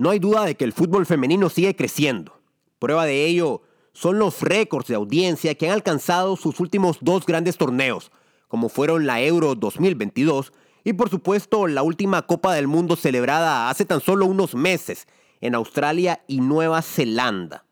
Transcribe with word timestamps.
No 0.00 0.08
hay 0.08 0.18
duda 0.18 0.46
de 0.46 0.54
que 0.54 0.64
el 0.64 0.72
fútbol 0.72 1.04
femenino 1.04 1.50
sigue 1.50 1.76
creciendo. 1.76 2.40
Prueba 2.78 3.04
de 3.04 3.26
ello 3.26 3.60
son 3.92 4.18
los 4.18 4.40
récords 4.40 4.88
de 4.88 4.94
audiencia 4.94 5.54
que 5.54 5.66
han 5.66 5.74
alcanzado 5.74 6.36
sus 6.36 6.58
últimos 6.58 6.96
dos 7.02 7.26
grandes 7.26 7.58
torneos, 7.58 8.10
como 8.48 8.70
fueron 8.70 9.06
la 9.06 9.20
Euro 9.20 9.54
2022 9.56 10.54
y 10.84 10.94
por 10.94 11.10
supuesto 11.10 11.66
la 11.66 11.82
última 11.82 12.22
Copa 12.22 12.54
del 12.54 12.66
Mundo 12.66 12.96
celebrada 12.96 13.68
hace 13.68 13.84
tan 13.84 14.00
solo 14.00 14.24
unos 14.24 14.54
meses 14.54 15.06
en 15.42 15.54
Australia 15.54 16.24
y 16.26 16.40
Nueva 16.40 16.80
Zelanda. 16.80 17.66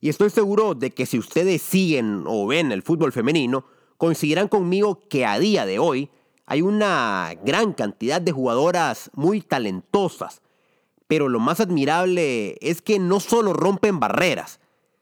Y 0.00 0.10
estoy 0.10 0.30
seguro 0.30 0.76
de 0.76 0.92
que 0.92 1.06
si 1.06 1.18
ustedes 1.18 1.60
siguen 1.60 2.22
o 2.24 2.46
ven 2.46 2.70
el 2.70 2.82
fútbol 2.82 3.10
femenino, 3.10 3.64
coincidirán 3.96 4.46
conmigo 4.46 5.00
que 5.08 5.26
a 5.26 5.40
día 5.40 5.66
de 5.66 5.80
hoy 5.80 6.08
hay 6.46 6.62
una 6.62 7.32
gran 7.44 7.72
cantidad 7.72 8.20
de 8.20 8.30
jugadoras 8.30 9.10
muy 9.14 9.40
talentosas, 9.40 10.40
pero 11.06 11.28
lo 11.28 11.40
más 11.40 11.60
admirable 11.60 12.56
es 12.60 12.82
que 12.82 12.98
no 12.98 13.20
solo 13.20 13.52
rompen 13.52 14.00
barreras, 14.00 14.60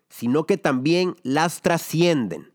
sino 0.08 0.44
que 0.44 0.56
también 0.56 1.16
las 1.22 1.62
trascienden. 1.62 2.50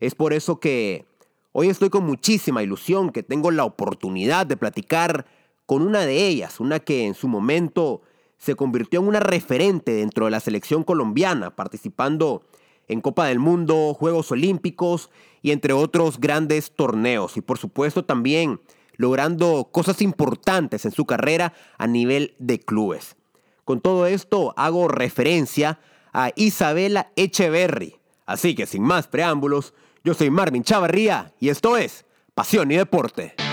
Es 0.00 0.14
por 0.14 0.32
eso 0.32 0.60
que 0.60 1.04
hoy 1.52 1.68
estoy 1.68 1.90
con 1.90 2.04
muchísima 2.06 2.62
ilusión 2.62 3.10
que 3.10 3.22
tengo 3.22 3.50
la 3.50 3.64
oportunidad 3.64 4.46
de 4.46 4.56
platicar 4.56 5.26
con 5.66 5.82
una 5.82 6.06
de 6.06 6.26
ellas, 6.26 6.60
una 6.60 6.80
que 6.80 7.06
en 7.06 7.14
su 7.14 7.28
momento 7.28 8.02
se 8.38 8.54
convirtió 8.54 9.00
en 9.00 9.08
una 9.08 9.20
referente 9.20 9.92
dentro 9.92 10.26
de 10.26 10.30
la 10.30 10.40
selección 10.40 10.84
colombiana, 10.84 11.54
participando 11.56 12.42
en 12.88 13.00
Copa 13.00 13.26
del 13.26 13.40
Mundo, 13.40 13.94
Juegos 13.94 14.30
Olímpicos 14.30 15.10
y 15.42 15.50
entre 15.50 15.72
otros 15.72 16.20
grandes 16.20 16.70
torneos. 16.70 17.36
Y 17.36 17.40
por 17.40 17.58
supuesto 17.58 18.04
también 18.04 18.60
logrando 18.96 19.68
cosas 19.72 20.02
importantes 20.02 20.84
en 20.84 20.92
su 20.92 21.06
carrera 21.06 21.52
a 21.78 21.86
nivel 21.86 22.34
de 22.38 22.60
clubes. 22.60 23.16
Con 23.64 23.80
todo 23.80 24.06
esto 24.06 24.54
hago 24.56 24.88
referencia 24.88 25.78
a 26.12 26.30
Isabela 26.36 27.10
Echeverry. 27.16 27.96
Así 28.24 28.54
que 28.54 28.66
sin 28.66 28.82
más 28.82 29.06
preámbulos, 29.06 29.74
yo 30.04 30.14
soy 30.14 30.30
Marvin 30.30 30.62
Chavarría 30.62 31.32
y 31.40 31.48
esto 31.48 31.76
es 31.76 32.04
Pasión 32.34 32.70
y 32.70 32.76
Deporte. 32.76 33.45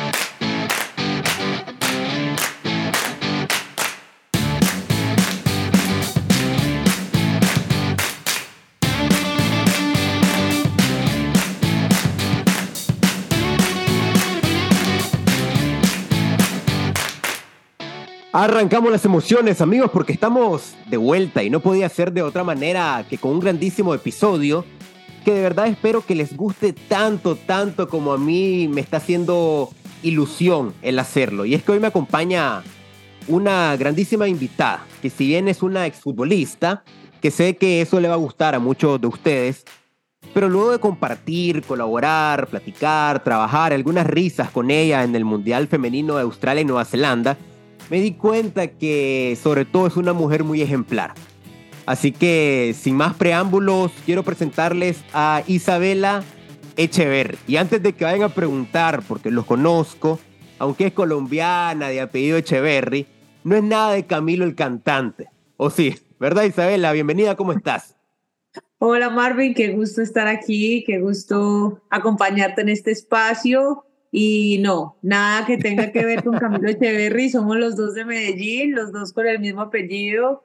Arrancamos 18.36 18.92
las 18.92 19.06
emociones, 19.06 19.62
amigos, 19.62 19.92
porque 19.94 20.12
estamos 20.12 20.74
de 20.90 20.98
vuelta 20.98 21.44
y 21.44 21.52
no 21.52 21.60
podía 21.60 21.88
ser 21.88 22.12
de 22.12 22.24
otra 22.24 22.44
manera 22.44 23.06
que 23.08 23.20
con 23.20 23.34
un 23.34 23.40
grandísimo 23.40 23.94
episodio 23.94 24.66
que 25.24 25.36
de 25.36 25.42
verdad 25.44 25.68
espero 25.68 26.04
que 26.04 26.16
les 26.16 26.36
guste 26.36 26.74
tanto, 26.74 27.36
tanto 27.36 27.88
como 27.88 28.12
a 28.12 28.18
mí 28.18 28.68
me 28.68 28.82
está 28.82 28.98
haciendo 28.98 29.70
ilusión 30.02 30.74
el 30.82 30.98
hacerlo. 30.98 31.46
Y 31.46 31.54
es 31.54 31.62
que 31.62 31.74
hoy 31.74 31.80
me 31.80 31.86
acompaña 31.86 32.64
una 33.28 33.78
grandísima 33.78 34.28
invitada, 34.28 34.84
que 35.00 35.12
si 35.12 35.28
bien 35.28 35.48
es 35.48 35.62
una 35.62 35.86
exfutbolista, 35.86 36.84
que 37.22 37.30
sé 37.30 37.56
que 37.56 37.82
eso 37.82 38.00
le 38.00 38.08
va 38.08 38.16
a 38.16 38.18
gustar 38.18 38.56
a 38.56 38.60
muchos 38.60 39.00
de 39.00 39.06
ustedes, 39.06 39.64
pero 40.34 40.50
luego 40.50 40.72
de 40.72 40.80
compartir, 40.80 41.62
colaborar, 41.62 42.48
platicar, 42.48 43.24
trabajar, 43.24 43.74
algunas 43.74 44.08
risas 44.08 44.50
con 44.50 44.72
ella 44.72 45.04
en 45.04 45.16
el 45.16 45.24
Mundial 45.24 45.68
Femenino 45.68 46.16
de 46.16 46.24
Australia 46.24 46.62
y 46.62 46.66
Nueva 46.66 46.84
Zelanda, 46.84 47.38
me 47.90 48.02
di 48.02 48.14
cuenta 48.14 48.68
que 48.68 49.38
sobre 49.42 49.66
todo 49.66 49.88
es 49.88 49.98
una 49.98 50.14
mujer 50.14 50.44
muy 50.44 50.62
ejemplar. 50.62 51.14
Así 51.86 52.12
que 52.12 52.76
sin 52.78 52.96
más 52.96 53.14
preámbulos, 53.16 53.92
quiero 54.06 54.24
presentarles 54.24 55.04
a 55.14 55.44
Isabela 55.48 56.24
Echever. 56.78 57.38
Y 57.48 57.58
antes 57.58 57.84
de 57.84 57.94
que 57.94 58.06
vayan 58.06 58.24
a 58.24 58.30
preguntar, 58.30 59.04
porque 59.08 59.32
los 59.32 59.46
conozco, 59.46 60.20
aunque 60.60 60.88
es 60.88 60.94
colombiana 60.94 61.90
de 61.90 62.02
apellido 62.02 62.38
Echeverry, 62.38 63.06
no 63.44 63.56
es 63.56 63.64
nada 63.64 63.92
de 63.92 64.06
Camilo 64.06 64.46
el 64.46 64.56
cantante. 64.56 65.30
¿O 65.58 65.70
sí? 65.70 65.96
¿Verdad 66.20 66.44
Isabela? 66.44 66.94
Bienvenida, 66.94 67.36
¿cómo 67.36 67.52
estás? 67.52 67.96
Hola 68.80 69.10
Marvin, 69.10 69.54
qué 69.54 69.70
gusto 69.70 70.02
estar 70.02 70.28
aquí, 70.28 70.84
qué 70.86 71.00
gusto 71.00 71.82
acompañarte 71.90 72.62
en 72.62 72.70
este 72.70 72.92
espacio 72.92 73.86
y 74.16 74.60
no, 74.60 75.00
nada 75.02 75.44
que 75.44 75.58
tenga 75.58 75.92
que 75.92 76.06
ver 76.06 76.24
con 76.24 76.38
Camilo 76.38 76.70
Echeverry, 76.70 77.32
somos 77.32 77.58
los 77.58 77.76
dos 77.76 77.96
de 77.96 78.06
Medellín, 78.06 78.76
los 78.76 78.92
dos 78.92 79.12
con 79.12 79.26
el 79.26 79.40
mismo 79.40 79.62
apellido, 79.62 80.44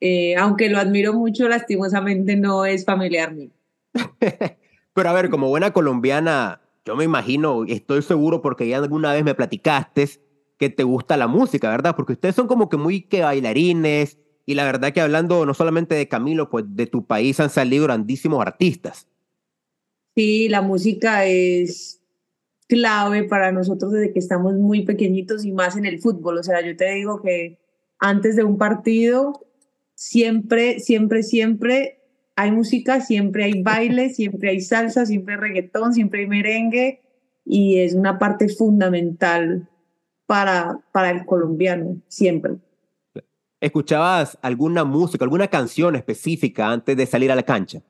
eh, 0.00 0.36
aunque 0.36 0.70
lo 0.70 0.78
admiro 0.78 1.12
mucho, 1.12 1.46
lastimosamente 1.46 2.34
no 2.36 2.64
es 2.64 2.86
familiar 2.86 3.34
mío. 3.34 3.50
Pero 4.94 5.08
a 5.10 5.12
ver, 5.12 5.28
como 5.28 5.50
buena 5.50 5.70
colombiana, 5.74 6.62
yo 6.86 6.96
me 6.96 7.04
imagino, 7.04 7.66
estoy 7.66 8.00
seguro 8.00 8.40
porque 8.40 8.66
ya 8.66 8.78
alguna 8.78 9.12
vez 9.12 9.22
me 9.22 9.34
platicaste 9.34 10.08
que 10.56 10.70
te 10.70 10.84
gusta 10.84 11.18
la 11.18 11.26
música, 11.26 11.68
¿verdad? 11.68 11.94
Porque 11.94 12.14
ustedes 12.14 12.34
son 12.34 12.46
como 12.46 12.70
que 12.70 12.78
muy 12.78 13.02
que 13.02 13.20
bailarines 13.20 14.16
y 14.46 14.54
la 14.54 14.64
verdad 14.64 14.94
que 14.94 15.02
hablando 15.02 15.44
no 15.44 15.52
solamente 15.52 15.94
de 15.94 16.08
Camilo, 16.08 16.48
pues 16.48 16.64
de 16.68 16.86
tu 16.86 17.04
país 17.04 17.38
han 17.38 17.50
salido 17.50 17.84
grandísimos 17.84 18.40
artistas. 18.40 19.06
Sí, 20.16 20.48
la 20.48 20.62
música 20.62 21.26
es 21.26 21.99
clave 22.70 23.24
para 23.24 23.50
nosotros 23.50 23.92
desde 23.92 24.12
que 24.12 24.20
estamos 24.20 24.54
muy 24.54 24.82
pequeñitos 24.82 25.44
y 25.44 25.52
más 25.52 25.76
en 25.76 25.84
el 25.84 26.00
fútbol. 26.00 26.38
O 26.38 26.42
sea, 26.42 26.64
yo 26.64 26.76
te 26.76 26.94
digo 26.94 27.20
que 27.20 27.58
antes 27.98 28.36
de 28.36 28.44
un 28.44 28.56
partido, 28.56 29.44
siempre, 29.94 30.78
siempre, 30.78 31.24
siempre 31.24 31.98
hay 32.36 32.52
música, 32.52 33.00
siempre 33.00 33.44
hay 33.44 33.62
baile, 33.62 34.08
siempre 34.14 34.50
hay 34.50 34.60
salsa, 34.60 35.04
siempre 35.04 35.34
hay 35.34 35.40
reggaetón, 35.40 35.92
siempre 35.92 36.20
hay 36.20 36.26
merengue 36.28 37.02
y 37.44 37.80
es 37.80 37.94
una 37.94 38.18
parte 38.18 38.48
fundamental 38.48 39.68
para, 40.26 40.78
para 40.92 41.10
el 41.10 41.26
colombiano, 41.26 41.96
siempre. 42.06 42.52
¿Escuchabas 43.60 44.38
alguna 44.40 44.84
música, 44.84 45.24
alguna 45.24 45.48
canción 45.48 45.96
específica 45.96 46.70
antes 46.70 46.96
de 46.96 47.04
salir 47.04 47.32
a 47.32 47.34
la 47.34 47.42
cancha? 47.42 47.82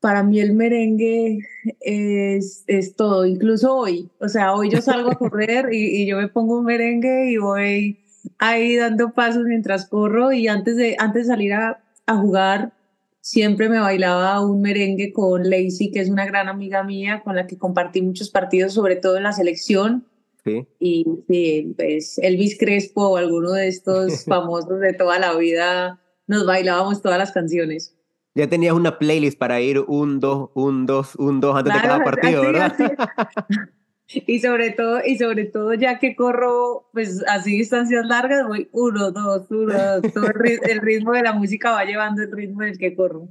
Para 0.00 0.22
mí 0.22 0.40
el 0.40 0.52
merengue 0.52 1.38
es, 1.80 2.64
es, 2.66 2.94
todo, 2.96 3.26
incluso 3.26 3.74
hoy. 3.74 4.08
O 4.20 4.28
sea, 4.28 4.54
hoy 4.54 4.70
yo 4.70 4.80
salgo 4.80 5.10
a 5.10 5.14
correr 5.18 5.68
y, 5.72 6.06
yo 6.06 6.18
me 6.18 6.28
pongo 6.28 6.58
un 6.58 6.64
merengue 6.64 7.30
y 7.30 7.38
voy 7.38 8.04
ahí 8.38 8.76
dando 8.76 9.12
pasos 9.12 9.44
mientras 9.44 9.86
corro 9.88 10.32
y 10.32 10.48
antes 10.48 10.76
de, 10.76 10.96
antes 10.98 11.26
de 11.26 11.32
salir 11.32 11.54
a, 11.54 11.82
a 12.06 12.16
jugar 12.16 12.72
siempre 13.20 13.68
me 13.68 13.80
bailaba 13.80 14.40
un 14.40 14.62
merengue 14.62 15.12
con 15.12 15.50
Lacey, 15.50 15.90
que 15.90 16.00
es 16.00 16.08
una 16.08 16.26
gran 16.26 16.48
amiga 16.48 16.84
mía 16.84 17.22
con 17.24 17.34
la 17.34 17.48
que 17.48 17.58
compartí 17.58 18.00
muchos 18.00 18.30
partidos, 18.30 18.74
sobre 18.74 18.94
todo 18.94 19.16
en 19.16 19.24
la 19.24 19.32
selección. 19.32 20.06
Sí. 20.44 20.64
Y 20.78 21.04
sí, 21.26 21.74
pues 21.76 22.18
Elvis 22.18 22.56
Crespo 22.56 23.08
o 23.08 23.16
alguno 23.16 23.50
de 23.50 23.66
estos 23.66 24.24
famosos 24.26 24.78
de 24.78 24.92
toda 24.92 25.18
la 25.18 25.36
vida, 25.36 26.00
nos 26.28 26.46
bailábamos 26.46 27.02
todas 27.02 27.18
las 27.18 27.32
canciones 27.32 27.95
ya 28.36 28.48
tenías 28.48 28.74
una 28.74 28.98
playlist 28.98 29.38
para 29.38 29.60
ir 29.60 29.80
un, 29.80 30.20
dos, 30.20 30.50
un, 30.54 30.84
dos, 30.84 31.16
un, 31.16 31.40
dos 31.40 31.56
antes 31.56 31.72
de 31.72 31.80
cada 31.80 32.04
partido, 32.04 32.42
¿verdad? 32.42 32.76
Y 34.08 34.38
sobre 34.38 34.70
todo, 34.70 35.00
y 35.04 35.18
sobre 35.18 35.46
todo 35.46 35.74
ya 35.74 35.98
que 35.98 36.14
corro, 36.14 36.88
pues 36.92 37.24
así 37.26 37.58
distancias 37.58 38.06
largas, 38.06 38.46
voy 38.46 38.68
uno, 38.70 39.10
dos, 39.10 39.50
uno, 39.50 39.74
dos, 39.74 40.12
todo 40.12 40.26
el, 40.28 40.78
ritmo 40.78 41.10
de 41.12 41.22
la 41.22 41.32
música 41.32 41.72
va 41.72 41.84
llevando 41.84 42.22
el 42.22 42.30
ritmo 42.30 42.62
del 42.62 42.78
que 42.78 42.94
corro. 42.94 43.26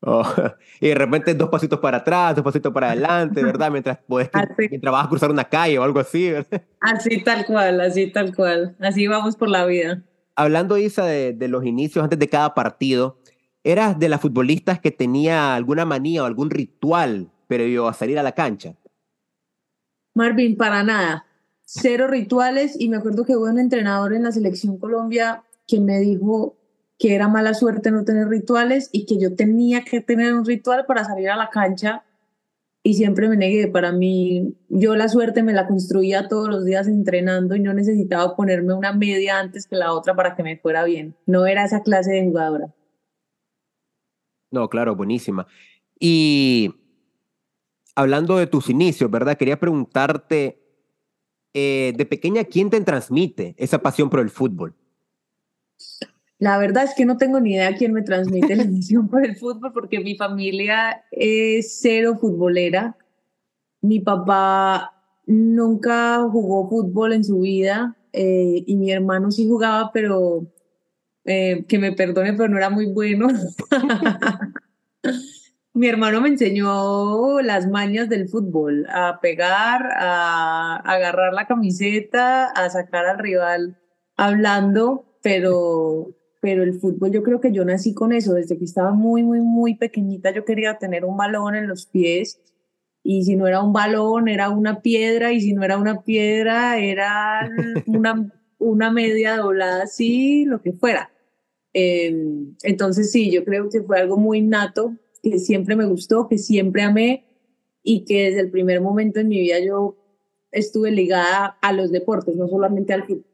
Oh, 0.00 0.24
y 0.80 0.86
de 0.86 0.94
repente 0.94 1.34
dos 1.34 1.48
pasitos 1.48 1.80
para 1.80 1.98
atrás, 1.98 2.36
dos 2.36 2.44
pasitos 2.44 2.72
para 2.72 2.92
adelante, 2.92 3.42
¿verdad? 3.42 3.72
Mientras, 3.72 3.98
puedes, 4.06 4.30
mientras 4.56 4.92
vas 4.92 5.06
a 5.06 5.08
cruzar 5.08 5.28
una 5.32 5.42
calle 5.42 5.76
o 5.80 5.82
algo 5.82 5.98
así, 5.98 6.30
¿verdad? 6.30 6.62
Así 6.80 7.24
tal 7.24 7.44
cual, 7.44 7.80
así 7.80 8.12
tal 8.12 8.32
cual. 8.32 8.76
Así 8.78 9.08
vamos 9.08 9.34
por 9.34 9.48
la 9.48 9.66
vida. 9.66 10.04
Hablando, 10.36 10.78
Isa, 10.78 11.04
de, 11.04 11.32
de 11.32 11.48
los 11.48 11.64
inicios 11.64 12.04
antes 12.04 12.18
de 12.18 12.28
cada 12.28 12.54
partido, 12.54 13.18
¿Eras 13.64 13.98
de 13.98 14.08
las 14.08 14.20
futbolistas 14.20 14.80
que 14.80 14.90
tenía 14.90 15.54
alguna 15.54 15.84
manía 15.84 16.24
o 16.24 16.26
algún 16.26 16.50
ritual 16.50 17.30
previo 17.46 17.86
a 17.86 17.94
salir 17.94 18.18
a 18.18 18.22
la 18.22 18.32
cancha? 18.32 18.74
Marvin, 20.14 20.56
para 20.56 20.82
nada. 20.82 21.26
Cero 21.64 22.08
rituales 22.08 22.76
y 22.78 22.88
me 22.88 22.96
acuerdo 22.96 23.24
que 23.24 23.36
hubo 23.36 23.44
un 23.44 23.60
entrenador 23.60 24.14
en 24.14 24.24
la 24.24 24.32
selección 24.32 24.78
Colombia 24.78 25.44
que 25.66 25.80
me 25.80 26.00
dijo 26.00 26.56
que 26.98 27.14
era 27.14 27.28
mala 27.28 27.54
suerte 27.54 27.90
no 27.90 28.04
tener 28.04 28.28
rituales 28.28 28.88
y 28.92 29.06
que 29.06 29.18
yo 29.18 29.34
tenía 29.34 29.84
que 29.84 30.00
tener 30.00 30.34
un 30.34 30.44
ritual 30.44 30.84
para 30.86 31.04
salir 31.04 31.30
a 31.30 31.36
la 31.36 31.48
cancha 31.50 32.04
y 32.82 32.94
siempre 32.94 33.28
me 33.28 33.36
negué. 33.36 33.68
Para 33.68 33.92
mí, 33.92 34.56
yo 34.68 34.96
la 34.96 35.08
suerte 35.08 35.42
me 35.44 35.52
la 35.52 35.68
construía 35.68 36.26
todos 36.26 36.48
los 36.48 36.64
días 36.64 36.88
entrenando 36.88 37.54
y 37.54 37.60
no 37.60 37.72
necesitaba 37.72 38.34
ponerme 38.34 38.74
una 38.74 38.92
media 38.92 39.38
antes 39.38 39.66
que 39.66 39.76
la 39.76 39.92
otra 39.92 40.16
para 40.16 40.34
que 40.34 40.42
me 40.42 40.58
fuera 40.58 40.82
bien. 40.84 41.14
No 41.26 41.46
era 41.46 41.64
esa 41.64 41.82
clase 41.82 42.10
de 42.10 42.24
jugadora. 42.24 42.74
No, 44.52 44.68
claro, 44.68 44.94
buenísima. 44.94 45.46
Y 45.98 46.74
hablando 47.96 48.36
de 48.36 48.46
tus 48.46 48.68
inicios, 48.68 49.10
¿verdad? 49.10 49.36
Quería 49.36 49.58
preguntarte, 49.58 50.62
eh, 51.54 51.92
de 51.96 52.06
pequeña, 52.06 52.44
¿quién 52.44 52.70
te 52.70 52.80
transmite 52.82 53.54
esa 53.58 53.80
pasión 53.80 54.10
por 54.10 54.20
el 54.20 54.30
fútbol? 54.30 54.74
La 56.38 56.58
verdad 56.58 56.84
es 56.84 56.94
que 56.94 57.06
no 57.06 57.16
tengo 57.16 57.40
ni 57.40 57.54
idea 57.54 57.76
quién 57.76 57.92
me 57.92 58.02
transmite 58.02 58.56
la 58.56 58.62
emoción 58.64 59.08
por 59.08 59.24
el 59.24 59.36
fútbol 59.36 59.72
porque 59.72 60.00
mi 60.00 60.16
familia 60.16 61.04
es 61.10 61.78
cero 61.80 62.18
futbolera. 62.20 62.96
Mi 63.80 64.00
papá 64.00 64.92
nunca 65.26 66.28
jugó 66.30 66.68
fútbol 66.68 67.14
en 67.14 67.24
su 67.24 67.40
vida 67.40 67.96
eh, 68.12 68.64
y 68.66 68.76
mi 68.76 68.90
hermano 68.92 69.30
sí 69.30 69.48
jugaba, 69.48 69.90
pero 69.92 70.51
eh, 71.24 71.64
que 71.68 71.78
me 71.78 71.92
perdone, 71.92 72.32
pero 72.32 72.48
no 72.48 72.56
era 72.56 72.70
muy 72.70 72.86
bueno. 72.86 73.28
mi 75.74 75.88
hermano 75.88 76.20
me 76.20 76.28
enseñó 76.28 77.40
las 77.40 77.66
mañas 77.66 78.08
del 78.08 78.28
fútbol, 78.28 78.86
a 78.90 79.20
pegar, 79.20 79.90
a 79.96 80.76
agarrar 80.76 81.32
la 81.32 81.46
camiseta, 81.46 82.46
a 82.46 82.68
sacar 82.68 83.06
al 83.06 83.18
rival 83.18 83.78
hablando, 84.16 85.16
pero, 85.22 86.14
pero 86.40 86.62
el 86.62 86.74
fútbol 86.74 87.10
yo 87.10 87.22
creo 87.22 87.40
que 87.40 87.52
yo 87.52 87.64
nací 87.64 87.94
con 87.94 88.12
eso, 88.12 88.34
desde 88.34 88.58
que 88.58 88.64
estaba 88.64 88.92
muy, 88.92 89.22
muy, 89.22 89.40
muy 89.40 89.74
pequeñita 89.76 90.30
yo 90.32 90.44
quería 90.44 90.78
tener 90.78 91.04
un 91.04 91.16
balón 91.16 91.54
en 91.54 91.68
los 91.68 91.86
pies 91.86 92.40
y 93.02 93.24
si 93.24 93.36
no 93.36 93.46
era 93.46 93.62
un 93.62 93.72
balón 93.72 94.28
era 94.28 94.50
una 94.50 94.82
piedra 94.82 95.32
y 95.32 95.40
si 95.40 95.54
no 95.54 95.64
era 95.64 95.78
una 95.78 96.02
piedra 96.02 96.78
era 96.78 97.48
una, 97.86 98.30
una 98.58 98.90
media 98.90 99.36
doblada 99.36 99.84
así, 99.84 100.44
lo 100.44 100.60
que 100.60 100.72
fuera. 100.72 101.11
Em, 101.72 102.54
entonces 102.62 103.10
sí, 103.10 103.30
yo 103.30 103.44
creo 103.44 103.68
que 103.68 103.82
fue 103.82 103.98
algo 103.98 104.16
muy 104.16 104.42
nato, 104.42 104.96
que 105.22 105.38
siempre 105.38 105.76
me 105.76 105.86
gustó, 105.86 106.28
que 106.28 106.38
siempre 106.38 106.82
amé 106.82 107.24
y 107.82 108.04
que 108.04 108.24
desde 108.24 108.40
el 108.40 108.50
primer 108.50 108.80
momento 108.80 109.20
en 109.20 109.28
mi 109.28 109.40
vida 109.40 109.58
yo 109.60 109.96
estuve 110.50 110.90
ligada 110.90 111.58
a 111.62 111.72
los 111.72 111.90
deportes, 111.90 112.36
no 112.36 112.48
solamente 112.48 112.92
al 112.92 113.04
fútbol. 113.04 113.24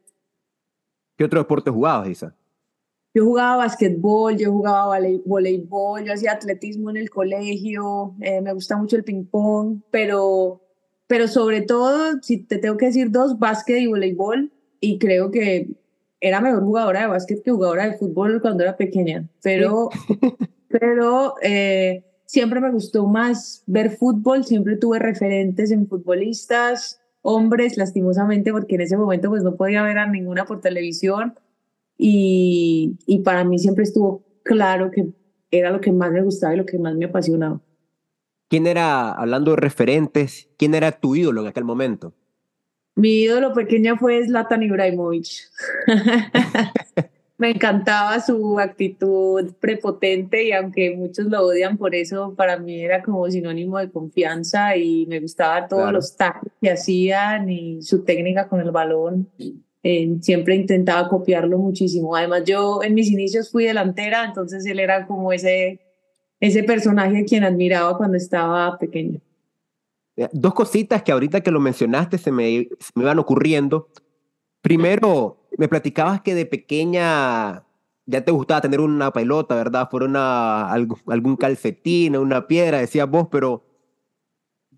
¿Qué 1.17 1.25
otro 1.25 1.39
deporte 1.39 1.69
jugabas, 1.69 2.07
Isa? 2.09 2.35
Yo 3.13 3.25
jugaba 3.25 3.57
basquetbol, 3.57 4.37
yo 4.37 4.51
jugaba 4.51 4.97
voleibol, 5.25 6.05
yo 6.05 6.13
hacía 6.13 6.33
atletismo 6.33 6.91
en 6.91 6.97
el 6.97 7.09
colegio, 7.09 8.15
eh, 8.21 8.39
me 8.39 8.53
gusta 8.53 8.77
mucho 8.77 8.95
el 8.95 9.03
ping 9.03 9.25
pong, 9.25 9.81
pero, 9.89 10.61
pero 11.07 11.27
sobre 11.27 11.61
todo, 11.61 12.21
si 12.21 12.37
te 12.37 12.59
tengo 12.59 12.77
que 12.77 12.85
decir 12.85 13.09
dos, 13.09 13.39
básquet 13.39 13.79
y 13.81 13.87
voleibol, 13.87 14.51
y 14.79 14.99
creo 14.99 15.31
que 15.31 15.75
era 16.21 16.41
mejor 16.41 16.63
jugadora 16.63 17.01
de 17.01 17.07
básquet 17.07 17.41
que 17.43 17.51
jugadora 17.51 17.87
de 17.87 17.97
fútbol 17.97 18.41
cuando 18.41 18.63
era 18.63 18.75
pequeña, 18.75 19.27
pero, 19.41 19.89
pero 20.67 21.35
eh, 21.41 22.03
siempre 22.25 22.59
me 22.59 22.71
gustó 22.71 23.07
más 23.07 23.63
ver 23.67 23.91
fútbol, 23.97 24.43
siempre 24.43 24.77
tuve 24.77 24.99
referentes 24.99 25.71
en 25.71 25.87
futbolistas, 25.87 27.01
hombres, 27.21 27.77
lastimosamente, 27.77 28.51
porque 28.51 28.75
en 28.75 28.81
ese 28.81 28.97
momento 28.97 29.29
pues 29.29 29.43
no 29.43 29.55
podía 29.55 29.83
ver 29.83 29.97
a 29.97 30.07
ninguna 30.07 30.45
por 30.45 30.61
televisión 30.61 31.35
y, 31.97 32.97
y 33.05 33.19
para 33.19 33.43
mí 33.43 33.59
siempre 33.59 33.83
estuvo 33.83 34.23
claro 34.43 34.91
que 34.91 35.07
era 35.51 35.71
lo 35.71 35.81
que 35.81 35.91
más 35.91 36.11
me 36.11 36.21
gustaba 36.21 36.53
y 36.53 36.57
lo 36.57 36.65
que 36.65 36.77
más 36.77 36.95
me 36.95 37.05
apasionaba. 37.05 37.61
¿Quién 38.49 38.65
era, 38.65 39.11
hablando 39.11 39.51
de 39.51 39.57
referentes, 39.57 40.49
quién 40.57 40.73
era 40.73 40.91
tu 40.91 41.15
ídolo 41.15 41.41
en 41.41 41.47
aquel 41.47 41.65
momento? 41.65 42.13
Mi 42.95 43.21
ídolo 43.21 43.53
pequeña 43.53 43.97
fue 43.97 44.25
Zlatan 44.25 44.63
Ibrahimovic. 44.63 45.27
me 47.39 47.51
encantaba 47.51 48.19
su 48.19 48.59
actitud 48.59 49.53
prepotente 49.61 50.43
y 50.43 50.51
aunque 50.51 50.93
muchos 50.93 51.27
lo 51.27 51.45
odian 51.45 51.77
por 51.77 51.95
eso, 51.95 52.35
para 52.35 52.57
mí 52.57 52.81
era 52.81 53.01
como 53.01 53.31
sinónimo 53.31 53.77
de 53.77 53.89
confianza 53.89 54.75
y 54.75 55.05
me 55.07 55.21
gustaba 55.21 55.65
todos 55.65 55.93
los 55.93 56.17
tacos 56.17 56.51
que 56.61 56.69
hacían 56.69 57.49
y 57.49 57.81
su 57.81 58.03
técnica 58.03 58.49
con 58.49 58.59
el 58.59 58.71
balón. 58.71 59.29
Eh, 59.81 60.17
siempre 60.19 60.55
intentaba 60.55 61.07
copiarlo 61.07 61.57
muchísimo. 61.57 62.13
Además, 62.13 62.43
yo 62.43 62.83
en 62.83 62.93
mis 62.93 63.09
inicios 63.09 63.49
fui 63.49 63.63
delantera, 63.63 64.25
entonces 64.25 64.65
él 64.65 64.77
era 64.77 65.07
como 65.07 65.31
ese, 65.31 65.79
ese 66.41 66.63
personaje 66.63 67.19
a 67.19 67.23
quien 67.23 67.45
admiraba 67.45 67.97
cuando 67.97 68.17
estaba 68.17 68.77
pequeño. 68.77 69.21
Eh, 70.19 70.27
dos 70.33 70.53
cositas 70.53 71.01
que 71.01 71.13
ahorita 71.13 71.39
que 71.39 71.49
lo 71.49 71.61
mencionaste 71.61 72.17
se 72.17 72.29
me, 72.29 72.67
me 72.95 73.03
iban 73.03 73.19
ocurriendo. 73.19 73.87
Primero, 74.61 75.47
me 75.57 75.69
platicabas 75.69 76.21
que 76.21 76.35
de 76.35 76.45
pequeña 76.45 77.63
ya 78.05 78.25
te 78.25 78.31
gustaba 78.31 78.59
tener 78.59 78.81
una 78.81 79.13
pelota, 79.13 79.55
¿verdad? 79.55 79.87
Fuera 79.89 80.07
una, 80.07 80.73
algún 80.73 81.37
calcetín, 81.37 82.17
una 82.17 82.47
piedra, 82.47 82.79
decías 82.79 83.09
vos, 83.09 83.29
pero 83.31 83.63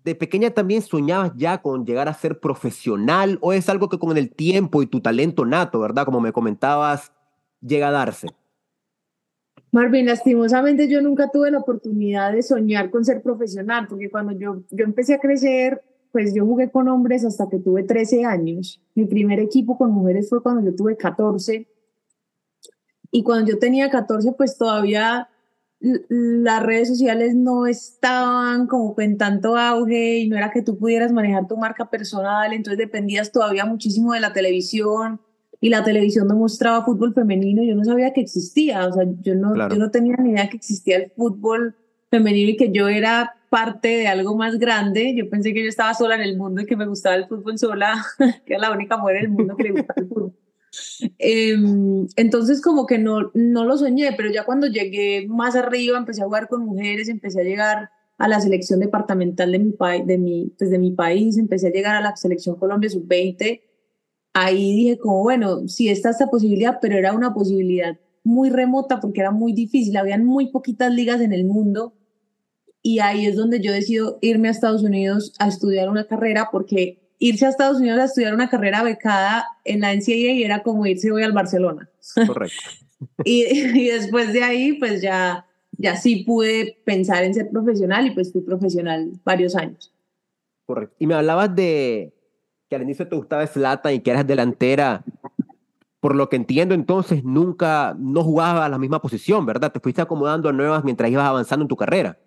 ¿de 0.04 0.14
pequeña 0.14 0.50
también 0.50 0.80
soñabas 0.80 1.32
ya 1.34 1.60
con 1.60 1.84
llegar 1.84 2.08
a 2.08 2.14
ser 2.14 2.38
profesional 2.38 3.38
o 3.40 3.52
es 3.52 3.68
algo 3.68 3.88
que 3.88 3.98
con 3.98 4.16
el 4.16 4.30
tiempo 4.30 4.80
y 4.80 4.86
tu 4.86 5.00
talento 5.00 5.44
nato, 5.44 5.80
¿verdad? 5.80 6.04
Como 6.04 6.20
me 6.20 6.32
comentabas, 6.32 7.12
llega 7.60 7.88
a 7.88 7.92
darse. 7.92 8.28
Marvin, 9.72 10.04
lastimosamente 10.04 10.86
yo 10.86 11.00
nunca 11.00 11.30
tuve 11.30 11.50
la 11.50 11.58
oportunidad 11.58 12.32
de 12.32 12.42
soñar 12.42 12.90
con 12.90 13.06
ser 13.06 13.22
profesional, 13.22 13.86
porque 13.88 14.10
cuando 14.10 14.32
yo, 14.32 14.62
yo 14.70 14.84
empecé 14.84 15.14
a 15.14 15.18
crecer, 15.18 15.82
pues 16.12 16.34
yo 16.34 16.44
jugué 16.44 16.70
con 16.70 16.88
hombres 16.88 17.24
hasta 17.24 17.48
que 17.48 17.58
tuve 17.58 17.82
13 17.82 18.26
años. 18.26 18.82
Mi 18.94 19.06
primer 19.06 19.40
equipo 19.40 19.78
con 19.78 19.90
mujeres 19.90 20.28
fue 20.28 20.42
cuando 20.42 20.62
yo 20.62 20.76
tuve 20.76 20.98
14. 20.98 21.66
Y 23.10 23.22
cuando 23.22 23.50
yo 23.50 23.58
tenía 23.58 23.88
14, 23.88 24.32
pues 24.32 24.58
todavía 24.58 25.30
las 25.80 26.62
redes 26.62 26.88
sociales 26.88 27.34
no 27.34 27.66
estaban 27.66 28.66
como 28.66 28.94
en 28.98 29.16
tanto 29.16 29.56
auge 29.56 30.18
y 30.18 30.28
no 30.28 30.36
era 30.36 30.50
que 30.50 30.62
tú 30.62 30.76
pudieras 30.78 31.12
manejar 31.12 31.48
tu 31.48 31.56
marca 31.56 31.88
personal, 31.88 32.52
entonces 32.52 32.78
dependías 32.78 33.32
todavía 33.32 33.64
muchísimo 33.64 34.12
de 34.12 34.20
la 34.20 34.32
televisión 34.32 35.20
y 35.62 35.68
la 35.68 35.84
televisión 35.84 36.26
no 36.26 36.34
mostraba 36.34 36.84
fútbol 36.84 37.14
femenino, 37.14 37.62
yo 37.62 37.76
no 37.76 37.84
sabía 37.84 38.12
que 38.12 38.20
existía, 38.20 38.84
o 38.84 38.92
sea, 38.92 39.04
yo 39.20 39.36
no, 39.36 39.54
yo 39.54 39.76
no 39.76 39.92
tenía 39.92 40.16
ni 40.16 40.32
idea 40.32 40.48
que 40.48 40.56
existía 40.56 40.96
el 40.96 41.12
fútbol 41.12 41.76
femenino 42.10 42.50
y 42.50 42.56
que 42.56 42.72
yo 42.72 42.88
era 42.88 43.36
parte 43.48 43.86
de 43.86 44.08
algo 44.08 44.36
más 44.36 44.58
grande. 44.58 45.14
Yo 45.16 45.30
pensé 45.30 45.54
que 45.54 45.62
yo 45.62 45.68
estaba 45.68 45.94
sola 45.94 46.16
en 46.16 46.22
el 46.22 46.36
mundo 46.36 46.62
y 46.62 46.66
que 46.66 46.74
me 46.74 46.84
gustaba 46.84 47.14
el 47.14 47.28
fútbol 47.28 47.58
sola, 47.58 48.04
que 48.44 48.54
era 48.54 48.58
la 48.58 48.72
única 48.72 48.96
mujer 48.96 49.18
en 49.18 49.22
el 49.26 49.30
mundo 49.30 49.56
que 49.56 49.62
le 49.62 49.70
gustaba 49.70 49.94
el 49.98 50.08
fútbol. 50.08 50.34
Em, 51.18 52.08
entonces 52.16 52.60
como 52.60 52.84
que 52.84 52.98
no, 52.98 53.30
no 53.32 53.64
lo 53.64 53.78
soñé, 53.78 54.14
pero 54.16 54.32
ya 54.32 54.44
cuando 54.44 54.66
llegué 54.66 55.28
más 55.28 55.54
arriba, 55.54 55.96
empecé 55.96 56.22
a 56.22 56.24
jugar 56.24 56.48
con 56.48 56.66
mujeres, 56.66 57.08
empecé 57.08 57.40
a 57.40 57.44
llegar 57.44 57.90
a 58.18 58.26
la 58.26 58.40
selección 58.40 58.80
departamental 58.80 59.52
de 59.52 59.60
mi, 59.60 59.74
de 60.06 60.18
mi, 60.18 60.52
pues 60.58 60.70
de 60.70 60.80
mi 60.80 60.90
país, 60.90 61.38
empecé 61.38 61.68
a 61.68 61.72
llegar 61.72 61.94
a 61.94 62.00
la 62.00 62.16
selección 62.16 62.56
Colombia 62.56 62.90
sub-20 62.90 63.60
ahí 64.34 64.72
dije 64.74 64.98
como, 64.98 65.22
bueno, 65.22 65.68
sí 65.68 65.88
está 65.88 66.10
esta 66.10 66.28
posibilidad, 66.28 66.78
pero 66.80 66.96
era 66.96 67.12
una 67.12 67.34
posibilidad 67.34 67.98
muy 68.24 68.50
remota 68.50 69.00
porque 69.00 69.20
era 69.20 69.30
muy 69.30 69.52
difícil, 69.52 69.96
habían 69.96 70.24
muy 70.24 70.50
poquitas 70.50 70.92
ligas 70.92 71.20
en 71.20 71.32
el 71.32 71.44
mundo 71.44 71.94
y 72.82 72.98
ahí 72.98 73.26
es 73.26 73.36
donde 73.36 73.60
yo 73.60 73.72
decido 73.72 74.18
irme 74.20 74.48
a 74.48 74.52
Estados 74.52 74.82
Unidos 74.82 75.34
a 75.38 75.48
estudiar 75.48 75.88
una 75.88 76.06
carrera 76.06 76.48
porque 76.50 76.98
irse 77.18 77.46
a 77.46 77.50
Estados 77.50 77.78
Unidos 77.78 78.00
a 78.00 78.04
estudiar 78.04 78.34
una 78.34 78.50
carrera 78.50 78.82
becada 78.82 79.46
en 79.64 79.80
la 79.80 79.94
NCAA 79.94 80.44
era 80.44 80.62
como 80.62 80.86
irse 80.86 81.12
hoy 81.12 81.22
al 81.22 81.32
Barcelona. 81.32 81.88
Correcto. 82.26 82.56
y, 83.24 83.44
y, 83.44 83.88
después 83.88 84.32
de 84.32 84.42
ahí, 84.42 84.74
pues 84.74 85.02
ya, 85.02 85.46
ya 85.72 85.96
sí 85.96 86.24
pude 86.24 86.78
pensar 86.84 87.22
en 87.24 87.34
ser 87.34 87.50
profesional 87.50 88.06
y 88.06 88.10
pues 88.10 88.32
fui 88.32 88.42
profesional 88.42 89.12
varios 89.24 89.54
años. 89.54 89.92
Correcto. 90.66 90.96
Y 90.98 91.06
me 91.06 91.14
hablabas 91.14 91.54
de, 91.54 92.12
que 92.72 92.76
al 92.76 92.82
inicio 92.84 93.06
te 93.06 93.16
gustaba 93.16 93.46
Zlatan 93.46 93.92
y 93.92 94.00
que 94.00 94.10
eras 94.10 94.26
delantera, 94.26 95.04
por 96.00 96.14
lo 96.14 96.30
que 96.30 96.36
entiendo 96.36 96.74
entonces 96.74 97.22
nunca, 97.22 97.94
no 97.98 98.24
jugabas 98.24 98.62
a 98.62 98.68
la 98.70 98.78
misma 98.78 99.02
posición, 99.02 99.44
¿verdad? 99.44 99.70
Te 99.72 99.78
fuiste 99.78 100.00
acomodando 100.00 100.48
a 100.48 100.52
nuevas 100.54 100.82
mientras 100.82 101.10
ibas 101.10 101.26
avanzando 101.26 101.64
en 101.64 101.68
tu 101.68 101.76
carrera. 101.76 102.18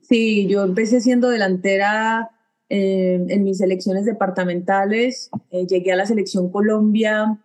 Sí, 0.00 0.46
yo 0.46 0.62
empecé 0.62 1.02
siendo 1.02 1.28
delantera 1.28 2.30
eh, 2.70 3.22
en 3.28 3.44
mis 3.44 3.58
selecciones 3.58 4.06
departamentales, 4.06 5.28
eh, 5.50 5.66
llegué 5.66 5.92
a 5.92 5.96
la 5.96 6.06
selección 6.06 6.50
Colombia 6.50 7.38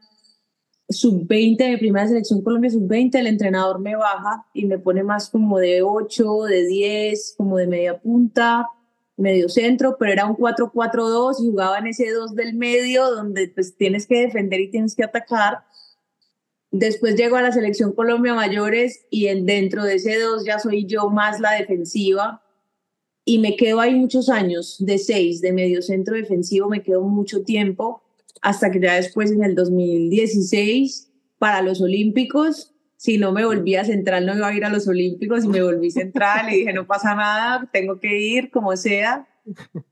sub-20, 0.87 1.71
mi 1.71 1.75
primera 1.75 2.07
selección 2.07 2.41
Colombia 2.43 2.69
sub-20, 2.69 3.15
el 3.15 3.27
entrenador 3.27 3.79
me 3.79 3.97
baja 3.97 4.45
y 4.53 4.67
me 4.67 4.79
pone 4.79 5.03
más 5.03 5.29
como 5.29 5.59
de 5.59 5.81
8, 5.81 6.43
de 6.43 6.65
10, 6.65 7.33
como 7.37 7.57
de 7.57 7.67
media 7.67 7.99
punta 7.99 8.69
medio 9.17 9.49
centro, 9.49 9.97
pero 9.99 10.11
era 10.13 10.25
un 10.25 10.37
4-4-2 10.37 11.43
y 11.43 11.49
jugaba 11.49 11.79
en 11.79 11.87
ese 11.87 12.11
2 12.11 12.35
del 12.35 12.53
medio 12.53 13.09
donde 13.11 13.47
pues 13.49 13.75
tienes 13.75 14.05
que 14.05 14.19
defender 14.19 14.61
y 14.61 14.69
tienes 14.69 14.95
que 14.95 15.03
atacar. 15.03 15.59
Después 16.71 17.15
llego 17.15 17.35
a 17.35 17.41
la 17.41 17.51
selección 17.51 17.93
Colombia 17.93 18.35
Mayores 18.35 19.05
y 19.09 19.27
en, 19.27 19.45
dentro 19.45 19.83
de 19.83 19.95
ese 19.95 20.19
2 20.19 20.45
ya 20.45 20.59
soy 20.59 20.85
yo 20.85 21.09
más 21.09 21.39
la 21.39 21.53
defensiva 21.53 22.43
y 23.25 23.39
me 23.39 23.55
quedo 23.57 23.81
ahí 23.81 23.95
muchos 23.95 24.29
años, 24.29 24.77
de 24.79 24.97
6, 24.97 25.41
de 25.41 25.51
medio 25.51 25.81
centro 25.81 26.15
defensivo, 26.15 26.69
me 26.69 26.83
quedo 26.83 27.01
mucho 27.01 27.43
tiempo 27.43 28.03
hasta 28.41 28.71
que 28.71 28.79
ya 28.79 28.95
después 28.95 29.31
en 29.31 29.43
el 29.43 29.55
2016 29.55 31.09
para 31.39 31.61
los 31.61 31.81
Olímpicos 31.81 32.73
si 32.97 33.17
no 33.17 33.31
me 33.31 33.45
volvía 33.45 33.85
central 33.85 34.25
no 34.25 34.35
iba 34.35 34.47
a 34.47 34.53
ir 34.53 34.65
a 34.65 34.69
los 34.69 34.87
Olímpicos 34.87 35.45
y 35.45 35.47
me 35.47 35.61
volví 35.61 35.91
central 35.91 36.51
y 36.51 36.57
dije 36.57 36.73
no 36.73 36.85
pasa 36.85 37.15
nada, 37.15 37.69
tengo 37.71 37.99
que 37.99 38.19
ir 38.19 38.49
como 38.49 38.75
sea. 38.75 39.27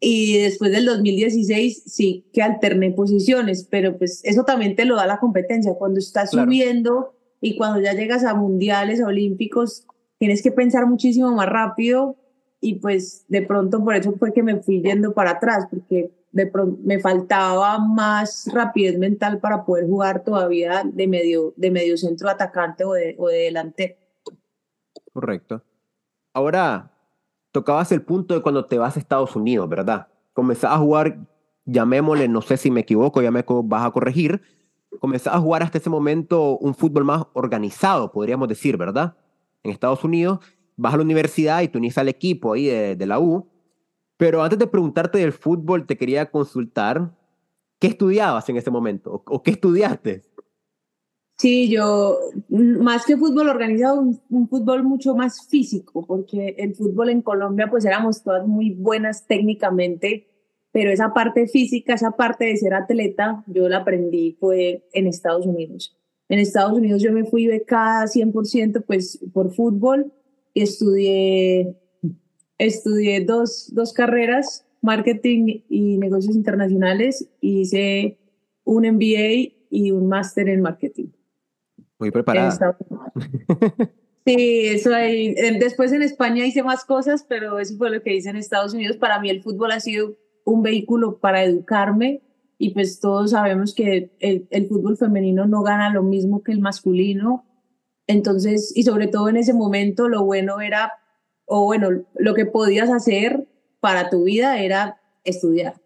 Y 0.01 0.39
después 0.39 0.71
del 0.71 0.85
2016 0.85 1.83
sí 1.85 2.25
que 2.33 2.41
alterné 2.41 2.91
posiciones, 2.91 3.65
pero 3.69 3.97
pues 3.97 4.21
eso 4.25 4.43
también 4.43 4.75
te 4.75 4.83
lo 4.83 4.97
da 4.97 5.05
la 5.07 5.19
competencia. 5.19 5.75
Cuando 5.75 5.99
estás 5.99 6.31
subiendo 6.31 7.13
y 7.39 7.55
cuando 7.55 7.79
ya 7.79 7.93
llegas 7.93 8.25
a 8.25 8.33
mundiales, 8.33 9.01
olímpicos, 9.01 9.85
tienes 10.17 10.41
que 10.41 10.51
pensar 10.51 10.87
muchísimo 10.87 11.31
más 11.31 11.47
rápido 11.47 12.17
y 12.59 12.75
pues 12.75 13.25
de 13.29 13.43
pronto 13.43 13.83
por 13.83 13.95
eso 13.95 14.13
fue 14.17 14.33
que 14.33 14.43
me 14.43 14.61
fui 14.61 14.81
yendo 14.81 15.13
para 15.13 15.31
atrás, 15.31 15.67
porque 15.69 16.11
me 16.35 16.99
faltaba 16.99 17.79
más 17.79 18.49
rapidez 18.53 18.97
mental 18.97 19.39
para 19.39 19.63
poder 19.63 19.87
jugar 19.87 20.23
todavía 20.23 20.83
de 20.83 21.07
medio, 21.07 21.53
de 21.55 21.71
medio 21.71 21.97
centro 21.97 22.29
atacante 22.29 22.83
o 22.83 22.93
de, 22.93 23.15
o 23.17 23.29
de 23.29 23.37
delantero. 23.37 23.95
Correcto. 25.13 25.63
Ahora, 26.33 26.91
tocabas 27.53 27.91
el 27.93 28.01
punto 28.01 28.33
de 28.33 28.41
cuando 28.41 28.65
te 28.65 28.77
vas 28.77 28.97
a 28.97 28.99
Estados 28.99 29.33
Unidos, 29.37 29.69
¿verdad? 29.69 30.07
Comenzás 30.33 30.73
a 30.73 30.77
jugar, 30.77 31.17
llamémosle, 31.63 32.27
no 32.27 32.41
sé 32.41 32.57
si 32.57 32.69
me 32.69 32.81
equivoco, 32.81 33.21
ya 33.21 33.31
me 33.31 33.45
vas 33.47 33.85
a 33.85 33.91
corregir, 33.91 34.41
comenzás 34.99 35.33
a 35.33 35.39
jugar 35.39 35.63
hasta 35.63 35.77
ese 35.77 35.89
momento 35.89 36.57
un 36.57 36.75
fútbol 36.75 37.05
más 37.05 37.23
organizado, 37.31 38.11
podríamos 38.11 38.49
decir, 38.49 38.75
¿verdad? 38.75 39.15
En 39.63 39.71
Estados 39.71 40.03
Unidos, 40.03 40.39
vas 40.75 40.93
a 40.93 40.97
la 40.97 41.03
universidad 41.03 41.61
y 41.61 41.69
tú 41.69 41.77
unís 41.77 41.97
al 41.97 42.09
equipo 42.09 42.53
ahí 42.53 42.65
de 42.65 43.05
la 43.05 43.19
U, 43.19 43.47
pero 44.17 44.41
antes 44.41 44.59
de 44.59 44.67
preguntarte 44.67 45.17
del 45.17 45.33
fútbol, 45.33 45.85
te 45.85 45.97
quería 45.97 46.31
consultar, 46.31 47.11
¿qué 47.79 47.87
estudiabas 47.87 48.47
en 48.49 48.57
ese 48.57 48.71
momento? 48.71 49.23
¿O, 49.25 49.43
qué 49.43 49.51
estudiaste? 49.51 50.23
Sí, 51.37 51.69
yo, 51.69 52.17
más 52.47 53.05
que 53.05 53.17
fútbol 53.17 53.49
organizado, 53.49 53.99
un, 53.99 54.47
fútbol 54.47 54.83
mucho 54.83 55.15
más 55.15 55.47
físico, 55.47 56.05
porque 56.05 56.55
el 56.57 56.75
fútbol 56.75 57.09
en 57.09 57.21
Colombia, 57.21 57.67
pues 57.69 57.83
éramos 57.83 58.23
todas 58.23 58.47
muy 58.47 58.71
buenas 58.71 59.27
técnicamente, 59.27 60.29
pero 60.71 60.91
esa 60.91 61.13
parte 61.13 61.47
física, 61.47 61.93
esa 61.93 62.11
parte 62.11 62.45
de 62.45 62.57
ser 62.57 62.73
atleta, 62.73 63.43
yo 63.47 63.67
la 63.67 63.77
aprendí 63.77 64.37
fue 64.39 64.87
en 64.93 65.07
Estados 65.07 65.45
Unidos. 65.45 65.97
En 66.29 66.39
Estados 66.39 66.73
Unidos 66.73 67.01
yo 67.01 67.11
me 67.11 67.25
fui 67.25 67.47
becada 67.47 68.05
100% 68.05 68.83
pues 68.85 69.19
por 69.33 69.53
fútbol 69.53 70.11
estudié 70.53 71.77
estudié 72.57 73.23
dos, 73.23 73.73
dos 73.73 73.93
carreras, 73.93 74.65
marketing 74.81 75.61
y 75.69 75.97
negocios 75.97 76.35
internacionales, 76.35 77.27
y 77.41 77.61
hice 77.61 78.17
un 78.63 78.83
MBA 78.87 79.53
y 79.69 79.91
un 79.91 80.07
máster 80.07 80.49
en 80.49 80.61
marketing. 80.61 81.07
Muy 81.99 82.11
preparada. 82.11 82.77
Sí, 84.25 84.65
eso 84.65 84.91
ahí. 84.93 85.35
Después 85.59 85.93
en 85.93 86.01
España 86.01 86.47
hice 86.47 86.63
más 86.63 86.83
cosas, 86.83 87.23
pero 87.29 87.59
eso 87.59 87.77
fue 87.77 87.91
lo 87.91 88.01
que 88.01 88.15
hice 88.15 88.31
en 88.31 88.37
Estados 88.37 88.73
Unidos. 88.73 88.97
Para 88.97 89.19
mí 89.19 89.29
el 89.29 89.43
fútbol 89.43 89.71
ha 89.71 89.79
sido 89.79 90.17
un 90.43 90.63
vehículo 90.63 91.19
para 91.19 91.43
educarme 91.43 92.21
y 92.57 92.73
pues 92.73 92.99
todos 92.99 93.31
sabemos 93.31 93.75
que 93.75 94.11
el, 94.19 94.47
el 94.49 94.67
fútbol 94.67 94.97
femenino 94.97 95.45
no 95.45 95.61
gana 95.61 95.91
lo 95.91 96.01
mismo 96.01 96.41
que 96.41 96.53
el 96.53 96.59
masculino. 96.59 97.45
Entonces, 98.07 98.71
y 98.75 98.81
sobre 98.81 99.07
todo 99.07 99.29
en 99.29 99.37
ese 99.37 99.53
momento, 99.53 100.09
lo 100.09 100.23
bueno 100.23 100.59
era 100.59 100.93
o 101.45 101.65
bueno, 101.65 101.89
lo 102.15 102.33
que 102.33 102.45
podías 102.45 102.89
hacer 102.89 103.47
para 103.79 104.09
tu 104.09 104.23
vida 104.23 104.59
era 104.59 104.99
estudiar 105.23 105.81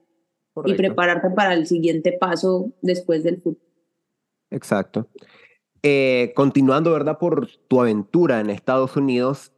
y 0.65 0.73
prepararte 0.73 1.29
para 1.29 1.53
el 1.53 1.67
siguiente 1.67 2.17
paso 2.19 2.71
después 2.81 3.23
del 3.23 3.41
fútbol. 3.41 3.61
Exacto. 4.51 5.07
Eh, 5.83 6.33
continuando, 6.35 6.91
¿verdad? 6.91 7.17
Por 7.17 7.47
tu 7.67 7.79
aventura 7.79 8.41
en 8.41 8.49
Estados 8.49 8.97
Unidos, 8.97 9.53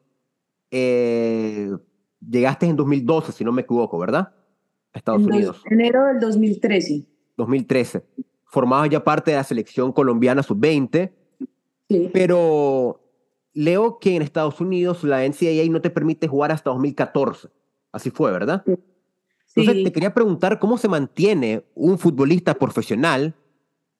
eh, 0.69 1.71
llegaste 2.19 2.67
en 2.67 2.75
2012, 2.75 3.31
si 3.31 3.43
no 3.43 3.51
me 3.51 3.63
equivoco, 3.63 3.97
¿verdad? 3.97 4.33
Estados 4.93 5.23
Unidos. 5.23 5.63
Enero 5.65 6.05
del 6.05 6.19
2013. 6.19 7.05
2013. 7.37 8.03
Formabas 8.45 8.89
ya 8.89 9.03
parte 9.03 9.31
de 9.31 9.37
la 9.37 9.43
selección 9.43 9.91
colombiana 9.93 10.43
sub-20. 10.43 11.11
Sí. 11.89 12.09
Pero 12.13 13.01
leo 13.53 13.99
que 13.99 14.15
en 14.15 14.21
Estados 14.21 14.59
Unidos 14.61 15.03
la 15.03 15.25
NCAA 15.25 15.69
no 15.69 15.81
te 15.81 15.89
permite 15.89 16.27
jugar 16.27 16.51
hasta 16.51 16.69
2014. 16.69 17.49
Así 17.91 18.09
fue, 18.09 18.31
¿verdad? 18.31 18.63
Entonces 19.55 19.83
te 19.83 19.91
quería 19.91 20.13
preguntar 20.13 20.59
cómo 20.59 20.77
se 20.77 20.87
mantiene 20.87 21.65
un 21.75 21.97
futbolista 21.97 22.53
profesional 22.53 23.35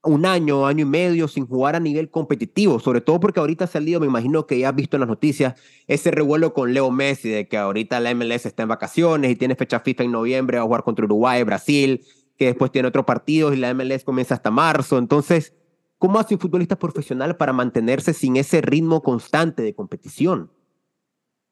un 0.03 0.25
año, 0.25 0.65
año 0.65 0.83
y 0.83 0.89
medio 0.89 1.27
sin 1.27 1.45
jugar 1.45 1.75
a 1.75 1.79
nivel 1.79 2.09
competitivo, 2.09 2.79
sobre 2.79 3.01
todo 3.01 3.19
porque 3.19 3.39
ahorita 3.39 3.65
ha 3.65 3.67
salido, 3.67 3.99
me 3.99 4.07
imagino 4.07 4.47
que 4.47 4.57
ya 4.57 4.69
has 4.69 4.75
visto 4.75 4.95
en 4.97 5.01
las 5.01 5.09
noticias, 5.09 5.61
ese 5.87 6.09
revuelo 6.09 6.53
con 6.53 6.73
Leo 6.73 6.89
Messi, 6.89 7.29
de 7.29 7.47
que 7.47 7.57
ahorita 7.57 7.99
la 7.99 8.13
MLS 8.15 8.47
está 8.47 8.63
en 8.63 8.69
vacaciones 8.69 9.31
y 9.31 9.35
tiene 9.35 9.55
fecha 9.55 9.79
FIFA 9.79 10.03
en 10.05 10.11
noviembre, 10.11 10.57
va 10.57 10.63
a 10.63 10.65
jugar 10.65 10.83
contra 10.83 11.05
Uruguay, 11.05 11.43
Brasil, 11.43 12.03
que 12.35 12.45
después 12.45 12.71
tiene 12.71 12.87
otro 12.87 13.05
partido 13.05 13.53
y 13.53 13.57
la 13.57 13.73
MLS 13.75 14.03
comienza 14.03 14.33
hasta 14.33 14.49
marzo. 14.49 14.97
Entonces, 14.97 15.53
¿Cómo 16.01 16.17
hace 16.17 16.33
un 16.33 16.39
futbolista 16.39 16.79
profesional 16.79 17.37
para 17.37 17.53
mantenerse 17.53 18.13
sin 18.13 18.35
ese 18.35 18.59
ritmo 18.59 19.03
constante 19.03 19.61
de 19.61 19.75
competición? 19.75 20.49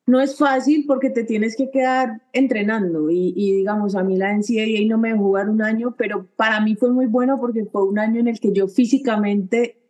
No 0.07 0.19
es 0.19 0.39
fácil 0.39 0.85
porque 0.87 1.11
te 1.11 1.23
tienes 1.23 1.55
que 1.55 1.69
quedar 1.69 2.23
entrenando 2.33 3.11
y, 3.11 3.31
digamos, 3.35 3.93
a 3.93 4.03
mí 4.03 4.17
la 4.17 4.33
NCAA 4.33 4.87
no 4.87 4.97
me 4.97 5.09
dejó 5.09 5.25
jugar 5.25 5.51
un 5.51 5.61
año, 5.61 5.93
pero 5.95 6.25
para 6.35 6.61
mí 6.61 6.75
fue 6.75 6.91
muy 6.91 7.05
bueno 7.05 7.39
porque 7.39 7.65
fue 7.65 7.85
un 7.85 7.99
año 7.99 8.21
en 8.21 8.27
el 8.27 8.39
que 8.39 8.51
yo 8.51 8.67
físicamente 8.67 9.83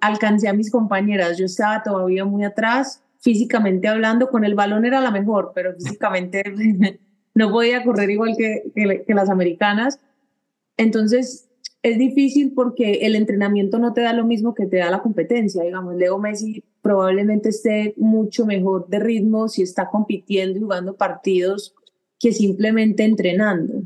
alcancé 0.00 0.48
a 0.48 0.54
mis 0.54 0.72
compañeras. 0.72 1.38
Yo 1.38 1.46
estaba 1.46 1.84
todavía 1.84 2.24
muy 2.24 2.42
atrás, 2.42 3.04
físicamente 3.20 3.86
hablando, 3.86 4.28
con 4.28 4.44
el 4.44 4.56
balón 4.56 4.84
era 4.84 5.00
la 5.00 5.12
mejor, 5.12 5.52
pero 5.54 5.72
físicamente 5.78 6.42
no 7.34 7.52
podía 7.52 7.84
correr 7.84 8.10
igual 8.10 8.34
que, 8.36 8.72
que 8.74 9.14
las 9.14 9.30
americanas. 9.30 10.00
Entonces, 10.76 11.49
es 11.82 11.98
difícil 11.98 12.52
porque 12.54 13.00
el 13.02 13.16
entrenamiento 13.16 13.78
no 13.78 13.92
te 13.92 14.02
da 14.02 14.12
lo 14.12 14.26
mismo 14.26 14.54
que 14.54 14.66
te 14.66 14.78
da 14.78 14.90
la 14.90 15.02
competencia. 15.02 15.62
Digamos, 15.62 15.96
Leo 15.96 16.18
Messi 16.18 16.62
probablemente 16.82 17.48
esté 17.48 17.94
mucho 17.96 18.44
mejor 18.44 18.88
de 18.88 18.98
ritmo 18.98 19.48
si 19.48 19.62
está 19.62 19.88
compitiendo 19.88 20.58
y 20.58 20.62
jugando 20.62 20.96
partidos 20.96 21.74
que 22.18 22.32
simplemente 22.32 23.04
entrenando. 23.04 23.82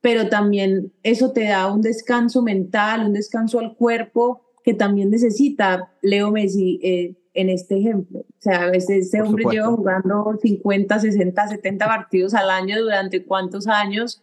Pero 0.00 0.28
también 0.28 0.92
eso 1.02 1.32
te 1.32 1.44
da 1.44 1.70
un 1.72 1.82
descanso 1.82 2.42
mental, 2.42 3.06
un 3.06 3.12
descanso 3.12 3.58
al 3.58 3.74
cuerpo 3.76 4.42
que 4.62 4.72
también 4.72 5.10
necesita 5.10 5.92
Leo 6.00 6.30
Messi 6.30 6.80
eh, 6.82 7.14
en 7.34 7.50
este 7.50 7.78
ejemplo. 7.78 8.20
O 8.20 8.40
sea, 8.40 8.70
este, 8.70 8.98
este 8.98 9.20
hombre 9.20 9.44
lleva 9.50 9.68
jugando 9.68 10.38
50, 10.40 10.98
60, 10.98 11.48
70 11.48 11.86
partidos 11.86 12.32
al 12.32 12.48
año 12.48 12.80
durante 12.82 13.24
cuántos 13.24 13.66
años 13.66 14.22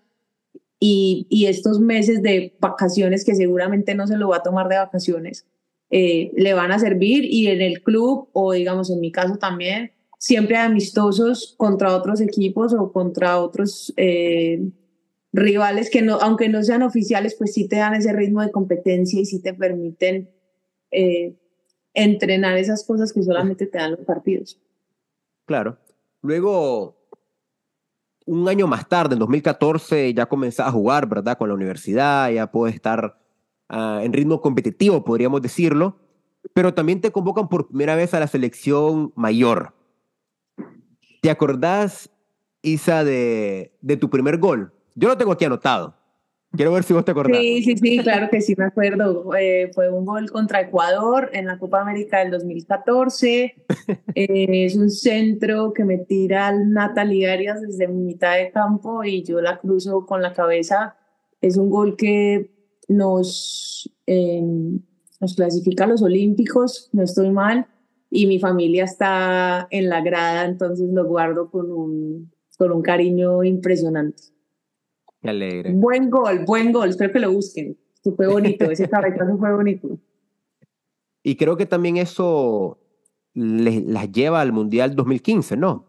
y, 0.83 1.45
estos 1.45 1.79
meses 1.79 2.23
de 2.23 2.55
vacaciones 2.59 3.23
que 3.23 3.35
seguramente 3.35 3.93
no 3.93 4.07
se 4.07 4.17
lo 4.17 4.29
va 4.29 4.37
a 4.37 4.43
tomar 4.43 4.67
de 4.67 4.77
vacaciones, 4.77 5.45
eh, 5.91 6.31
le 6.35 6.53
van 6.55 6.71
a 6.71 6.79
servir 6.79 7.23
y 7.23 7.47
en 7.47 7.61
el 7.61 7.83
club 7.83 8.29
o 8.33 8.53
digamos 8.53 8.89
en 8.89 8.99
mi 8.99 9.11
caso 9.11 9.37
también, 9.37 9.91
siempre 10.17 10.57
amistosos 10.57 11.53
contra 11.55 11.95
otros 11.95 12.19
equipos 12.19 12.73
o 12.73 12.91
contra 12.91 13.39
otros 13.39 13.93
eh, 13.95 14.71
rivales 15.31 15.91
que 15.91 16.01
no, 16.01 16.15
aunque 16.15 16.49
no 16.49 16.63
sean 16.63 16.81
oficiales, 16.81 17.35
pues 17.35 17.53
sí 17.53 17.67
te 17.67 17.75
dan 17.75 17.93
ese 17.93 18.11
ritmo 18.11 18.41
de 18.41 18.51
competencia 18.51 19.21
y 19.21 19.25
sí 19.25 19.39
te 19.39 19.53
permiten 19.53 20.31
eh, 20.89 21.35
entrenar 21.93 22.57
esas 22.57 22.83
cosas 22.85 23.13
que 23.13 23.21
solamente 23.21 23.67
te 23.67 23.77
dan 23.77 23.91
los 23.91 24.05
partidos. 24.05 24.59
Claro. 25.45 25.77
Luego, 26.23 27.00
un 28.31 28.47
año 28.47 28.65
más 28.65 28.87
tarde, 28.87 29.15
en 29.15 29.19
2014, 29.19 30.13
ya 30.13 30.25
comenzaba 30.25 30.69
a 30.69 30.71
jugar, 30.71 31.05
¿verdad? 31.05 31.37
Con 31.37 31.49
la 31.49 31.53
universidad, 31.55 32.31
ya 32.31 32.49
puedes 32.49 32.73
estar 32.73 33.19
ah, 33.67 33.99
en 34.01 34.13
ritmo 34.13 34.39
competitivo, 34.39 35.03
podríamos 35.03 35.41
decirlo, 35.41 35.97
pero 36.53 36.73
también 36.73 37.01
te 37.01 37.11
convocan 37.11 37.49
por 37.49 37.67
primera 37.67 37.93
vez 37.93 38.13
a 38.13 38.21
la 38.21 38.27
selección 38.27 39.11
mayor. 39.17 39.73
¿Te 41.21 41.29
acordás, 41.29 42.09
Isa, 42.61 43.03
de, 43.03 43.77
de 43.81 43.97
tu 43.97 44.09
primer 44.09 44.37
gol? 44.37 44.71
Yo 44.95 45.09
lo 45.09 45.17
tengo 45.17 45.33
aquí 45.33 45.43
anotado. 45.43 45.97
Quiero 46.53 46.73
ver 46.73 46.83
si 46.83 46.93
vos 46.93 47.05
te 47.05 47.11
acordás. 47.11 47.37
Sí, 47.37 47.63
sí, 47.63 47.77
sí, 47.77 47.99
claro 47.99 48.29
que 48.29 48.41
sí 48.41 48.55
me 48.57 48.65
acuerdo. 48.65 49.33
Eh, 49.35 49.71
fue 49.73 49.89
un 49.89 50.05
gol 50.05 50.29
contra 50.29 50.59
Ecuador 50.61 51.29
en 51.33 51.47
la 51.47 51.57
Copa 51.57 51.81
América 51.81 52.19
del 52.19 52.31
2014. 52.31 53.55
Eh, 54.13 54.65
es 54.65 54.75
un 54.75 54.89
centro 54.89 55.71
que 55.71 55.85
me 55.85 55.97
tira 55.97 56.47
al 56.47 56.69
Natalie 56.69 57.31
Arias 57.31 57.61
desde 57.61 57.87
mitad 57.87 58.35
de 58.35 58.51
campo 58.51 59.05
y 59.05 59.23
yo 59.23 59.39
la 59.39 59.57
cruzo 59.57 60.05
con 60.05 60.21
la 60.21 60.33
cabeza. 60.33 60.97
Es 61.39 61.55
un 61.55 61.69
gol 61.69 61.95
que 61.95 62.51
nos, 62.89 63.89
em, 64.05 64.81
nos 65.21 65.35
clasifica 65.35 65.85
a 65.85 65.87
los 65.87 66.01
Olímpicos, 66.01 66.89
no 66.91 67.03
estoy 67.03 67.31
mal, 67.31 67.67
y 68.09 68.27
mi 68.27 68.37
familia 68.39 68.83
está 68.83 69.67
en 69.71 69.87
la 69.87 70.01
grada, 70.01 70.43
entonces 70.45 70.89
lo 70.91 71.05
guardo 71.05 71.49
con 71.49 71.71
un, 71.71 72.31
con 72.57 72.71
un 72.73 72.81
cariño 72.81 73.43
impresionante. 73.43 74.23
Qué 75.21 75.29
alegre. 75.29 75.71
Buen 75.73 76.09
gol, 76.09 76.45
buen 76.45 76.71
gol. 76.71 76.89
Espero 76.89 77.13
que 77.13 77.19
lo 77.19 77.31
busquen. 77.31 77.77
Fue 78.15 78.27
bonito, 78.27 78.69
ese 78.69 78.89
cabezazo 78.89 79.37
fue 79.37 79.53
bonito. 79.53 79.99
Y 81.23 81.35
creo 81.35 81.55
que 81.55 81.65
también 81.65 81.97
eso 81.97 82.79
las 83.33 84.11
lleva 84.11 84.41
al 84.41 84.51
Mundial 84.51 84.95
2015, 84.95 85.55
¿no? 85.55 85.85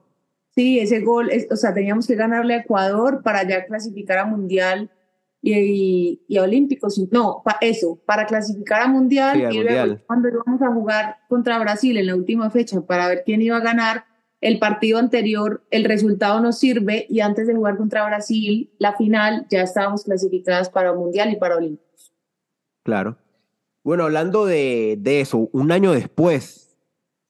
Sí, 0.54 0.78
ese 0.78 1.00
gol, 1.00 1.30
o 1.50 1.56
sea, 1.56 1.72
teníamos 1.72 2.06
que 2.06 2.14
ganarle 2.14 2.54
a 2.54 2.58
Ecuador 2.58 3.22
para 3.22 3.48
ya 3.48 3.64
clasificar 3.64 4.18
a 4.18 4.26
Mundial 4.26 4.90
y, 5.40 6.20
y, 6.28 6.36
a 6.36 6.42
Olímpicos. 6.42 7.00
No, 7.10 7.42
eso, 7.62 7.98
para 8.04 8.26
clasificar 8.26 8.82
a 8.82 8.88
Mundial 8.88 9.50
y 9.50 9.62
luego 9.62 9.98
cuando 10.06 10.28
íbamos 10.28 10.60
a 10.60 10.72
jugar 10.72 11.16
contra 11.28 11.58
Brasil 11.58 11.96
en 11.96 12.06
la 12.06 12.14
última 12.14 12.50
fecha 12.50 12.82
para 12.82 13.08
ver 13.08 13.22
quién 13.24 13.40
iba 13.40 13.56
a 13.56 13.60
ganar, 13.60 14.04
el 14.42 14.58
partido 14.58 14.98
anterior, 14.98 15.64
el 15.70 15.84
resultado 15.84 16.40
nos 16.40 16.58
sirve 16.58 17.06
y 17.08 17.20
antes 17.20 17.46
de 17.46 17.54
jugar 17.54 17.76
contra 17.76 18.04
Brasil, 18.04 18.70
la 18.78 18.94
final, 18.96 19.46
ya 19.48 19.62
estábamos 19.62 20.02
clasificadas 20.02 20.68
para 20.68 20.92
Mundial 20.92 21.32
y 21.32 21.36
para 21.36 21.56
Olímpicos. 21.56 22.12
Claro. 22.82 23.16
Bueno, 23.84 24.02
hablando 24.02 24.44
de, 24.44 25.00
eso, 25.04 25.48
un 25.52 25.70
año 25.70 25.92
después 25.92 26.76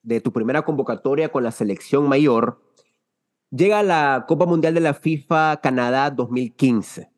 de 0.02 0.22
tu 0.22 0.32
primera 0.32 0.62
convocatoria 0.62 1.28
con 1.30 1.44
la 1.44 1.50
selección 1.50 2.08
mayor, 2.08 2.62
llega 3.50 3.82
la 3.82 4.24
Copa 4.26 4.46
Mundial 4.46 4.72
de 4.72 4.80
la 4.80 4.94
FIFA 4.94 5.60
Canadá 5.62 6.10
2015. 6.10 7.10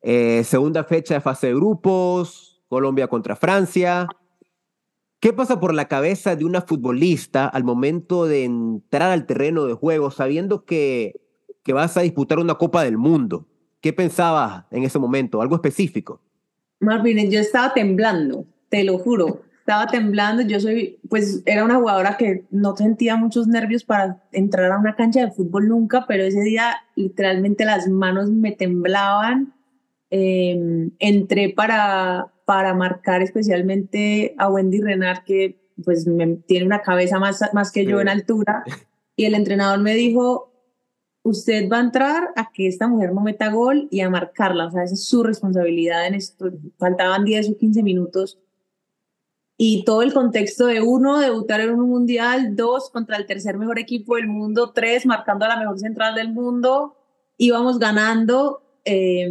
Eh, 0.00 0.42
segunda 0.44 0.84
fecha 0.84 1.14
de 1.14 1.20
fase 1.20 1.48
de 1.48 1.54
grupos, 1.54 2.62
Colombia 2.66 3.08
contra 3.08 3.36
Francia. 3.36 4.08
¿Qué 5.22 5.32
pasa 5.32 5.60
por 5.60 5.72
la 5.72 5.86
cabeza 5.86 6.34
de 6.34 6.44
una 6.44 6.62
futbolista 6.62 7.46
al 7.46 7.62
momento 7.62 8.26
de 8.26 8.42
entrar 8.42 9.12
al 9.12 9.24
terreno 9.24 9.66
de 9.66 9.74
juego 9.74 10.10
sabiendo 10.10 10.64
que, 10.64 11.20
que 11.62 11.72
vas 11.72 11.96
a 11.96 12.00
disputar 12.00 12.40
una 12.40 12.56
Copa 12.56 12.82
del 12.82 12.98
Mundo? 12.98 13.46
¿Qué 13.80 13.92
pensabas 13.92 14.64
en 14.72 14.82
ese 14.82 14.98
momento? 14.98 15.40
¿Algo 15.40 15.54
específico? 15.54 16.20
Marvin, 16.80 17.30
yo 17.30 17.38
estaba 17.38 17.72
temblando, 17.72 18.46
te 18.68 18.82
lo 18.82 18.98
juro. 18.98 19.42
Estaba 19.60 19.86
temblando. 19.86 20.42
Yo 20.42 20.58
soy, 20.58 20.98
pues, 21.08 21.44
era 21.46 21.64
una 21.64 21.76
jugadora 21.76 22.16
que 22.16 22.44
no 22.50 22.76
sentía 22.76 23.14
muchos 23.14 23.46
nervios 23.46 23.84
para 23.84 24.20
entrar 24.32 24.72
a 24.72 24.78
una 24.78 24.96
cancha 24.96 25.20
de 25.20 25.30
fútbol 25.30 25.68
nunca, 25.68 26.04
pero 26.08 26.24
ese 26.24 26.40
día 26.40 26.74
literalmente 26.96 27.64
las 27.64 27.86
manos 27.86 28.28
me 28.28 28.50
temblaban 28.50 29.54
Em, 30.14 30.90
entré 30.98 31.48
para, 31.48 32.30
para 32.44 32.74
marcar 32.74 33.22
especialmente 33.22 34.34
a 34.36 34.50
Wendy 34.50 34.82
Renard, 34.82 35.24
que 35.24 35.58
pues 35.82 36.06
tiene 36.46 36.66
una 36.66 36.82
cabeza 36.82 37.18
más, 37.18 37.40
más 37.54 37.72
que 37.72 37.86
yo 37.86 37.98
en 37.98 38.10
altura, 38.10 38.62
y 39.16 39.24
el 39.24 39.32
entrenador 39.32 39.80
me 39.80 39.94
dijo, 39.94 40.52
usted 41.22 41.66
va 41.70 41.78
a 41.78 41.84
entrar 41.84 42.28
a 42.36 42.52
que 42.52 42.66
esta 42.66 42.88
mujer 42.88 43.14
no 43.14 43.22
meta 43.22 43.50
gol 43.50 43.88
y 43.90 44.00
a 44.00 44.10
marcarla, 44.10 44.66
o 44.66 44.70
sea, 44.70 44.82
esa 44.82 44.92
es 44.92 45.06
su 45.06 45.22
responsabilidad 45.22 46.06
en 46.06 46.12
esto. 46.12 46.50
Faltaban 46.78 47.24
10 47.24 47.48
o 47.48 47.56
15 47.56 47.82
minutos. 47.82 48.38
Y 49.56 49.82
todo 49.86 50.02
el 50.02 50.12
contexto 50.12 50.66
de 50.66 50.82
uno, 50.82 51.20
debutar 51.20 51.62
en 51.62 51.70
un 51.70 51.88
mundial, 51.88 52.54
dos, 52.54 52.90
contra 52.90 53.16
el 53.16 53.24
tercer 53.24 53.56
mejor 53.56 53.78
equipo 53.78 54.16
del 54.16 54.28
mundo, 54.28 54.72
tres, 54.74 55.06
marcando 55.06 55.46
a 55.46 55.48
la 55.48 55.56
mejor 55.56 55.78
central 55.78 56.14
del 56.14 56.34
mundo, 56.34 56.98
íbamos 57.38 57.78
ganando. 57.78 58.62
Eh, 58.84 59.30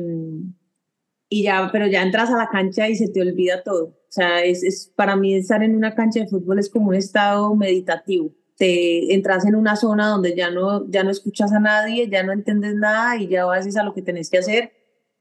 y 1.34 1.44
ya, 1.44 1.70
pero 1.72 1.88
ya 1.88 2.04
entras 2.04 2.30
a 2.30 2.36
la 2.36 2.50
cancha 2.50 2.90
y 2.90 2.96
se 2.98 3.08
te 3.08 3.22
olvida 3.22 3.64
todo. 3.64 3.86
O 3.86 4.10
sea, 4.10 4.44
es, 4.44 4.64
es, 4.64 4.92
para 4.98 5.16
mí 5.16 5.34
estar 5.34 5.64
en 5.64 5.78
una 5.78 5.96
cancha 5.96 6.20
de 6.20 6.28
fútbol 6.28 6.60
es 6.60 6.70
como 6.70 6.90
un 6.90 6.96
estado 6.96 7.56
meditativo. 7.56 8.34
Te 8.58 9.14
entras 9.14 9.46
en 9.46 9.56
una 9.56 9.78
zona 9.78 10.10
donde 10.10 10.36
ya 10.36 10.52
no, 10.52 10.86
ya 10.90 11.06
no 11.06 11.10
escuchas 11.10 11.54
a 11.54 11.62
nadie, 11.62 12.10
ya 12.10 12.22
no 12.24 12.34
entiendes 12.34 12.76
nada 12.76 13.16
y 13.16 13.30
ya 13.30 13.50
haces 13.50 13.78
a 13.78 13.84
lo 13.84 13.94
que 13.94 14.02
tenés 14.02 14.30
que 14.30 14.40
hacer. 14.40 14.74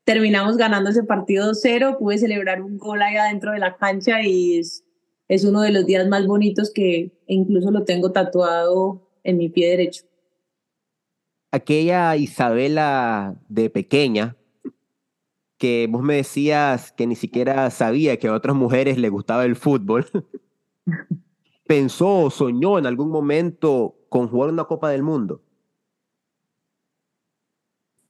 Terminamos 0.02 0.56
ganando 0.56 0.90
ese 0.90 1.04
partido 1.04 1.52
2-0, 1.52 1.98
pude 1.98 2.18
celebrar 2.18 2.60
un 2.60 2.76
gol 2.76 3.02
ahí 3.02 3.16
adentro 3.16 3.52
de 3.52 3.60
la 3.60 3.76
cancha 3.76 4.20
y 4.20 4.58
es, 4.58 4.84
es 5.28 5.44
uno 5.44 5.60
de 5.60 5.70
los 5.70 5.86
días 5.86 6.08
más 6.08 6.26
bonitos 6.26 6.72
que 6.72 7.12
incluso 7.28 7.70
lo 7.70 7.84
tengo 7.84 8.10
tatuado 8.10 9.08
en 9.22 9.38
mi 9.38 9.48
pie 9.48 9.70
derecho. 9.70 10.02
Aquella 11.52 12.16
Isabela 12.16 13.36
de 13.48 13.70
pequeña, 13.70 14.36
que 15.60 15.86
vos 15.90 16.02
me 16.02 16.16
decías 16.16 16.90
que 16.90 17.06
ni 17.06 17.14
siquiera 17.14 17.68
sabía 17.68 18.16
que 18.16 18.28
a 18.28 18.32
otras 18.32 18.56
mujeres 18.56 18.96
les 18.96 19.10
gustaba 19.10 19.44
el 19.44 19.56
fútbol, 19.56 20.06
pensó 21.66 22.24
o 22.24 22.30
soñó 22.30 22.78
en 22.78 22.86
algún 22.86 23.10
momento 23.10 23.94
con 24.08 24.26
jugar 24.28 24.50
una 24.50 24.64
Copa 24.64 24.88
del 24.88 25.02
Mundo? 25.02 25.42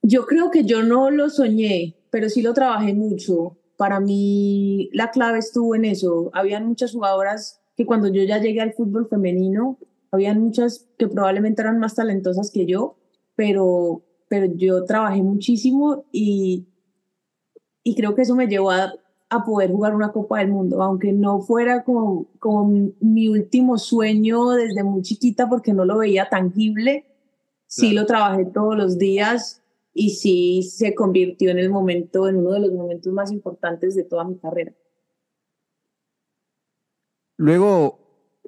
Yo 0.01 0.27
creo 0.27 0.53
que 0.53 0.65
yo 0.65 0.85
no 0.85 1.11
lo 1.11 1.29
soñé, 1.29 1.97
pero 2.11 2.29
sí 2.29 2.41
lo 2.41 2.55
trabajé 2.55 2.95
mucho. 2.95 3.59
Para 3.77 3.99
mí 3.99 4.89
la 4.93 5.11
clave 5.11 5.41
estuvo 5.41 5.75
en 5.75 5.85
eso. 5.85 6.31
Habían 6.33 6.69
muchas 6.69 6.93
jugadoras 6.93 7.61
que 7.77 7.85
cuando 7.85 8.07
yo 8.07 8.23
ya 8.23 8.39
llegué 8.39 8.61
al 8.61 8.75
fútbol 8.75 9.09
femenino, 9.09 9.77
habían 10.13 10.41
muchas 10.41 10.89
que 10.99 11.09
probablemente 11.09 11.63
eran 11.63 11.81
más 11.81 11.97
talentosas 11.97 12.53
que 12.53 12.65
yo, 12.65 12.97
pero, 13.35 14.05
pero 14.29 14.47
yo 14.55 14.85
trabajé 14.85 15.23
muchísimo 15.23 16.05
y, 16.13 16.70
y 17.83 17.95
creo 17.95 18.15
que 18.15 18.23
eso 18.23 18.35
me 18.35 18.47
llevó 18.47 18.71
a, 18.71 18.93
a, 19.29 19.45
poder 19.45 19.71
jugar 19.71 19.95
una 19.95 20.13
Copa 20.13 20.39
del 20.39 20.49
Mundo, 20.49 20.83
aunque 20.83 21.13
no 21.13 21.41
fuera 21.41 21.85
como, 21.85 22.27
como 22.39 22.93
mi 23.01 23.29
último 23.29 23.79
sueño 23.79 24.51
desde 24.51 24.83
muy 24.83 25.03
chiquita 25.03 25.49
porque 25.49 25.73
no 25.73 25.85
lo 25.85 25.99
veía 25.99 26.29
tangible, 26.29 27.07
sí 27.67 27.93
lo 27.93 28.07
trabajé 28.07 28.45
todos 28.45 28.77
los 28.77 28.99
días 28.99 29.63
y 29.95 30.11
sí 30.11 30.63
se 30.63 30.95
convirtió 30.95 31.51
en 31.51 31.59
el 31.59 31.71
momento, 31.71 32.29
en 32.29 32.37
uno 32.37 32.53
de 32.53 32.61
los 32.61 32.73
momentos 32.73 33.13
más 33.13 33.33
importantes 33.33 33.95
de 33.95 34.05
toda 34.05 34.25
mi 34.25 34.37
carrera. 34.37 34.73
Luego, 37.37 37.99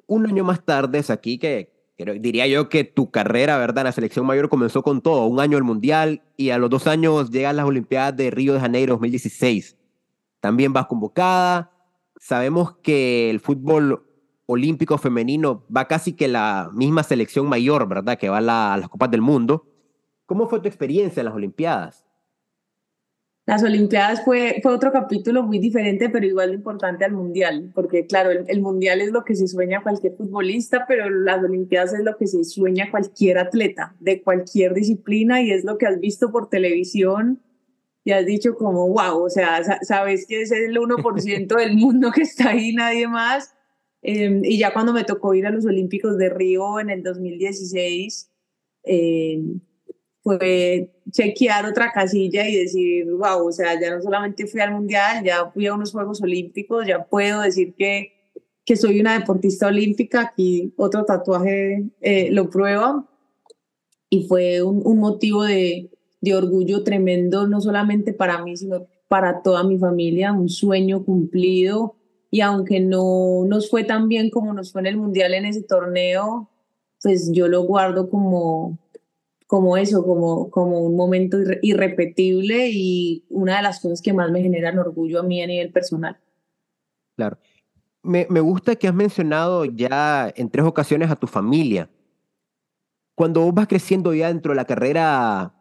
un 0.05 0.27
año 0.27 0.43
más 0.43 0.63
tarde 0.63 0.99
es 0.99 1.09
aquí 1.09 1.39
que 1.39 1.72
diría 2.19 2.47
yo 2.47 2.69
que 2.69 2.83
tu 2.83 3.11
carrera, 3.11 3.57
¿verdad? 3.57 3.83
La 3.83 3.91
selección 3.91 4.25
mayor 4.25 4.49
comenzó 4.49 4.83
con 4.83 5.01
todo, 5.01 5.25
un 5.25 5.39
año 5.39 5.57
el 5.57 5.63
Mundial 5.63 6.21
y 6.37 6.49
a 6.49 6.57
los 6.57 6.69
dos 6.69 6.87
años 6.87 7.31
llegan 7.31 7.55
las 7.55 7.65
Olimpiadas 7.65 8.15
de 8.15 8.31
Río 8.31 8.53
de 8.53 8.59
Janeiro 8.59 8.93
2016. 8.93 9.77
También 10.39 10.73
vas 10.73 10.87
convocada. 10.87 11.71
Sabemos 12.17 12.75
que 12.83 13.29
el 13.29 13.39
fútbol 13.39 14.05
olímpico 14.45 14.97
femenino 14.97 15.65
va 15.75 15.87
casi 15.87 16.13
que 16.13 16.27
la 16.27 16.69
misma 16.73 17.03
selección 17.03 17.47
mayor, 17.47 17.87
¿verdad? 17.87 18.17
Que 18.17 18.29
va 18.29 18.37
a 18.39 18.77
las 18.77 18.89
Copas 18.89 19.09
del 19.11 19.21
Mundo. 19.21 19.65
¿Cómo 20.25 20.47
fue 20.47 20.59
tu 20.59 20.67
experiencia 20.67 21.21
en 21.21 21.25
las 21.25 21.35
Olimpiadas? 21.35 22.02
Las 23.45 23.61
Olimpiadas 23.61 24.23
fue, 24.23 24.59
fue 24.63 24.73
otro 24.73 24.93
capítulo 24.93 25.43
muy 25.43 25.59
diferente, 25.59 26.09
pero 26.09 26.25
igual 26.25 26.53
importante 26.53 27.03
al 27.03 27.11
Mundial, 27.11 27.71
porque 27.75 28.07
claro, 28.07 28.31
el, 28.31 28.61
Mundial 28.61 29.01
es 29.01 29.11
lo 29.11 29.25
que 29.25 29.35
se 29.35 29.49
sueña 29.49 29.83
cualquier 29.83 30.15
futbolista, 30.15 30.85
pero 30.87 31.09
las 31.09 31.43
Olimpiadas 31.43 31.93
es 31.93 32.05
lo 32.05 32.15
que 32.15 32.27
se 32.27 32.45
sueña 32.45 32.89
cualquier 32.89 33.37
atleta 33.37 33.95
de 33.99 34.21
cualquier 34.21 34.73
disciplina 34.73 35.41
y 35.41 35.51
es 35.51 35.65
lo 35.65 35.77
que 35.77 35.87
has 35.87 35.99
visto 35.99 36.31
por 36.31 36.49
televisión 36.49 37.41
y 38.05 38.11
has 38.11 38.25
dicho 38.25 38.55
como, 38.55 38.87
wow, 38.87 39.23
o 39.23 39.29
sea, 39.29 39.61
sabes 39.81 40.25
que 40.25 40.41
es 40.41 40.51
el 40.53 40.77
1% 40.77 41.55
del 41.57 41.75
mundo 41.75 42.11
que 42.11 42.21
está 42.21 42.51
ahí, 42.51 42.73
nadie 42.73 43.09
más. 43.09 43.53
Em, 44.01 44.43
y 44.43 44.57
ya 44.57 44.73
cuando 44.73 44.93
me 44.93 45.03
tocó 45.03 45.33
ir 45.33 45.47
a 45.47 45.51
los 45.51 45.65
Olímpicos 45.65 46.17
de 46.17 46.29
Río 46.29 46.79
en 46.79 46.89
el 46.89 47.03
2016, 47.03 48.31
eh, 48.83 49.33
em, 49.33 49.59
fue 50.23 50.89
chequear 51.11 51.65
otra 51.65 51.91
casilla 51.91 52.47
y 52.47 52.55
decir, 52.55 53.05
wow, 53.11 53.45
o 53.45 53.51
sea, 53.51 53.79
ya 53.79 53.93
no 53.93 54.01
solamente 54.01 54.47
fui 54.47 54.61
al 54.61 54.71
Mundial, 54.71 55.23
ya 55.23 55.51
fui 55.51 55.67
a 55.67 55.73
unos 55.73 55.91
Juegos 55.91 56.21
Olímpicos, 56.21 56.87
ya 56.87 57.03
puedo 57.03 57.41
decir 57.41 57.73
que, 57.77 58.13
que 58.65 58.77
soy 58.77 59.01
una 59.01 59.19
deportista 59.19 59.67
olímpica, 59.67 60.21
aquí 60.21 60.73
otro 60.77 61.03
tatuaje 61.03 61.89
eh, 61.99 62.29
lo 62.31 62.49
prueba, 62.49 63.05
y 64.09 64.25
fue 64.27 64.63
un, 64.63 64.81
un 64.85 64.99
motivo 64.99 65.43
de, 65.43 65.91
de 66.21 66.35
orgullo 66.35 66.83
tremendo, 66.83 67.45
no 67.47 67.59
solamente 67.59 68.13
para 68.13 68.41
mí, 68.41 68.55
sino 68.55 68.87
para 69.09 69.41
toda 69.41 69.63
mi 69.63 69.77
familia, 69.77 70.31
un 70.31 70.47
sueño 70.47 71.03
cumplido, 71.03 71.95
y 72.31 72.39
aunque 72.39 72.79
no 72.79 73.43
nos 73.45 73.69
fue 73.69 73.83
tan 73.83 74.07
bien 74.07 74.29
como 74.29 74.53
nos 74.53 74.71
fue 74.71 74.81
en 74.81 74.87
el 74.87 74.97
Mundial 74.97 75.33
en 75.33 75.45
ese 75.45 75.63
torneo, 75.63 76.49
pues 77.01 77.29
yo 77.33 77.49
lo 77.49 77.63
guardo 77.63 78.09
como 78.09 78.79
como 79.53 79.77
eso, 79.77 80.03
como, 80.03 80.49
como 80.49 80.79
un 80.79 80.95
momento 80.95 81.37
irrepetible 81.61 82.71
y 82.71 83.23
una 83.29 83.57
de 83.57 83.61
las 83.61 83.79
cosas 83.79 84.01
que 84.01 84.11
más 84.11 84.31
me 84.31 84.41
generan 84.41 84.79
orgullo 84.79 85.19
a 85.19 85.23
mí 85.23 85.43
a 85.43 85.45
nivel 85.45 85.71
personal. 85.71 86.17
Claro. 87.15 87.37
Me, 88.01 88.25
me 88.31 88.39
gusta 88.39 88.75
que 88.75 88.87
has 88.87 88.95
mencionado 88.95 89.65
ya 89.65 90.33
en 90.35 90.49
tres 90.49 90.65
ocasiones 90.65 91.11
a 91.11 91.15
tu 91.15 91.27
familia. 91.27 91.87
Cuando 93.13 93.41
vos 93.41 93.53
vas 93.53 93.67
creciendo 93.67 94.11
ya 94.15 94.29
dentro 94.29 94.53
de 94.53 94.55
la 94.55 94.65
carrera 94.65 95.53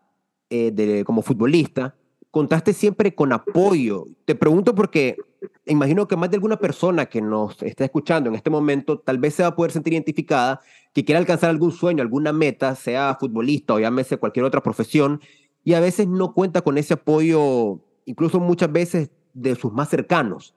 eh, 0.48 0.70
de, 0.70 1.05
como 1.05 1.20
futbolista, 1.20 1.94
contaste 2.31 2.72
siempre 2.72 3.14
con 3.14 3.31
apoyo. 3.31 4.09
Te 4.24 4.35
pregunto 4.35 4.74
porque 4.74 5.18
imagino 5.66 6.09
que 6.09 6.16
más 6.16 6.31
de 6.31 6.37
alguna 6.37 6.57
persona 6.57 7.05
que 7.05 7.20
nos 7.20 7.62
está 7.62 7.85
escuchando 7.85 8.31
en 8.31 8.37
este 8.37 8.48
momento 8.48 8.98
tal 9.00 9.18
vez 9.18 9.35
se 9.35 9.42
va 9.42 9.50
a 9.50 9.55
poder 9.55 9.70
sentir 9.70 9.92
identificada, 9.92 10.62
que 10.92 11.05
quiera 11.05 11.18
alcanzar 11.18 11.50
algún 11.50 11.72
sueño, 11.72 12.02
alguna 12.02 12.33
meta, 12.33 12.74
sea 12.74 13.16
futbolista 13.18 13.74
o 13.74 13.81
llámese 13.81 14.18
cualquier 14.18 14.44
otra 14.44 14.62
profesión, 14.62 15.20
y 15.64 15.74
a 15.74 15.81
veces 15.81 16.09
no 16.09 16.35
cuenta 16.35 16.62
con 16.62 16.76
ese 16.78 16.94
apoyo, 16.94 17.81
incluso 18.05 18.40
muchas 18.40 18.70
veces 18.72 19.11
de 19.33 19.55
sus 19.55 19.72
más 19.72 19.88
cercanos. 19.88 20.55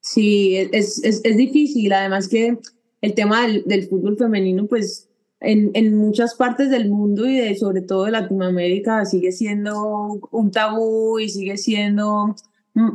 Sí, 0.00 0.56
es, 0.56 1.02
es, 1.04 1.20
es 1.24 1.36
difícil. 1.36 1.92
Además 1.92 2.28
que 2.28 2.58
el 3.00 3.14
tema 3.14 3.46
del, 3.46 3.64
del, 3.64 3.88
fútbol 3.88 4.16
femenino, 4.16 4.66
pues 4.66 5.08
en, 5.40 5.70
en, 5.74 5.96
muchas 5.96 6.34
partes 6.34 6.70
del 6.70 6.88
mundo 6.88 7.28
y 7.28 7.54
sobre 7.56 7.82
todo 7.82 8.04
de 8.04 8.12
Latinoamérica 8.12 9.04
sigue 9.04 9.32
siendo 9.32 10.20
un 10.30 10.50
tabú 10.50 11.18
y 11.18 11.28
sigue 11.28 11.56
siendo 11.56 12.34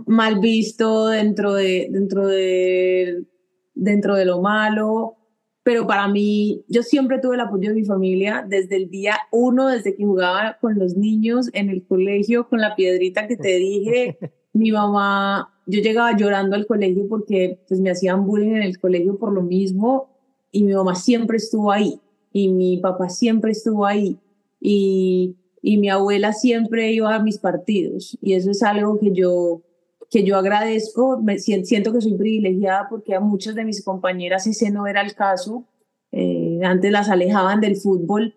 mal 0.08 0.40
visto 0.40 1.08
dentro 1.08 1.54
de, 1.54 1.88
dentro 1.90 2.28
de, 2.28 3.26
dentro 3.74 4.16
de 4.16 4.26
lo 4.26 4.42
malo. 4.42 5.18
Pero 5.64 5.88
para 5.88 6.08
mí, 6.10 6.66
yo 6.68 6.84
siempre 6.84 7.20
tuve 7.20 7.36
el 7.36 7.42
apoyo 7.42 7.70
de 7.70 7.76
mi 7.76 7.86
familia 7.86 8.46
desde 8.48 8.76
el 8.76 8.90
día 8.90 9.18
uno, 9.32 9.68
desde 9.68 9.96
que 9.96 10.04
jugaba 10.04 10.58
con 10.60 10.78
los 10.78 10.98
niños 10.98 11.50
en 11.54 11.70
el 11.70 11.86
colegio, 11.86 12.50
con 12.50 12.60
la 12.60 12.76
piedrita 12.76 13.28
que 13.28 13.38
te 13.38 13.58
dije. 13.58 14.18
mi 14.54 14.72
mamá, 14.72 15.52
yo 15.66 15.82
llegaba 15.82 16.16
llorando 16.16 16.56
al 16.56 16.68
colegio 16.68 17.08
porque 17.08 17.60
pues, 17.68 17.80
me 17.80 17.90
hacían 17.90 18.26
bullying 18.26 18.56
en 18.56 18.64
el 18.64 18.80
colegio 18.80 19.18
por 19.18 19.34
lo 19.34 19.42
mismo 19.42 20.10
y 20.52 20.64
mi 20.64 20.74
mamá 20.74 20.96
siempre 20.96 21.38
estuvo 21.38 21.72
ahí 21.72 22.00
y 22.32 22.50
mi 22.50 22.78
papá 22.78 23.10
siempre 23.10 23.52
estuvo 23.52 23.86
ahí 23.86 24.20
y, 24.60 25.36
y 25.62 25.78
mi 25.78 25.90
abuela 25.90 26.34
siempre 26.34 26.92
iba 26.94 27.16
a 27.16 27.24
mis 27.24 27.40
partidos 27.40 28.18
y 28.22 28.34
eso 28.34 28.52
es 28.52 28.62
algo 28.62 29.00
que 29.00 29.12
yo 29.12 29.62
que 30.14 30.24
yo 30.24 30.38
agradezco, 30.38 31.20
me 31.24 31.40
siento 31.40 31.92
que 31.92 32.00
soy 32.00 32.16
privilegiada 32.16 32.86
porque 32.88 33.16
a 33.16 33.20
muchas 33.20 33.56
de 33.56 33.66
mis 33.66 33.84
compañeras 33.84 34.46
ese 34.46 34.70
no 34.70 34.86
era 34.86 35.02
el 35.02 35.16
caso, 35.16 35.66
eh, 36.12 36.60
antes 36.64 36.92
las 36.92 37.10
alejaban 37.10 37.60
del 37.62 37.78
fútbol 37.78 38.36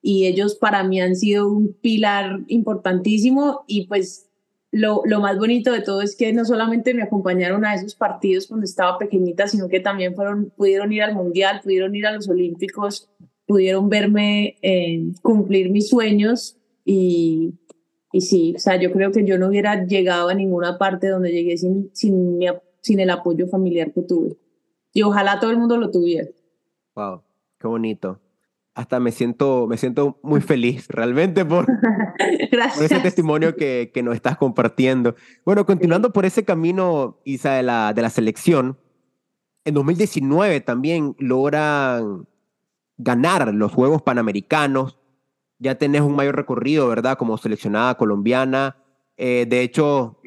y 0.00 0.26
ellos 0.26 0.54
para 0.54 0.84
mí 0.84 1.00
han 1.00 1.16
sido 1.16 1.48
un 1.48 1.72
pilar 1.72 2.42
importantísimo 2.46 3.64
y 3.66 3.88
pues 3.88 4.30
lo, 4.70 5.02
lo, 5.04 5.20
más 5.20 5.36
bonito 5.36 5.72
de 5.72 5.80
todo 5.80 6.00
es 6.00 6.14
que 6.14 6.32
no 6.32 6.44
solamente 6.44 6.94
me 6.94 7.02
acompañaron 7.02 7.64
a 7.64 7.74
esos 7.74 7.96
partidos 7.96 8.46
cuando 8.46 8.64
estaba 8.64 8.96
pequeñita, 8.96 9.48
sino 9.48 9.68
que 9.68 9.80
también 9.80 10.14
fueron, 10.14 10.52
pudieron 10.56 10.92
ir 10.92 11.02
al 11.02 11.14
Mundial, 11.14 11.60
pudieron 11.60 11.96
ir 11.96 12.06
a 12.06 12.12
los 12.12 12.28
Olímpicos, 12.28 13.10
pudieron 13.46 13.88
verme 13.88 14.58
eh, 14.62 15.10
cumplir 15.22 15.70
mis 15.70 15.88
sueños 15.88 16.56
y, 16.84 17.54
y 18.16 18.22
sí, 18.22 18.54
o 18.56 18.58
sea, 18.58 18.76
yo 18.80 18.90
creo 18.92 19.12
que 19.12 19.26
yo 19.26 19.36
no 19.36 19.48
hubiera 19.48 19.84
llegado 19.84 20.30
a 20.30 20.34
ninguna 20.34 20.78
parte 20.78 21.08
donde 21.08 21.32
llegué 21.32 21.58
sin, 21.58 21.90
sin, 21.92 22.40
sin 22.80 22.98
el 22.98 23.10
apoyo 23.10 23.46
familiar 23.46 23.92
que 23.92 24.00
tuve. 24.00 24.38
Y 24.94 25.02
ojalá 25.02 25.38
todo 25.38 25.50
el 25.50 25.58
mundo 25.58 25.76
lo 25.76 25.90
tuviera. 25.90 26.26
Wow, 26.94 27.20
qué 27.60 27.68
bonito. 27.68 28.18
Hasta 28.74 29.00
me 29.00 29.12
siento, 29.12 29.66
me 29.66 29.76
siento 29.76 30.18
muy 30.22 30.40
feliz 30.40 30.86
realmente 30.88 31.44
por, 31.44 31.66
por 31.66 32.58
ese 32.82 33.00
testimonio 33.00 33.54
que, 33.54 33.90
que, 33.92 34.02
nos 34.02 34.14
estás 34.14 34.38
compartiendo. 34.38 35.14
Bueno, 35.44 35.66
continuando 35.66 36.14
por 36.14 36.24
ese 36.24 36.42
camino, 36.42 37.18
Isa, 37.24 37.52
de 37.52 37.64
la, 37.64 37.92
de 37.92 38.00
la 38.00 38.08
selección, 38.08 38.78
en 39.66 39.74
2019 39.74 40.62
también 40.62 41.14
logran 41.18 42.26
ganar 42.96 43.52
los 43.52 43.72
Juegos 43.72 44.00
Panamericanos. 44.00 44.96
Ya 45.58 45.76
tenés 45.76 46.02
un 46.02 46.14
mayor 46.14 46.36
recorrido, 46.36 46.88
¿verdad? 46.88 47.16
Como 47.16 47.38
seleccionada 47.38 47.96
colombiana. 47.96 48.76
Eh, 49.16 49.46
de 49.48 49.62
hecho, 49.62 50.20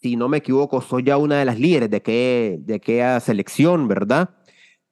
si 0.00 0.16
no 0.16 0.28
me 0.28 0.38
equivoco, 0.38 0.80
soy 0.80 1.04
ya 1.04 1.16
una 1.16 1.38
de 1.38 1.44
las 1.44 1.58
líderes 1.58 1.90
de, 1.90 2.02
que, 2.02 2.58
de 2.60 2.74
aquella 2.74 3.18
selección, 3.20 3.88
¿verdad? 3.88 4.30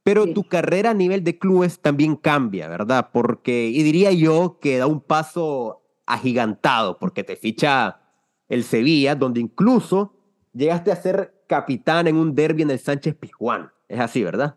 Pero 0.03 0.33
tu 0.35 0.45
carrera 0.45 0.91
a 0.91 0.95
nivel 0.95 1.25
de 1.25 1.39
clubes 1.39 1.81
también 1.81 2.17
cambia, 2.17 2.69
¿verdad? 2.69 3.11
Porque, 3.13 3.69
y 3.69 3.83
diría 3.83 4.13
yo 4.13 4.59
que 4.61 4.79
da 4.79 4.87
un 4.87 5.01
paso 5.01 5.83
agigantado, 6.05 6.99
porque 6.99 7.25
te 7.25 7.37
ficha 7.37 8.01
el 8.49 8.65
Sevilla, 8.65 9.15
donde 9.15 9.41
incluso 9.41 10.15
llegaste 10.53 10.93
a 10.93 10.97
ser 10.97 11.45
capitán 11.47 12.07
en 12.07 12.17
un 12.17 12.35
derby 12.35 12.63
en 12.63 12.71
el 12.71 12.79
Sánchez 12.79 13.15
Pizjuán. 13.15 13.71
Es 13.89 14.01
así, 14.01 14.23
¿verdad? 14.23 14.57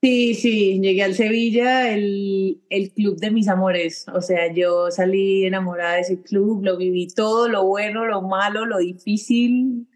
Sí, 0.00 0.34
sí, 0.34 0.78
llegué 0.80 1.02
al 1.02 1.14
Sevilla, 1.14 1.92
el, 1.92 2.62
el 2.70 2.92
club 2.92 3.18
de 3.18 3.32
mis 3.32 3.48
amores. 3.48 4.06
O 4.14 4.22
sea, 4.22 4.52
yo 4.52 4.92
salí 4.92 5.44
enamorada 5.44 5.94
de 5.94 6.02
ese 6.02 6.22
club, 6.22 6.64
lo 6.64 6.76
viví 6.76 7.08
todo, 7.08 7.48
lo 7.48 7.64
bueno, 7.66 8.06
lo 8.06 8.22
malo, 8.22 8.64
lo 8.64 8.78
difícil. 8.78 9.88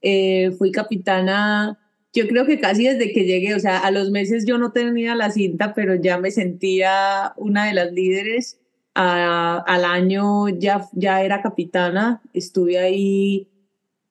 Eh, 0.00 0.50
fui 0.56 0.72
capitana, 0.72 1.78
yo 2.14 2.26
creo 2.26 2.46
que 2.46 2.58
casi 2.58 2.84
desde 2.84 3.12
que 3.12 3.24
llegué, 3.24 3.54
o 3.54 3.60
sea, 3.60 3.78
a 3.78 3.90
los 3.90 4.10
meses 4.10 4.46
yo 4.46 4.56
no 4.56 4.72
tenía 4.72 5.14
la 5.14 5.30
cinta, 5.30 5.74
pero 5.74 5.94
ya 5.94 6.18
me 6.18 6.30
sentía 6.30 7.34
una 7.36 7.66
de 7.66 7.74
las 7.74 7.92
líderes. 7.92 8.58
al 8.94 9.84
año 9.84 10.48
ya, 10.48 10.88
ya 10.92 11.22
era 11.22 11.42
capitana, 11.42 12.22
estuve 12.34 12.78
ahí 12.78 13.48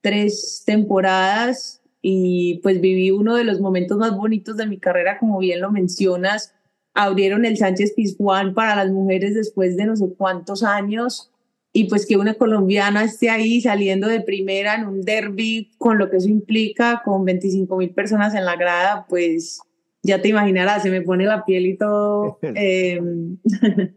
tres 0.01 0.63
temporadas 0.65 1.78
y 2.01 2.59
pues 2.63 2.79
viví 2.81 3.12
uno 3.12 3.35
de 3.35 3.43
los 3.43 3.59
momentos 3.59 3.97
más 3.97 4.15
bonitos 4.15 4.57
de 4.57 4.67
mi 4.67 4.77
carrera, 4.77 5.17
como 5.19 5.39
bien 5.39 5.62
lo 5.62 5.71
mencionas. 5.71 6.53
Abrieron 6.93 7.45
el 7.45 7.57
Sánchez 7.57 7.93
Pizjuán 7.93 8.53
para 8.53 8.75
las 8.75 8.91
mujeres 8.91 9.35
después 9.35 9.75
de 9.77 9.85
no 9.85 9.95
sé 9.95 10.05
cuántos 10.17 10.63
años 10.63 11.31
y 11.71 11.85
pues 11.85 12.05
que 12.05 12.17
una 12.17 12.33
colombiana 12.33 13.03
esté 13.03 13.29
ahí 13.29 13.62
saliendo 13.62 14.07
de 14.07 14.21
primera 14.21 14.75
en 14.75 14.88
un 14.88 15.01
derby 15.01 15.71
con 15.77 15.97
lo 15.97 16.09
que 16.09 16.17
eso 16.17 16.29
implica, 16.29 17.01
con 17.05 17.25
25 17.25 17.77
mil 17.77 17.91
personas 17.91 18.33
en 18.33 18.45
la 18.45 18.55
grada, 18.55 19.05
pues 19.07 19.62
ya 20.01 20.21
te 20.21 20.29
imaginarás, 20.29 20.81
se 20.81 20.89
me 20.89 21.01
pone 21.01 21.25
la 21.25 21.45
piel 21.45 21.67
y 21.67 21.77
todo, 21.77 22.39
em, 22.55 23.38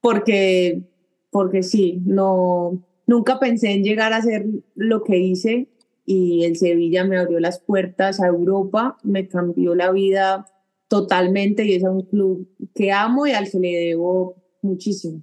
porque, 0.00 0.82
porque 1.30 1.62
sí, 1.62 2.00
no, 2.04 2.80
nunca 3.06 3.40
pensé 3.40 3.72
en 3.72 3.82
llegar 3.82 4.12
a 4.12 4.18
hacer 4.18 4.46
lo 4.76 5.02
que 5.02 5.18
hice 5.18 5.68
y 6.12 6.44
el 6.44 6.56
Sevilla 6.56 7.04
me 7.04 7.18
abrió 7.18 7.38
las 7.38 7.60
puertas 7.60 8.20
a 8.20 8.26
Europa, 8.26 8.96
me 9.04 9.28
cambió 9.28 9.76
la 9.76 9.92
vida 9.92 10.44
totalmente 10.88 11.64
y 11.64 11.76
es 11.76 11.84
un 11.84 12.02
club 12.02 12.48
que 12.74 12.90
amo 12.90 13.28
y 13.28 13.30
al 13.30 13.48
que 13.48 13.60
le 13.60 13.76
debo 13.76 14.34
muchísimo. 14.60 15.22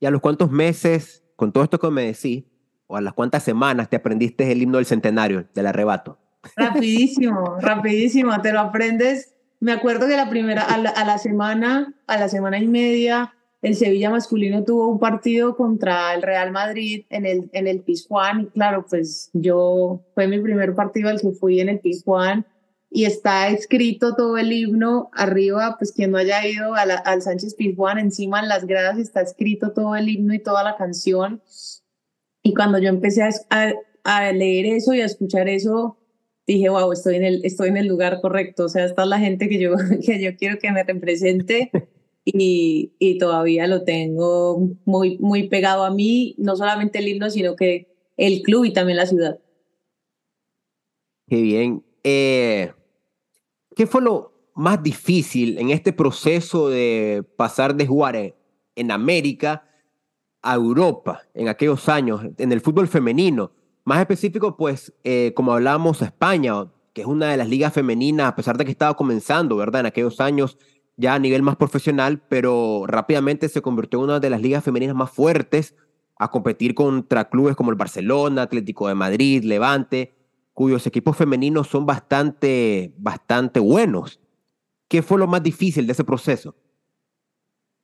¿Y 0.00 0.06
a 0.06 0.10
los 0.10 0.20
cuántos 0.20 0.50
meses, 0.50 1.22
con 1.36 1.52
todo 1.52 1.62
esto 1.62 1.78
que 1.78 1.90
me 1.92 2.06
decís, 2.06 2.42
o 2.88 2.96
a 2.96 3.00
las 3.00 3.12
cuántas 3.12 3.44
semanas 3.44 3.88
te 3.88 3.94
aprendiste 3.94 4.50
el 4.50 4.60
himno 4.60 4.78
del 4.78 4.86
centenario, 4.86 5.46
del 5.54 5.68
arrebato? 5.68 6.18
Rapidísimo, 6.56 7.56
rapidísimo, 7.60 8.40
te 8.42 8.52
lo 8.52 8.58
aprendes. 8.58 9.32
Me 9.60 9.70
acuerdo 9.70 10.08
que 10.08 10.16
la 10.16 10.28
primera, 10.28 10.62
a 10.62 10.76
la, 10.76 10.90
a 10.90 11.04
la 11.04 11.18
semana, 11.18 11.94
a 12.08 12.18
la 12.18 12.28
semana 12.28 12.58
y 12.58 12.66
media, 12.66 13.35
el 13.66 13.74
Sevilla 13.74 14.10
masculino 14.10 14.62
tuvo 14.62 14.86
un 14.86 15.00
partido 15.00 15.56
contra 15.56 16.14
el 16.14 16.22
Real 16.22 16.52
Madrid 16.52 17.04
en 17.10 17.26
el, 17.26 17.50
en 17.52 17.66
el 17.66 17.80
Pizjuán 17.80 18.42
y 18.42 18.46
claro, 18.46 18.86
pues 18.88 19.28
yo 19.32 20.04
fue 20.14 20.28
mi 20.28 20.38
primer 20.38 20.76
partido 20.76 21.08
al 21.08 21.20
que 21.20 21.32
fui 21.32 21.58
en 21.58 21.68
el 21.68 21.80
Pizjuán 21.80 22.46
y 22.90 23.06
está 23.06 23.48
escrito 23.48 24.14
todo 24.14 24.38
el 24.38 24.52
himno 24.52 25.10
arriba, 25.12 25.74
pues 25.78 25.90
quien 25.90 26.12
no 26.12 26.18
haya 26.18 26.46
ido 26.46 26.74
al 26.74 27.22
Sánchez 27.22 27.56
Pizjuán, 27.56 27.98
encima 27.98 28.38
en 28.38 28.48
las 28.48 28.66
gradas 28.66 28.98
está 28.98 29.20
escrito 29.20 29.72
todo 29.72 29.96
el 29.96 30.08
himno 30.08 30.32
y 30.32 30.38
toda 30.38 30.62
la 30.62 30.76
canción. 30.76 31.42
Y 32.44 32.54
cuando 32.54 32.78
yo 32.78 32.88
empecé 32.88 33.24
a, 33.24 33.72
a, 34.04 34.32
leer 34.32 34.66
eso 34.66 34.94
y 34.94 35.00
a 35.00 35.06
escuchar 35.06 35.48
eso, 35.48 35.98
dije, 36.46 36.68
wow, 36.68 36.92
estoy 36.92 37.16
en 37.16 37.24
el, 37.24 37.44
estoy 37.44 37.70
en 37.70 37.78
el 37.78 37.88
lugar 37.88 38.20
correcto. 38.20 38.66
O 38.66 38.68
sea, 38.68 38.84
esta 38.84 39.02
es 39.02 39.08
la 39.08 39.18
gente 39.18 39.48
que 39.48 39.58
yo, 39.58 39.72
que 40.06 40.22
yo 40.22 40.36
quiero 40.36 40.60
que 40.60 40.70
me 40.70 40.84
represente. 40.84 41.72
y, 42.28 42.92
y, 42.98 43.18
todavía 43.18 43.68
lo 43.68 43.84
tengo 43.84 44.68
muy, 44.84 45.16
muy 45.18 45.48
pegado 45.48 45.84
a 45.84 45.90
mí, 45.90 46.34
no 46.38 46.56
solamente 46.56 46.98
el 46.98 47.06
himno, 47.06 47.30
sino 47.30 47.54
que 47.54 47.86
el 48.16 48.42
club 48.42 48.64
y 48.64 48.72
también 48.72 48.96
la 48.96 49.06
ciudad. 49.06 49.38
Qué 51.28 51.40
bien. 51.40 51.84
Eh, 52.02 52.72
¿Qué 53.76 53.86
fue 53.86 54.02
lo 54.02 54.50
más 54.54 54.82
difícil 54.82 55.58
en 55.58 55.70
este 55.70 55.92
proceso 55.92 56.68
de 56.68 57.24
pasar 57.36 57.76
de 57.76 57.86
jugar 57.86 58.16
en, 58.16 58.90
América 58.90 59.68
a 60.42 60.54
Europa 60.54 61.22
en 61.34 61.48
aquellos 61.48 61.88
años, 61.88 62.22
en 62.38 62.52
el 62.52 62.60
fútbol 62.60 62.88
femenino? 62.88 63.52
Más 63.84 64.00
específico, 64.00 64.56
pues, 64.56 64.92
eh, 65.04 65.32
como 65.36 65.52
hablábamos, 65.52 66.02
España, 66.02 66.72
que 66.92 67.02
es 67.02 67.06
una 67.06 67.30
de 67.30 67.36
las 67.36 67.48
ligas 67.48 67.72
femeninas, 67.72 68.28
a 68.28 68.34
pesar 68.34 68.56
de 68.56 68.64
que 68.64 68.70
estaba 68.70 68.96
comenzando, 68.96 69.56
¿verdad? 69.56 69.80
En 69.80 69.86
aquellos 69.86 70.20
años, 70.20 70.58
ya 70.96 71.14
a 71.14 71.18
nivel 71.18 71.42
más 71.42 71.56
profesional, 71.56 72.22
pero 72.28 72.84
rápidamente 72.86 73.48
se 73.48 73.62
convirtió 73.62 73.98
en 73.98 74.04
una 74.06 74.20
de 74.20 74.30
las 74.30 74.40
ligas 74.40 74.64
femeninas 74.64 74.96
más 74.96 75.10
fuertes 75.10 75.74
a 76.18 76.30
competir 76.30 76.74
contra 76.74 77.28
clubes 77.28 77.56
como 77.56 77.70
el 77.70 77.76
Barcelona, 77.76 78.42
Atlético 78.42 78.88
de 78.88 78.94
Madrid, 78.94 79.44
Levante, 79.44 80.14
cuyos 80.54 80.86
equipos 80.86 81.16
femeninos 81.16 81.68
son 81.68 81.84
bastante, 81.84 82.94
bastante 82.96 83.60
buenos. 83.60 84.20
¿Qué 84.88 85.02
fue 85.02 85.18
lo 85.18 85.26
más 85.26 85.42
difícil 85.42 85.86
de 85.86 85.92
ese 85.92 86.04
proceso? 86.04 86.54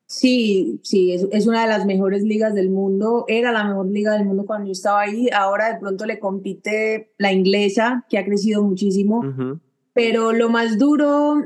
Sí, 0.07 0.81
sí, 0.83 1.13
es, 1.13 1.27
es, 1.33 1.47
una 1.47 1.63
de 1.63 1.69
las 1.69 1.87
mejores 1.87 2.23
ligas 2.23 2.55
del 2.55 2.71
mundo. 2.71 3.25
Era 3.29 3.51
la 3.51 3.65
mejor 3.65 3.87
liga 3.87 4.13
del 4.13 4.27
mundo 4.27 4.45
cuando 4.47 4.67
yo 4.67 4.73
estaba 4.73 5.01
ahí. 5.01 5.29
Ahora 5.35 5.73
de 5.73 5.81
pronto 5.81 6.05
le 6.07 6.19
compite 6.19 7.13
la 7.19 7.33
inglesa, 7.33 8.05
que 8.09 8.19
ha 8.19 8.25
crecido 8.25 8.63
muchísimo. 8.63 9.23
Pero 9.95 10.33
lo 10.33 10.49
más 10.49 10.79
duro 10.79 11.43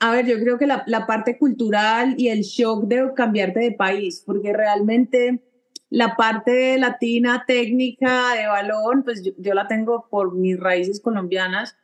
a 0.00 0.12
ver, 0.12 0.26
yo 0.26 0.38
creo 0.38 0.58
que 0.58 0.66
la, 0.66 0.84
la, 0.86 1.06
parte 1.06 1.38
cultural 1.38 2.14
y 2.18 2.28
el 2.28 2.42
shock 2.42 2.84
de 2.84 3.12
cambiarte 3.14 3.60
de 3.60 3.72
país, 3.72 4.22
porque 4.24 4.52
realmente 4.52 5.42
la 5.90 6.16
parte 6.16 6.78
latina 6.78 7.44
técnica 7.46 8.34
de 8.34 8.46
balón, 8.46 9.04
pues 9.04 9.22
yo, 9.22 9.54
la 9.54 9.66
tengo 9.66 10.06
por 10.10 10.34
mis 10.34 10.58
raíces 10.58 11.00
colombianas 11.00 11.76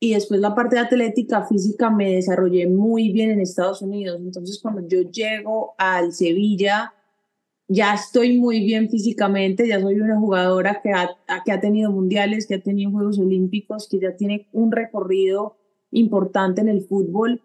y 0.00 0.14
después 0.14 0.40
la 0.40 0.54
parte 0.54 0.76
de 0.76 0.82
atlética 0.82 1.44
física 1.44 1.88
me 1.90 2.14
desarrollé 2.14 2.66
muy 2.66 3.12
bien 3.12 3.30
en 3.30 3.40
Estados 3.40 3.80
Unidos. 3.80 4.20
Entonces 4.20 4.58
cuando 4.60 4.86
yo 4.86 5.02
llego 5.02 5.74
al 5.78 6.12
Sevilla, 6.12 6.92
ya 7.68 7.94
estoy 7.94 8.38
muy 8.38 8.64
bien 8.64 8.90
físicamente, 8.90 9.68
ya 9.68 9.80
soy 9.80 10.00
una 10.00 10.18
jugadora 10.18 10.80
que 10.82 10.90
ha, 10.90 11.08
que 11.44 11.52
ha 11.52 11.60
tenido 11.60 11.92
mundiales, 11.92 12.46
que 12.46 12.56
ha 12.56 12.60
tenido 12.60 12.90
Juegos 12.90 13.18
Olímpicos, 13.18 13.88
que 13.88 14.00
ya 14.00 14.16
tiene 14.16 14.48
un 14.52 14.72
recorrido 14.72 15.56
importante 15.92 16.60
en 16.60 16.68
el 16.68 16.82
fútbol. 16.82 17.40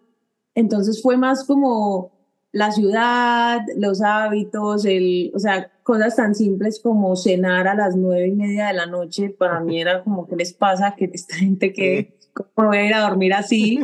Entonces 0.54 1.02
fue 1.02 1.16
más 1.16 1.44
como 1.44 2.12
la 2.52 2.72
ciudad, 2.72 3.60
los 3.76 4.02
hábitos, 4.02 4.84
el, 4.84 5.30
o 5.34 5.38
sea, 5.38 5.70
cosas 5.82 6.16
tan 6.16 6.34
simples 6.34 6.80
como 6.82 7.14
cenar 7.16 7.68
a 7.68 7.74
las 7.74 7.96
nueve 7.96 8.28
y 8.28 8.32
media 8.32 8.68
de 8.68 8.74
la 8.74 8.86
noche, 8.86 9.30
para 9.30 9.60
mí 9.60 9.80
era 9.80 10.02
como, 10.02 10.26
¿qué 10.26 10.36
les 10.36 10.52
pasa? 10.52 10.94
Que 10.96 11.10
esta 11.12 11.36
gente 11.36 11.72
que 11.72 12.18
¿cómo 12.54 12.74
ir 12.74 12.94
a 12.94 13.08
dormir 13.08 13.34
así? 13.34 13.80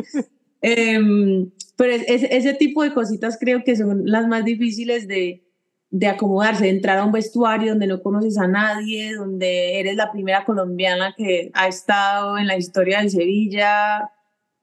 Em, 0.61 1.51
pero 1.75 1.93
ese 1.93 2.53
tipo 2.55 2.81
de 2.81 2.91
cositas 2.91 3.37
creo 3.39 3.63
que 3.63 3.75
son 3.75 4.01
las 4.05 4.27
más 4.27 4.43
difíciles 4.43 5.07
de, 5.07 5.47
de 5.91 6.07
acomodarse, 6.07 6.67
entrar 6.67 6.97
a 6.97 7.05
un 7.05 7.11
vestuario 7.11 7.69
donde 7.69 7.85
no 7.85 8.01
conoces 8.01 8.37
a 8.37 8.47
nadie, 8.47 9.13
donde 9.13 9.79
eres 9.79 9.95
la 9.95 10.11
primera 10.11 10.45
colombiana 10.45 11.13
que 11.15 11.51
ha 11.53 11.67
estado 11.67 12.37
en 12.39 12.47
la 12.47 12.57
historia 12.57 12.99
del 12.99 13.11
Sevilla, 13.11 14.11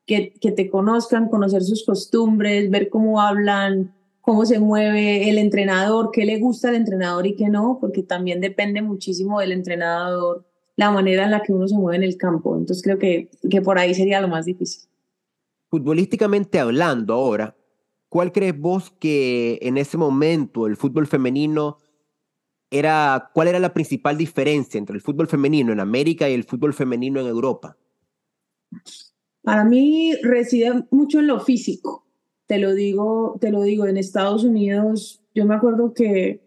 que, 0.06 0.34
que 0.40 0.52
te 0.52 0.70
conozcan, 0.70 1.28
conocer 1.28 1.62
sus 1.62 1.84
costumbres, 1.84 2.70
ver 2.70 2.88
cómo 2.88 3.20
hablan, 3.20 3.94
cómo 4.20 4.46
se 4.46 4.58
mueve 4.58 5.28
el 5.28 5.38
entrenador, 5.38 6.10
qué 6.12 6.24
le 6.24 6.38
gusta 6.38 6.68
al 6.68 6.76
entrenador 6.76 7.26
y 7.26 7.36
qué 7.36 7.48
no, 7.48 7.78
porque 7.80 8.02
también 8.02 8.40
depende 8.40 8.82
muchísimo 8.82 9.40
del 9.40 9.52
entrenador 9.52 10.46
la 10.76 10.90
manera 10.90 11.24
en 11.24 11.30
la 11.30 11.42
que 11.42 11.52
uno 11.52 11.68
se 11.68 11.76
mueve 11.76 11.98
en 11.98 12.02
el 12.04 12.16
campo. 12.16 12.56
Entonces 12.56 12.82
creo 12.82 12.98
que, 12.98 13.30
que 13.48 13.60
por 13.62 13.78
ahí 13.78 13.94
sería 13.94 14.20
lo 14.20 14.28
más 14.28 14.46
difícil. 14.46 14.88
Futbolísticamente 15.70 16.58
hablando 16.58 17.14
ahora, 17.14 17.56
¿cuál 18.08 18.32
crees 18.32 18.58
vos 18.58 18.90
que 18.98 19.58
en 19.62 19.76
ese 19.76 19.96
momento 19.96 20.66
el 20.66 20.76
fútbol 20.76 21.06
femenino 21.06 21.78
era, 22.70 23.30
cuál 23.34 23.48
era 23.48 23.58
la 23.58 23.72
principal 23.72 24.16
diferencia 24.16 24.78
entre 24.78 24.96
el 24.96 25.02
fútbol 25.02 25.28
femenino 25.28 25.72
en 25.72 25.80
América 25.80 26.28
y 26.28 26.34
el 26.34 26.44
fútbol 26.44 26.74
femenino 26.74 27.20
en 27.20 27.26
Europa? 27.26 27.76
Para 29.44 29.64
mí 29.64 30.14
reside 30.22 30.84
mucho 30.90 31.20
en 31.20 31.28
lo 31.28 31.38
físico. 31.38 32.04
Te 32.46 32.58
lo 32.58 32.74
digo, 32.74 33.36
te 33.40 33.52
lo 33.52 33.62
digo, 33.62 33.86
en 33.86 33.96
Estados 33.96 34.42
Unidos 34.42 35.22
yo 35.34 35.46
me 35.46 35.54
acuerdo 35.54 35.94
que 35.94 36.42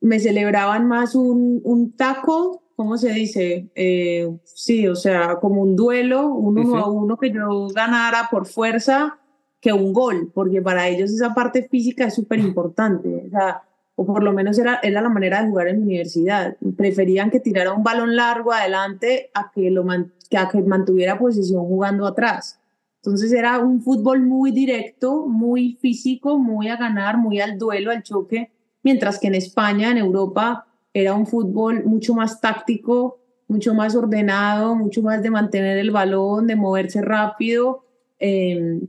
me 0.00 0.20
celebraban 0.20 0.86
más 0.86 1.14
un, 1.14 1.60
un 1.64 1.96
taco 1.96 2.64
¿cómo 2.76 2.96
se 2.96 3.12
dice? 3.12 3.70
Eh, 3.74 4.36
sí, 4.44 4.86
o 4.88 4.96
sea, 4.96 5.36
como 5.36 5.62
un 5.62 5.76
duelo, 5.76 6.28
uno 6.28 6.76
a 6.76 6.90
uno 6.90 7.16
que 7.16 7.30
yo 7.30 7.68
ganara 7.68 8.28
por 8.30 8.46
fuerza 8.46 9.18
que 9.60 9.72
un 9.72 9.92
gol, 9.92 10.30
porque 10.34 10.60
para 10.60 10.88
ellos 10.88 11.10
esa 11.10 11.34
parte 11.34 11.66
física 11.68 12.06
es 12.06 12.14
súper 12.14 12.38
importante, 12.38 13.24
o 13.26 13.30
sea, 13.30 13.62
o 13.96 14.04
por 14.04 14.22
lo 14.22 14.32
menos 14.32 14.58
era, 14.58 14.80
era 14.82 15.00
la 15.00 15.08
manera 15.08 15.40
de 15.40 15.48
jugar 15.48 15.68
en 15.68 15.78
la 15.78 15.84
universidad. 15.84 16.56
Preferían 16.76 17.30
que 17.30 17.40
tirara 17.40 17.72
un 17.72 17.82
balón 17.82 18.16
largo 18.16 18.52
adelante 18.52 19.30
a 19.34 19.50
que, 19.52 19.70
lo 19.70 19.86
que, 20.28 20.36
a 20.36 20.48
que 20.48 20.62
mantuviera 20.62 21.18
posición 21.18 21.64
jugando 21.64 22.06
atrás. 22.06 22.60
Entonces 22.96 23.32
era 23.32 23.58
un 23.58 23.82
fútbol 23.82 24.22
muy 24.22 24.50
directo, 24.50 25.26
muy 25.26 25.74
físico, 25.80 26.38
muy 26.38 26.68
a 26.68 26.76
ganar, 26.76 27.18
muy 27.18 27.40
al 27.40 27.58
duelo, 27.58 27.90
al 27.90 28.02
choque, 28.02 28.50
mientras 28.82 29.20
que 29.20 29.28
en 29.28 29.34
España, 29.34 29.90
en 29.90 29.98
Europa, 29.98 30.66
era 30.92 31.14
un 31.14 31.26
fútbol 31.26 31.84
mucho 31.84 32.14
más 32.14 32.40
táctico, 32.40 33.20
mucho 33.46 33.74
más 33.74 33.94
ordenado, 33.94 34.74
mucho 34.74 35.02
más 35.02 35.22
de 35.22 35.30
mantener 35.30 35.78
el 35.78 35.90
balón, 35.90 36.46
de 36.46 36.56
moverse 36.56 37.02
rápido. 37.02 37.84
Em, 38.18 38.86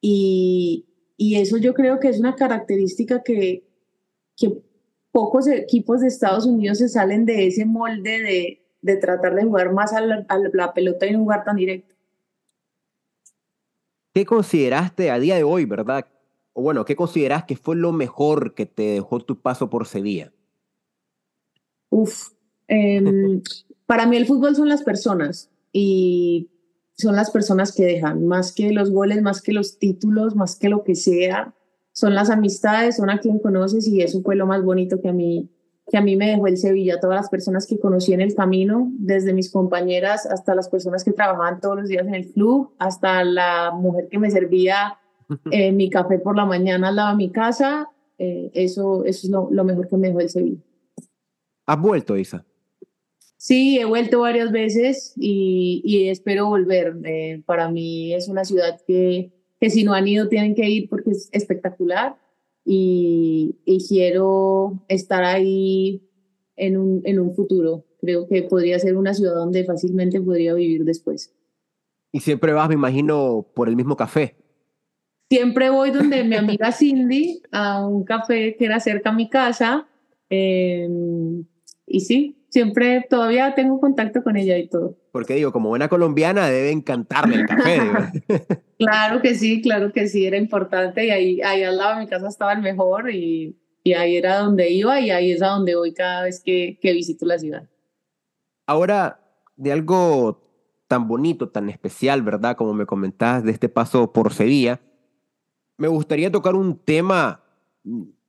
y, 0.00 0.86
y, 1.16 1.36
eso 1.36 1.56
yo 1.56 1.74
creo 1.74 1.98
que 1.98 2.08
es 2.08 2.20
una 2.20 2.34
característica 2.34 3.22
que, 3.22 3.65
que 4.36 4.62
pocos 5.10 5.46
equipos 5.48 6.02
de 6.02 6.08
Estados 6.08 6.46
Unidos 6.46 6.78
se 6.78 6.88
salen 6.88 7.24
de 7.24 7.46
ese 7.46 7.64
molde 7.64 8.20
de, 8.20 8.66
de 8.82 8.96
tratar 8.96 9.34
de 9.34 9.44
jugar 9.44 9.72
más 9.72 9.92
a 9.92 10.00
la, 10.00 10.26
a 10.28 10.38
la 10.38 10.74
pelota 10.74 11.06
y 11.06 11.12
no 11.12 11.20
jugar 11.20 11.44
tan 11.44 11.56
directo. 11.56 11.94
¿Qué 14.12 14.24
consideraste 14.24 15.10
a 15.10 15.18
día 15.18 15.36
de 15.36 15.44
hoy, 15.44 15.64
verdad? 15.64 16.06
O 16.52 16.62
bueno, 16.62 16.84
¿qué 16.84 16.96
consideras 16.96 17.44
que 17.44 17.56
fue 17.56 17.76
lo 17.76 17.92
mejor 17.92 18.54
que 18.54 18.64
te 18.64 18.82
dejó 18.82 19.20
tu 19.20 19.40
paso 19.40 19.68
por 19.68 19.86
Sevilla? 19.86 20.32
Uf, 21.90 22.28
em, 22.66 23.42
para 23.86 24.06
mí 24.06 24.16
el 24.16 24.26
fútbol 24.26 24.56
son 24.56 24.68
las 24.68 24.82
personas 24.82 25.50
y 25.72 26.48
son 26.96 27.14
las 27.14 27.30
personas 27.30 27.74
que 27.74 27.84
dejan, 27.84 28.26
más 28.26 28.52
que 28.52 28.72
los 28.72 28.90
goles, 28.90 29.20
más 29.20 29.42
que 29.42 29.52
los 29.52 29.78
títulos, 29.78 30.34
más 30.34 30.56
que 30.56 30.70
lo 30.70 30.82
que 30.82 30.94
sea, 30.94 31.54
son 31.96 32.14
las 32.14 32.28
amistades, 32.28 32.96
son 32.96 33.08
a 33.08 33.20
quien 33.20 33.38
conoces 33.38 33.88
y 33.88 34.02
eso 34.02 34.20
fue 34.20 34.36
lo 34.36 34.46
más 34.46 34.62
bonito 34.62 35.00
que 35.00 35.08
a 35.08 35.14
mí 35.14 35.48
que 35.88 35.96
a 35.96 36.00
mí 36.00 36.16
me 36.16 36.28
dejó 36.28 36.48
el 36.48 36.58
Sevilla, 36.58 36.98
todas 37.00 37.14
las 37.14 37.30
personas 37.30 37.64
que 37.64 37.78
conocí 37.78 38.12
en 38.12 38.20
el 38.20 38.34
camino, 38.34 38.90
desde 38.98 39.32
mis 39.32 39.52
compañeras 39.52 40.26
hasta 40.26 40.56
las 40.56 40.68
personas 40.68 41.04
que 41.04 41.12
trabajaban 41.12 41.60
todos 41.60 41.76
los 41.76 41.88
días 41.88 42.04
en 42.08 42.16
el 42.16 42.32
club, 42.32 42.74
hasta 42.80 43.22
la 43.22 43.70
mujer 43.70 44.08
que 44.10 44.18
me 44.18 44.28
servía 44.28 44.98
eh, 45.52 45.70
mi 45.70 45.88
café 45.88 46.18
por 46.18 46.36
la 46.36 46.44
mañana 46.44 46.88
al 46.88 46.96
lado 46.96 47.10
de 47.10 47.16
mi 47.16 47.30
casa, 47.30 47.88
eh, 48.18 48.50
eso, 48.52 49.04
eso 49.04 49.26
es 49.26 49.30
lo, 49.30 49.48
lo 49.52 49.62
mejor 49.62 49.88
que 49.88 49.96
me 49.96 50.08
dejó 50.08 50.20
el 50.20 50.28
Sevilla. 50.28 50.60
¿Has 51.66 51.80
vuelto, 51.80 52.16
Isa? 52.16 52.44
Sí, 53.36 53.78
he 53.78 53.84
vuelto 53.84 54.20
varias 54.20 54.50
veces 54.50 55.12
y, 55.16 56.08
espero 56.08 56.46
volver. 56.46 56.96
Eh, 57.04 57.42
para 57.46 57.70
mí 57.70 58.12
es 58.12 58.26
una 58.26 58.44
ciudad 58.44 58.80
que, 58.84 59.30
que 59.60 59.70
si 59.70 59.84
no 59.84 59.94
han 59.94 60.06
ido 60.06 60.28
tienen 60.28 60.54
que 60.54 60.68
ir 60.68 60.88
porque 60.88 61.10
es 61.10 61.28
espectacular 61.32 62.16
y, 62.64 63.56
quiero 63.88 64.82
estar 64.88 65.22
ahí 65.24 66.02
en 66.56 66.76
un, 66.76 67.02
en 67.04 67.20
un 67.20 67.34
futuro. 67.34 67.84
Creo 68.00 68.26
que 68.28 68.42
podría 68.42 68.78
ser 68.78 68.96
una 68.96 69.14
ciudad 69.14 69.34
donde 69.34 69.64
fácilmente 69.64 70.20
podría 70.20 70.54
vivir 70.54 70.84
después. 70.84 71.32
Y 72.12 72.20
siempre 72.20 72.52
vas, 72.52 72.68
me 72.68 72.74
imagino, 72.74 73.46
por 73.54 73.68
el 73.68 73.76
mismo 73.76 73.96
café. 73.96 74.36
Siempre 75.30 75.70
voy 75.70 75.90
donde 75.90 76.24
mi 76.24 76.36
amiga 76.36 76.72
Cindy, 76.72 77.42
a 77.52 77.86
un 77.86 78.04
café 78.04 78.56
que 78.56 78.64
era 78.64 78.80
cerca 78.80 79.10
a 79.10 79.14
mi 79.14 79.28
casa. 79.28 79.86
Eh, 80.30 80.88
y 81.86 82.00
sí, 82.00 82.36
siempre 82.48 83.06
todavía 83.08 83.54
tengo 83.54 83.80
contacto 83.80 84.22
con 84.22 84.36
ella 84.36 84.56
y 84.58 84.68
todo. 84.68 84.96
Porque 85.16 85.32
digo, 85.32 85.50
como 85.50 85.70
buena 85.70 85.88
colombiana 85.88 86.46
debe 86.46 86.70
encantarle 86.70 87.36
el 87.36 87.46
café. 87.46 87.80
claro 88.78 89.22
que 89.22 89.34
sí, 89.34 89.62
claro 89.62 89.90
que 89.90 90.08
sí, 90.08 90.26
era 90.26 90.36
importante 90.36 91.06
y 91.06 91.10
ahí, 91.10 91.40
ahí 91.40 91.62
al 91.62 91.78
lado 91.78 91.94
de 91.94 92.00
mi 92.00 92.06
casa 92.06 92.28
estaba 92.28 92.52
el 92.52 92.60
mejor 92.60 93.10
y, 93.10 93.56
y 93.82 93.94
ahí 93.94 94.14
era 94.14 94.40
donde 94.40 94.68
iba 94.68 95.00
y 95.00 95.10
ahí 95.10 95.32
es 95.32 95.40
a 95.40 95.46
donde 95.46 95.74
voy 95.74 95.94
cada 95.94 96.24
vez 96.24 96.42
que, 96.44 96.78
que 96.82 96.92
visito 96.92 97.24
la 97.24 97.38
ciudad. 97.38 97.66
Ahora, 98.66 99.22
de 99.56 99.72
algo 99.72 100.46
tan 100.86 101.08
bonito, 101.08 101.48
tan 101.48 101.70
especial, 101.70 102.20
¿verdad? 102.20 102.54
Como 102.54 102.74
me 102.74 102.84
comentabas 102.84 103.42
de 103.42 103.52
este 103.52 103.70
paso 103.70 104.12
por 104.12 104.34
Sevilla, 104.34 104.82
me 105.78 105.88
gustaría 105.88 106.30
tocar 106.30 106.56
un 106.56 106.78
tema 106.78 107.42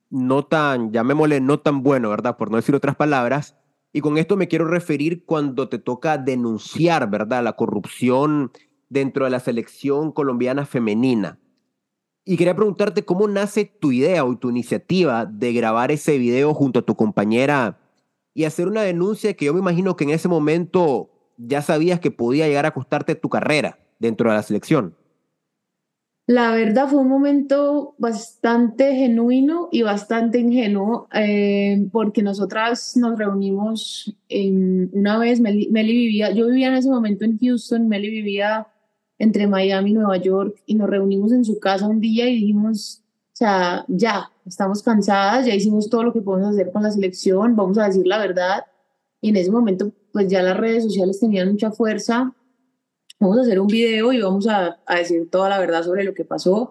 no 0.08 0.46
tan, 0.46 0.90
llamémosle, 0.90 1.42
no 1.42 1.60
tan 1.60 1.82
bueno, 1.82 2.08
¿verdad? 2.08 2.38
Por 2.38 2.50
no 2.50 2.56
decir 2.56 2.74
otras 2.74 2.96
palabras. 2.96 3.58
Y 3.92 4.00
con 4.00 4.18
esto 4.18 4.36
me 4.36 4.48
quiero 4.48 4.66
referir 4.66 5.24
cuando 5.24 5.68
te 5.68 5.78
toca 5.78 6.18
denunciar, 6.18 7.08
¿verdad? 7.10 7.42
La 7.42 7.54
corrupción 7.54 8.52
dentro 8.88 9.24
de 9.24 9.30
la 9.30 9.40
selección 9.40 10.12
colombiana 10.12 10.66
femenina. 10.66 11.38
Y 12.24 12.36
quería 12.36 12.54
preguntarte 12.54 13.04
cómo 13.04 13.26
nace 13.26 13.64
tu 13.64 13.90
idea 13.90 14.24
o 14.24 14.36
tu 14.36 14.50
iniciativa 14.50 15.24
de 15.24 15.52
grabar 15.54 15.90
ese 15.90 16.18
video 16.18 16.52
junto 16.52 16.80
a 16.80 16.82
tu 16.82 16.94
compañera 16.94 17.78
y 18.34 18.44
hacer 18.44 18.68
una 18.68 18.82
denuncia 18.82 19.34
que 19.34 19.46
yo 19.46 19.54
me 19.54 19.60
imagino 19.60 19.96
que 19.96 20.04
en 20.04 20.10
ese 20.10 20.28
momento 20.28 21.10
ya 21.38 21.62
sabías 21.62 22.00
que 22.00 22.10
podía 22.10 22.46
llegar 22.46 22.66
a 22.66 22.74
costarte 22.74 23.14
tu 23.14 23.28
carrera 23.30 23.78
dentro 23.98 24.28
de 24.28 24.36
la 24.36 24.42
selección. 24.42 24.94
La 26.28 26.50
verdad 26.50 26.88
fue 26.88 27.00
un 27.00 27.08
momento 27.08 27.94
bastante 27.96 28.94
genuino 28.94 29.70
y 29.72 29.80
bastante 29.80 30.38
ingenuo 30.38 31.08
eh, 31.14 31.88
porque 31.90 32.22
nosotras 32.22 32.98
nos 32.98 33.18
reunimos 33.18 34.14
en, 34.28 34.90
una 34.92 35.16
vez, 35.16 35.40
Meli, 35.40 35.70
vivía, 35.72 36.30
yo 36.32 36.48
vivía 36.48 36.68
en 36.68 36.74
ese 36.74 36.90
momento 36.90 37.24
en 37.24 37.38
Houston, 37.38 37.88
Meli 37.88 38.10
vivía 38.10 38.66
entre 39.18 39.46
Miami 39.46 39.92
y 39.92 39.94
Nueva 39.94 40.18
York 40.18 40.62
y 40.66 40.74
nos 40.74 40.90
reunimos 40.90 41.32
en 41.32 41.46
su 41.46 41.58
casa 41.58 41.88
un 41.88 41.98
día 41.98 42.28
y 42.28 42.34
dijimos, 42.34 43.02
o 43.32 43.36
sea, 43.36 43.86
ya, 43.88 44.30
estamos 44.44 44.82
cansadas, 44.82 45.46
ya 45.46 45.54
hicimos 45.54 45.88
todo 45.88 46.02
lo 46.02 46.12
que 46.12 46.20
podemos 46.20 46.52
hacer 46.52 46.70
con 46.70 46.82
la 46.82 46.90
selección, 46.90 47.56
vamos 47.56 47.78
a 47.78 47.86
decir 47.86 48.06
la 48.06 48.18
verdad. 48.18 48.64
Y 49.22 49.30
en 49.30 49.36
ese 49.36 49.50
momento, 49.50 49.92
pues 50.12 50.28
ya 50.28 50.42
las 50.42 50.58
redes 50.58 50.84
sociales 50.84 51.20
tenían 51.20 51.52
mucha 51.52 51.70
fuerza 51.70 52.34
vamos 53.18 53.38
a 53.38 53.42
hacer 53.42 53.60
un 53.60 53.66
video 53.66 54.12
y 54.12 54.20
vamos 54.20 54.46
a, 54.46 54.80
a, 54.86 54.98
decir 54.98 55.28
toda 55.30 55.48
la 55.48 55.58
verdad 55.58 55.82
sobre 55.82 56.04
lo 56.04 56.14
que 56.14 56.24
pasó. 56.24 56.70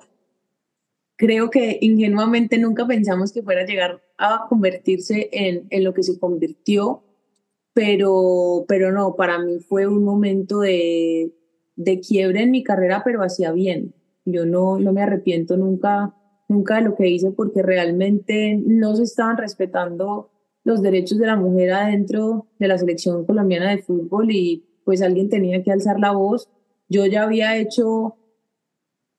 Creo 1.15 1.49
que 1.49 1.79
ingenuamente 1.81 2.57
nunca 2.57 2.85
pensamos 2.85 3.31
que 3.31 3.41
fuera 3.41 3.61
a 3.61 3.65
llegar 3.65 4.01
a 4.17 4.45
convertirse 4.49 5.29
en, 5.31 5.67
en 5.69 5.83
lo 5.83 5.93
que 5.93 6.03
se 6.03 6.19
convirtió, 6.19 7.03
pero, 7.73 8.65
pero 8.67 8.91
no, 8.91 9.15
para 9.15 9.39
mí 9.39 9.59
fue 9.59 9.87
un 9.87 10.03
momento 10.03 10.61
de, 10.61 11.33
de 11.75 11.99
quiebre 11.99 12.43
en 12.43 12.51
mi 12.51 12.63
carrera, 12.63 13.03
pero 13.03 13.23
hacía 13.23 13.51
bien. 13.51 13.93
Yo 14.25 14.45
no, 14.45 14.77
no 14.79 14.93
me 14.93 15.01
arrepiento 15.01 15.57
nunca, 15.57 16.13
nunca 16.49 16.75
de 16.75 16.81
lo 16.81 16.95
que 16.95 17.07
hice 17.07 17.31
porque 17.31 17.63
realmente 17.63 18.59
no 18.65 18.95
se 18.95 19.03
estaban 19.03 19.37
respetando 19.37 20.31
los 20.63 20.81
derechos 20.81 21.17
de 21.17 21.27
la 21.27 21.37
mujer 21.37 21.71
adentro 21.71 22.47
de 22.59 22.67
la 22.67 22.77
selección 22.77 23.25
colombiana 23.25 23.71
de 23.71 23.81
fútbol 23.81 24.31
y 24.31 24.66
pues 24.87 25.01
alguien 25.01 25.27
tenía 25.27 25.61
que 25.63 25.71
alzar 25.73 25.99
la 25.99 26.13
voz. 26.13 26.47
Yo 26.87 27.05
ya 27.05 27.23
había 27.23 27.57
hecho 27.57 28.15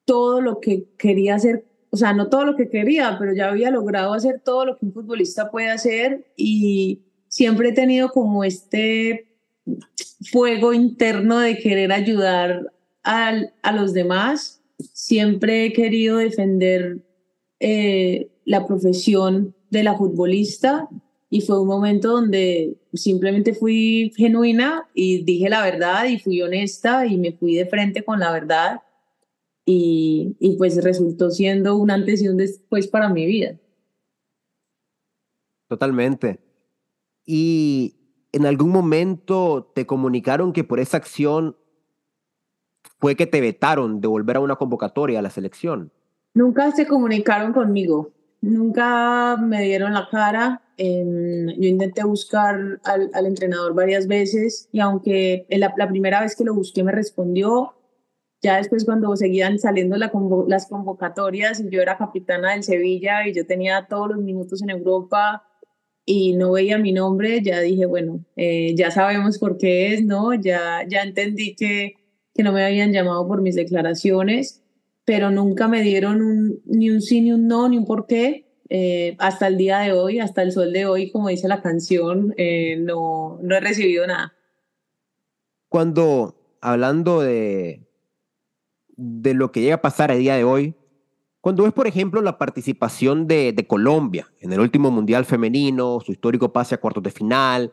todo 0.06 0.40
lo 0.40 0.60
que 0.60 0.88
quería 0.96 1.34
hacer, 1.34 1.66
o 1.90 1.98
sea, 1.98 2.14
no 2.14 2.30
todo 2.30 2.46
lo 2.46 2.56
que 2.56 2.70
quería, 2.70 3.16
pero 3.18 3.34
ya 3.34 3.50
había 3.50 3.70
logrado 3.70 4.14
hacer 4.14 4.40
todo 4.42 4.64
lo 4.64 4.78
que 4.78 4.86
un 4.86 4.94
futbolista 4.94 5.50
puede 5.50 5.68
hacer 5.68 6.32
y 6.38 7.02
siempre 7.28 7.68
he 7.68 7.72
tenido 7.72 8.08
como 8.12 8.44
este 8.44 9.36
fuego 10.32 10.72
interno 10.72 11.38
de 11.38 11.58
querer 11.58 11.92
ayudar 11.92 12.72
a 13.02 13.72
los 13.74 13.92
demás. 13.92 14.62
Siempre 14.94 15.66
he 15.66 15.74
querido 15.74 16.16
defender 16.16 17.04
eh, 17.60 18.30
la 18.46 18.66
profesión 18.66 19.54
de 19.68 19.82
la 19.82 19.98
futbolista 19.98 20.88
y 21.30 21.42
fue 21.42 21.60
un 21.60 21.68
momento 21.68 22.12
donde 22.12 22.78
simplemente 22.94 23.54
fui 23.54 24.12
genuina 24.16 24.88
y 24.94 25.24
dije 25.24 25.48
la 25.48 25.62
verdad 25.62 26.06
y 26.06 26.18
fui 26.18 26.40
honesta 26.40 27.06
y 27.06 27.18
me 27.18 27.32
fui 27.32 27.54
de 27.54 27.66
frente 27.66 28.04
con 28.04 28.20
la 28.20 28.32
verdad 28.32 28.82
y, 29.64 30.36
y 30.40 30.56
pues 30.56 30.82
resultó 30.82 31.30
siendo 31.30 31.76
un 31.76 31.90
antes 31.90 32.22
y 32.22 32.28
un 32.28 32.38
después 32.38 32.88
para 32.88 33.10
mi 33.10 33.26
vida. 33.26 33.58
Totalmente. 35.68 36.40
Y 37.26 37.96
en 38.32 38.46
algún 38.46 38.70
momento 38.70 39.70
te 39.74 39.86
comunicaron 39.86 40.54
que 40.54 40.64
por 40.64 40.80
esa 40.80 40.96
acción 40.96 41.56
fue 42.98 43.16
que 43.16 43.26
te 43.26 43.42
vetaron 43.42 44.00
de 44.00 44.08
volver 44.08 44.36
a 44.36 44.40
una 44.40 44.56
convocatoria 44.56 45.18
a 45.18 45.22
la 45.22 45.30
selección. 45.30 45.92
Nunca 46.32 46.70
se 46.72 46.86
comunicaron 46.86 47.52
conmigo, 47.52 48.12
nunca 48.40 49.36
me 49.36 49.62
dieron 49.62 49.94
la 49.94 50.08
cara. 50.10 50.62
Em, 50.76 51.48
yo 51.58 51.68
intenté 51.68 52.04
buscar 52.04 52.80
al, 52.84 53.26
entrenador 53.26 53.74
varias 53.74 54.06
veces 54.06 54.68
y 54.70 54.78
aunque 54.80 55.46
la, 55.50 55.74
primera 55.88 56.20
vez 56.20 56.36
que 56.36 56.44
lo 56.44 56.54
busqué 56.54 56.84
me 56.84 56.92
respondió, 56.92 57.74
ya 58.40 58.58
después 58.58 58.84
cuando 58.84 59.16
seguían 59.16 59.58
saliendo 59.58 59.96
la 59.96 60.12
las 60.46 60.68
convocatorias 60.68 61.64
yo 61.68 61.82
era 61.82 61.98
capitana 61.98 62.52
del 62.52 62.62
Sevilla 62.62 63.26
y 63.26 63.34
yo 63.34 63.44
tenía 63.44 63.86
todos 63.88 64.10
los 64.10 64.18
minutos 64.18 64.62
en 64.62 64.70
Europa 64.70 65.44
y 66.04 66.36
no 66.36 66.52
veía 66.52 66.78
mi 66.78 66.92
nombre, 66.92 67.42
ya 67.42 67.60
dije, 67.60 67.84
bueno, 67.84 68.24
eh, 68.36 68.74
ya 68.76 68.90
sabemos 68.90 69.38
por 69.38 69.58
qué 69.58 69.92
es, 69.92 70.04
¿no? 70.04 70.32
Ya, 70.32 70.86
ya 70.88 71.02
entendí 71.02 71.54
que, 71.54 71.96
que 72.34 72.42
no 72.42 72.52
me 72.52 72.64
habían 72.64 72.92
llamado 72.92 73.26
por 73.28 73.42
mis 73.42 73.56
declaraciones, 73.56 74.62
pero 75.08 75.30
nunca 75.30 75.68
me 75.68 75.80
dieron 75.80 76.60
ni 76.66 76.90
un 76.90 77.00
sí, 77.00 77.22
ni 77.22 77.32
un 77.32 77.46
no, 77.46 77.66
ni 77.66 77.78
un 77.78 77.86
por 77.86 78.06
qué. 78.06 78.46
Eh, 78.68 79.16
hasta 79.18 79.46
el 79.46 79.56
día 79.56 79.78
de 79.78 79.92
hoy, 79.92 80.18
hasta 80.20 80.42
el 80.42 80.52
sol 80.52 80.70
de 80.70 80.84
hoy, 80.84 81.10
como 81.10 81.30
dice 81.30 81.48
la 81.48 81.62
canción, 81.62 82.34
eh, 82.36 82.76
no, 82.78 83.38
no 83.40 83.56
he 83.56 83.60
recibido 83.60 84.06
nada. 84.06 84.34
Cuando, 85.70 86.58
hablando 86.60 87.22
de, 87.22 87.88
de 88.98 89.32
lo 89.32 89.50
que 89.50 89.62
llega 89.62 89.76
a 89.76 89.80
pasar 89.80 90.10
a 90.10 90.16
día 90.16 90.36
de 90.36 90.44
hoy, 90.44 90.74
cuando 91.40 91.62
ves, 91.62 91.72
por 91.72 91.86
ejemplo, 91.86 92.20
la 92.20 92.36
participación 92.36 93.26
de, 93.26 93.64
Colombia 93.66 94.30
en 94.40 94.52
el 94.52 94.60
último 94.60 94.90
Mundial 94.90 95.24
Femenino, 95.24 96.00
su 96.04 96.12
histórico 96.12 96.52
pase 96.52 96.74
a 96.74 96.80
cuartos 96.82 97.02
de 97.02 97.12
final, 97.12 97.72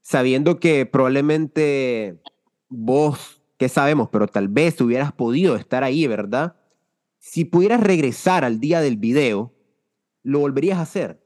sabiendo 0.00 0.58
que 0.58 0.86
probablemente 0.86 2.20
vos, 2.68 3.37
qué 3.58 3.68
sabemos, 3.68 4.08
pero 4.10 4.26
tal 4.26 4.48
vez 4.48 4.80
hubieras 4.80 5.12
podido 5.12 5.56
estar 5.56 5.84
ahí, 5.84 6.06
¿verdad? 6.06 6.56
Si 7.18 7.44
pudieras 7.44 7.80
regresar 7.80 8.44
al 8.44 8.60
día 8.60 8.80
del 8.80 8.96
video, 8.96 9.52
¿lo 10.22 10.38
volverías 10.40 10.78
a 10.78 10.82
hacer? 10.82 11.20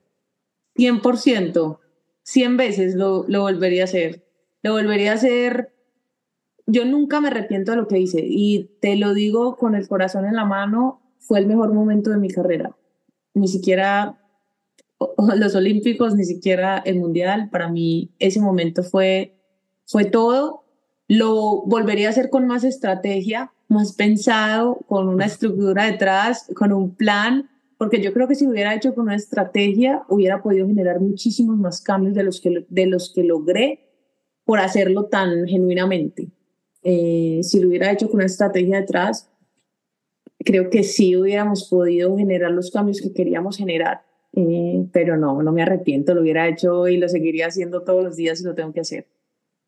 100%, 0.74 1.78
100 2.22 2.56
veces 2.56 2.94
lo, 2.94 3.24
lo 3.28 3.42
volvería 3.42 3.82
a 3.82 3.84
hacer. 3.84 4.24
Lo 4.62 4.72
volvería 4.72 5.12
a 5.12 5.16
hacer. 5.16 5.74
Yo 6.66 6.84
nunca 6.84 7.20
me 7.20 7.28
arrepiento 7.28 7.72
de 7.72 7.76
lo 7.76 7.88
que 7.88 7.98
hice 7.98 8.22
y 8.24 8.70
te 8.80 8.96
lo 8.96 9.12
digo 9.12 9.56
con 9.56 9.74
el 9.74 9.86
corazón 9.88 10.26
en 10.26 10.36
la 10.36 10.44
mano 10.44 11.02
fue 11.18 11.38
el 11.38 11.46
mejor 11.46 11.72
momento 11.72 12.10
de 12.10 12.16
mi 12.16 12.28
carrera. 12.28 12.76
Ni 13.34 13.48
siquiera 13.48 14.18
los 15.36 15.54
Olímpicos, 15.54 16.14
ni 16.14 16.24
siquiera 16.24 16.78
el 16.78 16.98
Mundial. 16.98 17.48
Para 17.50 17.68
mí 17.68 18.10
ese 18.18 18.40
momento 18.40 18.82
fue, 18.82 19.36
fue 19.86 20.04
todo. 20.04 20.61
Lo 21.14 21.60
volvería 21.66 22.06
a 22.06 22.10
hacer 22.10 22.30
con 22.30 22.46
más 22.46 22.64
estrategia, 22.64 23.52
más 23.68 23.92
pensado, 23.92 24.78
con 24.86 25.10
una 25.10 25.26
estructura 25.26 25.84
detrás, 25.84 26.50
con 26.56 26.72
un 26.72 26.94
plan, 26.94 27.50
porque 27.76 28.00
yo 28.00 28.14
creo 28.14 28.26
que 28.28 28.34
si 28.34 28.46
hubiera 28.46 28.74
hecho 28.74 28.94
con 28.94 29.04
una 29.04 29.16
estrategia, 29.16 30.04
hubiera 30.08 30.42
podido 30.42 30.66
generar 30.66 31.00
muchísimos 31.00 31.58
más 31.58 31.82
cambios 31.82 32.14
de 32.14 32.22
los 32.22 32.40
que, 32.40 32.64
de 32.66 32.86
los 32.86 33.12
que 33.14 33.24
logré 33.24 33.90
por 34.46 34.58
hacerlo 34.58 35.04
tan 35.04 35.46
genuinamente. 35.46 36.30
Eh, 36.82 37.40
si 37.42 37.60
lo 37.60 37.68
hubiera 37.68 37.92
hecho 37.92 38.06
con 38.08 38.16
una 38.16 38.24
estrategia 38.24 38.80
detrás, 38.80 39.30
creo 40.38 40.70
que 40.70 40.82
sí 40.82 41.14
hubiéramos 41.14 41.68
podido 41.68 42.16
generar 42.16 42.52
los 42.52 42.70
cambios 42.70 43.02
que 43.02 43.12
queríamos 43.12 43.58
generar, 43.58 44.00
eh, 44.32 44.86
pero 44.94 45.18
no, 45.18 45.42
no 45.42 45.52
me 45.52 45.60
arrepiento, 45.60 46.14
lo 46.14 46.22
hubiera 46.22 46.48
hecho 46.48 46.88
y 46.88 46.96
lo 46.96 47.06
seguiría 47.10 47.48
haciendo 47.48 47.82
todos 47.82 48.02
los 48.02 48.16
días 48.16 48.40
y 48.40 48.44
lo 48.44 48.54
tengo 48.54 48.72
que 48.72 48.80
hacer. 48.80 49.06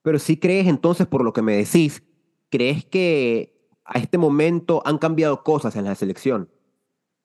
Pero 0.05 0.19
sí 0.19 0.37
crees 0.37 0.67
entonces, 0.67 1.07
por 1.07 1.25
lo 1.25 1.33
que 1.33 1.41
me 1.41 1.57
decís, 1.57 2.03
¿crees 2.51 2.85
que 2.85 3.71
a 3.87 3.99
este 3.99 4.19
momento 4.19 4.83
han 4.85 4.99
cambiado 4.99 5.43
cosas 5.43 5.77
en 5.77 5.87
la 5.87 5.95
selección? 5.95 6.51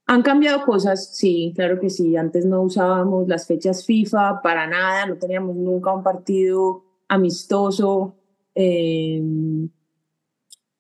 Han 0.07 0.23
cambiado 0.23 0.63
cosas, 0.65 1.13
sí, 1.13 1.51
claro 1.57 1.77
que 1.81 1.89
sí. 1.89 2.15
Antes 2.15 2.45
no 2.45 2.61
usábamos 2.61 3.27
las 3.27 3.47
fechas 3.47 3.85
FIFA 3.85 4.41
para 4.41 4.65
nada, 4.65 5.05
no 5.07 5.17
teníamos 5.17 5.57
nunca 5.57 5.93
un 5.93 6.03
partido 6.03 6.85
amistoso. 7.09 8.15
Eh, 8.55 9.21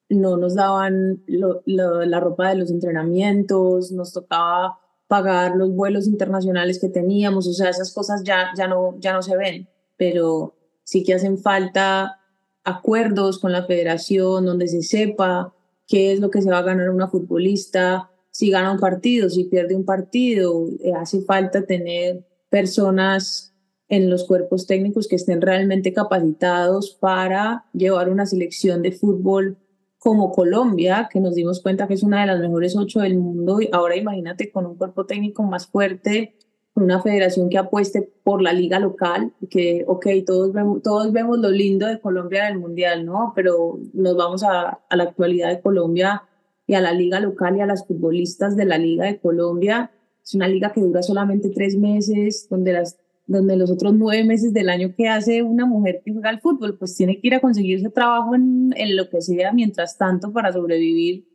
no 0.07 0.37
nos 0.37 0.55
daban 0.55 1.21
la 1.27 2.19
ropa 2.21 2.47
de 2.49 2.55
los 2.55 2.71
entrenamientos, 2.71 3.91
nos 3.91 4.13
tocaba 4.13 4.79
pagar 5.07 5.57
los 5.57 5.69
vuelos 5.75 6.07
internacionales 6.07 6.79
que 6.79 6.87
teníamos, 6.87 7.45
o 7.45 7.51
sea, 7.51 7.69
esas 7.69 7.93
cosas 7.93 8.23
ya, 8.23 8.51
ya, 8.55 8.69
no, 8.69 8.95
ya 8.99 9.11
no 9.11 9.21
se 9.21 9.35
ven, 9.35 9.67
pero 9.97 10.55
sí 10.89 11.03
que 11.03 11.13
hacen 11.13 11.37
falta 11.37 12.19
acuerdos 12.63 13.37
con 13.37 13.51
la 13.51 13.63
federación 13.65 14.43
donde 14.43 14.67
se 14.67 14.81
sepa 14.81 15.53
qué 15.87 16.13
es 16.13 16.19
lo 16.19 16.31
que 16.31 16.41
se 16.41 16.49
va 16.49 16.57
a 16.57 16.63
ganar 16.63 16.89
una 16.89 17.07
futbolista, 17.07 18.09
si 18.31 18.49
gana 18.49 18.71
un 18.71 18.79
partido, 18.79 19.29
si 19.29 19.43
pierde 19.43 19.75
un 19.75 19.85
partido, 19.85 20.65
eh, 20.83 20.93
hace 20.93 21.21
falta 21.21 21.63
tener 21.63 22.25
personas 22.49 23.53
en 23.87 24.09
los 24.09 24.25
cuerpos 24.25 24.65
técnicos 24.65 25.07
que 25.07 25.17
estén 25.17 25.41
realmente 25.41 25.93
capacitados 25.93 26.97
para 26.99 27.65
llevar 27.73 28.09
una 28.09 28.25
selección 28.25 28.81
de 28.81 28.91
fútbol 28.91 29.57
como 29.99 30.31
Colombia, 30.31 31.07
que 31.11 31.19
nos 31.19 31.35
dimos 31.35 31.61
cuenta 31.61 31.87
que 31.87 31.93
es 31.93 32.03
una 32.03 32.21
de 32.21 32.27
las 32.27 32.39
mejores 32.39 32.75
ocho 32.75 33.01
del 33.01 33.17
mundo, 33.17 33.61
y 33.61 33.69
ahora 33.71 33.95
imagínate 33.95 34.51
con 34.51 34.65
un 34.65 34.75
cuerpo 34.75 35.05
técnico 35.05 35.43
más 35.43 35.67
fuerte, 35.67 36.35
una 36.81 37.01
federación 37.01 37.49
que 37.49 37.57
apueste 37.57 38.01
por 38.23 38.41
la 38.41 38.53
liga 38.53 38.79
local, 38.79 39.33
que, 39.49 39.83
ok, 39.87 40.07
todos 40.25 40.53
vemos, 40.53 40.81
todos 40.81 41.11
vemos 41.11 41.39
lo 41.39 41.49
lindo 41.49 41.87
de 41.87 41.99
Colombia 41.99 42.47
en 42.47 42.53
el 42.53 42.59
Mundial, 42.59 43.05
¿no? 43.05 43.33
Pero 43.35 43.79
nos 43.93 44.15
vamos 44.15 44.43
a, 44.43 44.79
a 44.89 44.95
la 44.95 45.03
actualidad 45.03 45.49
de 45.49 45.61
Colombia 45.61 46.23
y 46.67 46.73
a 46.75 46.81
la 46.81 46.91
liga 46.91 47.19
local 47.19 47.57
y 47.57 47.61
a 47.61 47.65
las 47.65 47.85
futbolistas 47.85 48.55
de 48.55 48.65
la 48.65 48.77
liga 48.77 49.05
de 49.05 49.19
Colombia. 49.19 49.91
Es 50.23 50.35
una 50.35 50.47
liga 50.47 50.71
que 50.71 50.81
dura 50.81 51.01
solamente 51.01 51.49
tres 51.49 51.77
meses, 51.77 52.47
donde 52.49 52.73
las 52.73 52.97
donde 53.25 53.55
los 53.55 53.69
otros 53.69 53.93
nueve 53.93 54.23
meses 54.23 54.53
del 54.53 54.69
año 54.69 54.95
que 54.97 55.07
hace 55.07 55.43
una 55.43 55.67
mujer 55.67 56.01
que 56.03 56.11
juega 56.11 56.31
al 56.31 56.41
fútbol, 56.41 56.79
pues 56.79 56.95
tiene 56.95 57.21
que 57.21 57.27
ir 57.27 57.35
a 57.35 57.39
conseguirse 57.39 57.91
trabajo 57.91 58.33
en, 58.33 58.73
en 58.75 58.95
lo 58.95 59.07
que 59.07 59.21
sea 59.21 59.53
mientras 59.53 59.99
tanto 59.99 60.33
para 60.33 60.51
sobrevivir 60.51 61.27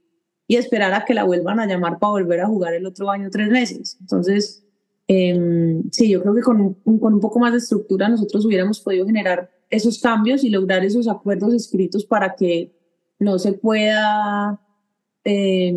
y 0.49 0.57
esperar 0.57 0.93
a 0.93 1.05
que 1.05 1.15
la 1.15 1.23
vuelvan 1.23 1.61
a 1.61 1.67
llamar 1.67 2.01
para 2.01 2.11
volver 2.11 2.41
a 2.41 2.49
jugar 2.49 2.75
el 2.75 2.85
otro 2.85 3.11
año 3.11 3.31
tres 3.31 3.49
meses. 3.49 3.97
Entonces, 4.01 4.64
eh, 5.09 5.83
sí, 5.91 6.09
yo 6.09 6.23
creo 6.23 6.35
que 6.35 6.41
con 6.41 6.75
con 6.75 7.15
un 7.15 7.21
poco 7.21 7.39
más 7.39 7.53
de 7.53 7.59
estructura 7.59 8.09
nosotros 8.09 8.45
hubiéramos 8.47 8.81
podido 8.81 9.07
generar 9.07 9.51
esos 9.71 10.01
cambios 10.01 10.45
y 10.45 10.51
lograr 10.51 10.85
esos 10.85 11.09
acuerdos 11.09 11.53
escritos 11.55 12.05
para 12.05 12.35
que 12.35 12.73
no 13.19 13.39
se 13.39 13.53
pueda 13.53 14.61
eh, 15.25 15.75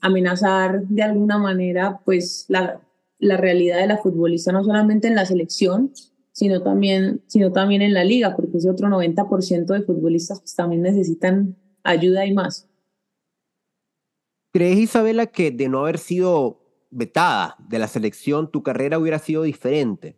amenazar 0.00 0.86
de 0.86 1.02
alguna 1.02 1.38
manera 1.38 2.00
pues 2.04 2.46
la, 2.48 2.80
la 3.18 3.36
realidad 3.36 3.78
de 3.78 3.86
la 3.86 3.98
futbolista, 3.98 4.52
no 4.52 4.64
solamente 4.64 5.08
en 5.08 5.14
la 5.14 5.26
selección, 5.26 5.92
sino 6.32 6.62
también, 6.62 7.22
sino 7.26 7.52
también 7.52 7.82
en 7.82 7.94
la 7.94 8.04
liga, 8.04 8.34
porque 8.36 8.58
ese 8.58 8.70
otro 8.70 8.88
90% 8.88 9.66
de 9.66 9.82
futbolistas 9.82 10.40
pues, 10.40 10.54
también 10.54 10.82
necesitan 10.82 11.56
ayuda 11.82 12.26
y 12.26 12.34
más. 12.34 12.68
¿Crees, 14.52 14.78
Isabela, 14.78 15.26
que 15.26 15.50
de 15.50 15.68
no 15.68 15.80
haber 15.80 15.98
sido 15.98 16.63
vetada 16.94 17.56
de 17.68 17.78
la 17.78 17.88
selección, 17.88 18.50
tu 18.50 18.62
carrera 18.62 18.98
hubiera 18.98 19.18
sido 19.18 19.42
diferente? 19.42 20.16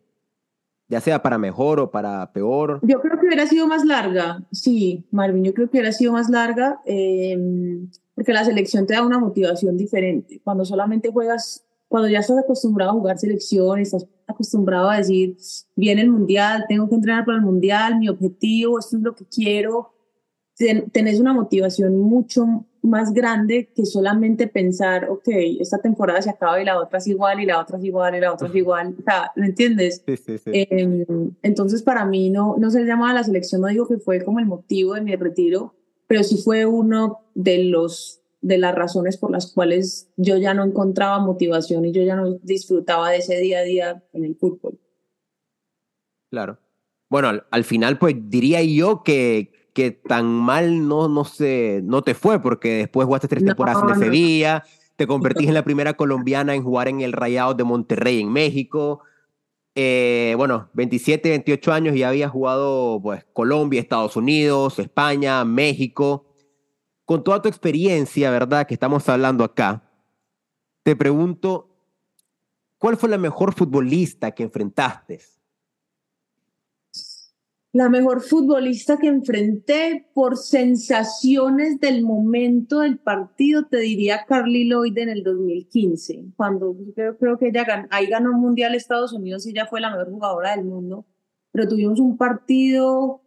ya 0.89 1.01
sea 1.01 1.23
para 1.23 1.39
mejor 1.39 1.81
o 1.81 1.91
para 1.91 2.33
peor. 2.33 2.81
Yo 2.83 3.01
creo 3.01 3.19
que 3.19 3.27
hubiera 3.27 3.47
sido 3.47 3.67
más 3.67 3.85
larga, 3.85 4.45
sí, 4.53 5.05
Marvin, 5.11 5.45
yo 5.45 5.53
creo 5.53 5.69
que 5.69 5.79
hubiera 5.79 5.93
sido 5.93 6.13
más 6.13 6.29
larga, 6.31 6.81
em, 6.85 7.89
porque 8.15 8.33
la 8.33 8.45
selección 8.45 8.87
te 8.87 8.95
da 8.95 9.05
una 9.05 9.19
motivación 9.19 9.77
diferente. 9.77 10.41
Cuando 10.45 10.65
solamente 10.65 11.11
juegas, 11.11 11.65
cuando 11.89 12.09
ya 12.09 12.21
estás 12.21 12.39
acostumbrado 12.39 12.93
a 12.93 12.95
jugar 12.95 13.19
selección, 13.19 13.81
estás 13.81 14.07
acostumbrado 14.27 14.91
a 14.91 14.99
decir, 14.99 15.37
viene 15.75 16.03
el 16.03 16.11
mundial, 16.11 16.65
tengo 16.69 16.89
que 16.89 16.95
entrenar 16.95 17.25
para 17.25 17.39
el 17.39 17.45
mundial, 17.45 17.99
mi 17.99 18.09
objetivo, 18.09 18.79
esto 18.79 18.97
es 18.97 19.03
lo 19.03 19.15
que 19.15 19.25
quiero, 19.25 19.93
tenés 20.93 21.21
una 21.21 21.35
motivación 21.35 22.01
mucho 22.01 22.65
más 22.87 23.13
grande 23.13 23.71
que 23.75 23.85
solamente 23.85 24.47
pensar, 24.47 25.09
ok, 25.11 25.29
esta 25.61 25.79
temporada 25.79 26.23
se 26.23 26.31
acaba 26.31 26.61
y 26.61 26.65
la 26.65 26.81
otra 26.81 26.99
es 26.99 27.07
igual 27.07 27.41
y 27.41 27.47
la 27.47 27.61
otra 27.61 27.79
es 27.79 27.85
igual 27.85 28.15
y 28.15 28.21
la 28.21 28.33
otra 28.33 28.49
es 28.49 28.55
igual. 28.55 28.95
O 28.99 29.03
sea, 29.03 29.33
¿me 29.37 29.47
entiendes? 29.47 30.03
Sí, 30.07 30.17
sí, 30.17 30.39
sí. 30.39 30.51
Eh, 30.53 31.07
entonces, 31.43 31.83
para 31.83 32.05
mí 32.05 32.31
no, 32.31 32.57
no 32.59 32.71
se 32.71 32.85
llamaba 32.85 33.13
la 33.13 33.25
selección, 33.25 33.61
no 33.61 33.69
digo 33.69 33.87
que 33.87 33.99
fue 33.99 34.25
como 34.25 34.39
el 34.39 34.47
motivo 34.47 34.95
de 34.95 35.01
mi 35.01 35.17
retiro, 35.17 35.75
pero 36.07 36.23
sí 36.23 36.39
fue 36.39 36.67
uno 36.67 37.21
de 37.35 37.65
los 37.65 38.23
de 38.43 38.59
las 38.59 38.75
razones 38.75 39.17
por 39.17 39.33
las 39.33 39.53
cuales 39.53 40.09
yo 40.17 40.37
ya 40.37 40.55
no 40.55 40.63
encontraba 40.63 41.19
motivación 41.19 41.85
y 41.85 41.93
yo 41.93 42.03
ya 42.03 42.15
no 42.15 42.35
disfrutaba 42.43 43.11
de 43.11 43.17
ese 43.17 43.39
día 43.39 43.59
a 43.59 43.63
día 43.63 44.05
en 44.13 44.25
el 44.25 44.37
fútbol. 44.37 44.79
Claro. 46.31 46.59
Bueno, 47.09 47.29
al, 47.29 47.47
al 47.51 47.65
final, 47.65 47.99
pues 47.99 48.15
diría 48.29 48.63
yo 48.63 49.03
que, 49.03 49.56
que 49.77 49.91
tan 49.91 50.25
mal 50.25 50.89
no, 50.89 51.07
no, 51.07 51.27
no 51.83 52.03
te 52.03 52.15
fue, 52.15 52.41
porque 52.41 52.79
después 52.79 53.05
jugaste 53.05 53.29
tres 53.29 53.45
temporadas 53.45 53.83
en 53.93 53.99
Sevilla, 53.99 54.65
te 54.97 55.07
convertís 55.07 55.49
en 55.49 55.53
la 55.53 55.65
primera 55.65 55.93
colombiana 55.93 56.55
en 56.55 56.63
jugar 56.63 56.89
en 56.89 57.03
el 57.03 57.13
Rayado 57.13 57.53
de 57.53 57.63
Monterrey 57.63 58.23
en 58.23 58.33
México. 58.33 59.03
Eh, 59.75 60.33
bueno, 60.39 60.71
27, 60.73 61.29
28 61.29 61.73
años 61.75 61.95
y 61.95 62.05
había 62.05 62.31
jugado 62.31 62.99
pues 63.03 63.27
Colombia, 63.35 63.79
Estados 63.79 64.17
Unidos, 64.17 64.79
España, 64.79 65.45
México. 65.45 66.25
Con 67.05 67.23
toda 67.23 67.43
tu 67.43 67.51
experiencia, 67.51 68.31
¿verdad? 68.31 68.67
Que 68.67 68.73
estamos 68.73 69.07
hablando 69.11 69.45
acá, 69.45 69.91
te 70.85 70.97
pregunto, 70.97 71.69
¿cuál 72.79 72.97
fue 72.97 73.11
la 73.11 73.19
mejor 73.19 73.53
futbolista 73.55 74.31
que 74.31 74.43
enfrentaste? 74.43 75.21
La 77.77 77.91
mejor 77.91 78.23
futbolista 78.23 78.97
que 78.97 79.07
enfrenté 79.07 80.09
por 80.15 80.39
sensaciones 80.39 81.79
del 81.79 82.03
momento 82.05 82.81
del 82.81 82.97
partido, 82.97 83.67
te 83.67 83.77
diría 83.77 84.25
Carly 84.27 84.67
Lloyd 84.67 84.97
en 84.97 85.11
el 85.11 85.23
2015, 85.23 86.25
cuando 86.37 86.75
creo, 86.95 87.39
que 87.39 87.49
ella 87.49 87.65
ganó, 87.65 87.87
ahí 87.91 88.07
ganó 88.07 88.31
un 88.31 88.41
mundial 88.41 88.75
Estados 88.75 89.13
Unidos 89.13 89.47
y 89.47 89.51
ella 89.51 89.67
fue 89.67 89.83
la 89.83 89.91
mejor 89.91 90.11
jugadora 90.11 90.57
del 90.57 90.65
mundo, 90.65 91.05
pero 91.53 91.69
tuvimos 91.69 92.01
un 92.01 92.17
partido 92.17 93.21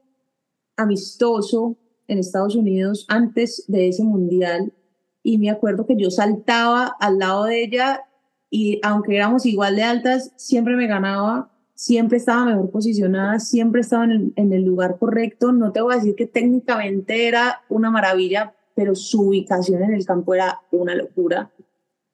amistoso 0.76 1.78
en 2.08 2.18
Estados 2.18 2.56
Unidos 2.56 3.06
antes 3.08 3.66
de 3.68 3.90
ese 3.90 4.04
mundial 4.04 4.74
y 5.22 5.38
me 5.38 5.52
acuerdo 5.52 5.86
que 5.86 5.96
yo 5.96 6.10
saltaba 6.10 6.96
al 7.00 7.20
lado 7.20 7.44
de 7.44 7.64
ella 7.66 8.02
y 8.50 8.80
aunque 8.82 9.16
éramos 9.16 9.46
igual 9.46 9.76
de 9.76 9.84
altas, 9.84 10.34
siempre 10.38 10.76
me 10.76 10.88
ganaba 10.88 11.52
siempre 11.80 12.18
estaba 12.18 12.44
mejor 12.44 12.72
posicionada, 12.72 13.40
siempre 13.40 13.80
estaba 13.80 14.04
en 14.04 14.34
el, 14.36 14.64
lugar 14.64 14.98
correcto. 15.00 15.54
No 15.54 15.72
te 15.72 15.80
voy 15.80 15.94
a 15.94 15.96
decir 15.96 16.14
que 16.14 16.26
técnicamente 16.26 17.26
era 17.26 17.62
una 17.70 17.90
maravilla, 17.90 18.54
pero 18.76 18.96
su 18.96 19.30
ubicación 19.30 19.82
en 19.84 19.94
el 19.94 20.06
campo 20.06 20.34
era 20.34 20.60
una 20.72 20.94
locura. 20.94 21.52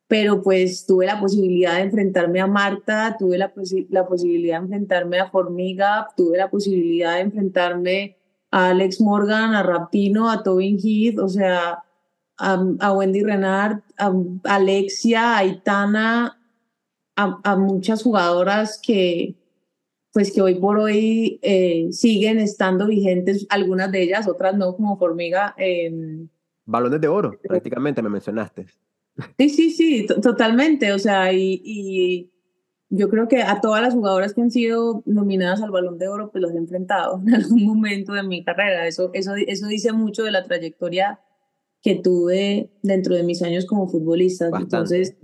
Pero 0.07 0.43
pues 0.43 0.85
tuve 0.85 1.07
la 1.07 1.19
posibilidad 1.19 1.77
de 1.77 1.81
enfrentarme 1.81 2.41
a 2.41 2.45
Marta, 2.45 3.15
tuve 3.17 3.39
la, 3.39 3.51
la 3.89 4.05
posibilidad 4.05 4.59
de 4.59 4.65
enfrentarme 4.65 5.19
a 5.19 5.31
Formiga, 5.31 6.09
tuve 6.15 6.37
la 6.37 6.51
posibilidad 6.51 7.15
de 7.15 7.21
enfrentarme 7.21 8.17
a 8.51 8.69
Alex 8.69 9.01
Morgan, 9.01 9.55
a 9.55 9.63
Rapino, 9.63 10.29
a 10.29 10.43
Tobin 10.43 10.77
Heath, 10.77 11.17
o 11.17 11.27
sea, 11.27 11.83
a, 12.37 12.93
Wendy 12.93 13.23
Renard, 13.23 13.81
a 13.97 14.13
Alexia, 14.43 15.33
a 15.33 15.37
Aitana, 15.39 16.39
a 17.15 17.55
muchas 17.55 18.03
jugadoras 18.03 18.79
que, 18.79 19.35
pues 20.15 20.31
que 20.31 20.41
hoy 20.41 20.55
por 20.55 20.77
hoy 20.77 21.41
eh, 21.41 21.89
siguen 21.91 22.39
estando 22.39 22.87
vigentes, 22.87 23.45
algunas 23.49 23.91
de 23.91 24.01
ellas, 24.01 24.29
otras 24.29 24.55
no, 24.55 24.73
como 24.73 24.97
Formiga. 24.97 25.53
Eh, 25.57 25.91
Balones 26.63 27.01
de 27.01 27.09
oro, 27.09 27.37
prácticamente 27.43 28.01
me 28.01 28.07
mencionaste. 28.07 28.65
Sí, 29.37 29.49
sí, 29.49 29.71
sí, 29.71 30.07
totalmente. 30.07 30.93
O 30.93 30.99
sea, 30.99 31.33
y, 31.33 31.61
y, 31.65 32.31
yo 32.87 33.09
creo 33.09 33.27
que 33.27 33.43
a 33.43 33.59
todas 33.59 33.81
las 33.81 33.93
jugadoras 33.93 34.33
que 34.33 34.41
han 34.41 34.51
sido 34.51 35.03
nominadas 35.05 35.61
al 35.61 35.71
Balón 35.71 35.97
de 35.97 36.07
Oro, 36.07 36.31
pues 36.31 36.41
los 36.41 36.53
he 36.53 36.57
enfrentado 36.59 37.21
en 37.27 37.33
algún 37.35 37.65
momento 37.65 38.13
de 38.13 38.23
mi 38.23 38.41
carrera. 38.41 38.87
Eso, 38.87 39.09
eso, 39.13 39.33
eso 39.35 39.67
dice 39.67 39.91
mucho 39.91 40.23
de 40.23 40.31
la 40.31 40.45
trayectoria 40.45 41.19
que 41.81 41.95
tuve 41.95 42.71
dentro 42.83 43.15
de 43.15 43.23
mis 43.23 43.41
años 43.41 43.65
como 43.65 43.89
futbolista. 43.89 44.49
Entonces, 44.57 45.17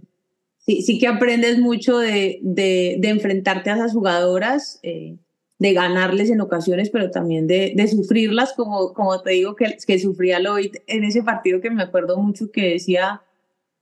sí, 0.66 0.82
sí 0.82 1.00
que 1.00 1.08
aprendes 1.08 1.60
mucho 1.60 1.98
de, 1.98 2.40
de, 2.42 2.98
de 3.00 3.10
enfrentarte 3.10 3.70
a 3.70 3.76
esas 3.76 3.94
jugadoras, 3.94 4.80
eh, 4.84 5.18
de 5.60 5.74
ganarles 5.74 6.32
en 6.32 6.42
ocasiones, 6.42 6.90
pero 6.90 7.12
también 7.12 7.46
de, 7.46 7.74
de, 7.76 7.88
sufrirlas, 7.88 8.54
como, 8.54 8.94
como 8.94 9.22
te 9.22 9.34
digo 9.34 9.56
que, 9.56 9.78
que 9.86 10.00
sufría 10.00 10.40
Lloyd 10.40 10.74
en 10.88 11.04
ese 11.04 11.22
partido 11.22 11.62
que 11.62 11.70
me 11.70 11.84
acuerdo 11.84 12.18
mucho 12.18 12.52
que 12.52 12.70
decía, 12.70 13.22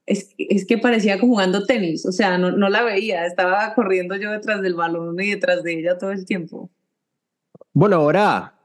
es, 0.04 0.34
es 0.36 0.66
que 0.66 0.76
parecía 0.76 1.18
como 1.18 1.32
jugando 1.32 1.64
tenis, 1.64 2.04
o 2.04 2.12
sea, 2.12 2.36
no, 2.36 2.50
no 2.50 2.68
la 2.68 2.82
veía, 2.82 3.24
estaba 3.24 3.72
corriendo 3.74 4.16
yo 4.16 4.30
detrás 4.30 4.60
del 4.60 4.74
balón 4.74 5.18
y 5.20 5.30
detrás 5.30 5.62
de 5.62 5.78
ella 5.78 5.96
todo 5.96 6.10
el 6.10 6.26
tiempo. 6.26 6.70
Bueno, 7.72 7.96
ahora 7.96 8.60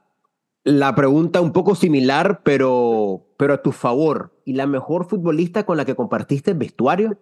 la 0.64 0.94
pregunta 0.96 1.40
un 1.40 1.52
poco 1.52 1.76
similar, 1.76 2.40
pero, 2.42 3.24
pero 3.38 3.54
a 3.54 3.62
tu 3.62 3.70
favor. 3.70 4.32
¿Y 4.44 4.54
la 4.54 4.66
mejor 4.66 5.08
futbolista 5.08 5.64
con 5.64 5.76
la 5.76 5.84
que 5.84 5.94
compartiste 5.94 6.50
el 6.50 6.58
vestuario? 6.58 7.18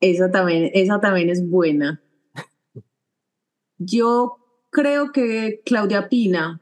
Esa 0.00 0.30
también, 0.30 0.70
esa 0.74 1.00
también 1.00 1.30
es 1.30 1.48
buena. 1.48 2.02
Yo 3.78 4.38
creo 4.70 5.12
que 5.12 5.62
Claudia 5.64 6.08
Pina 6.08 6.60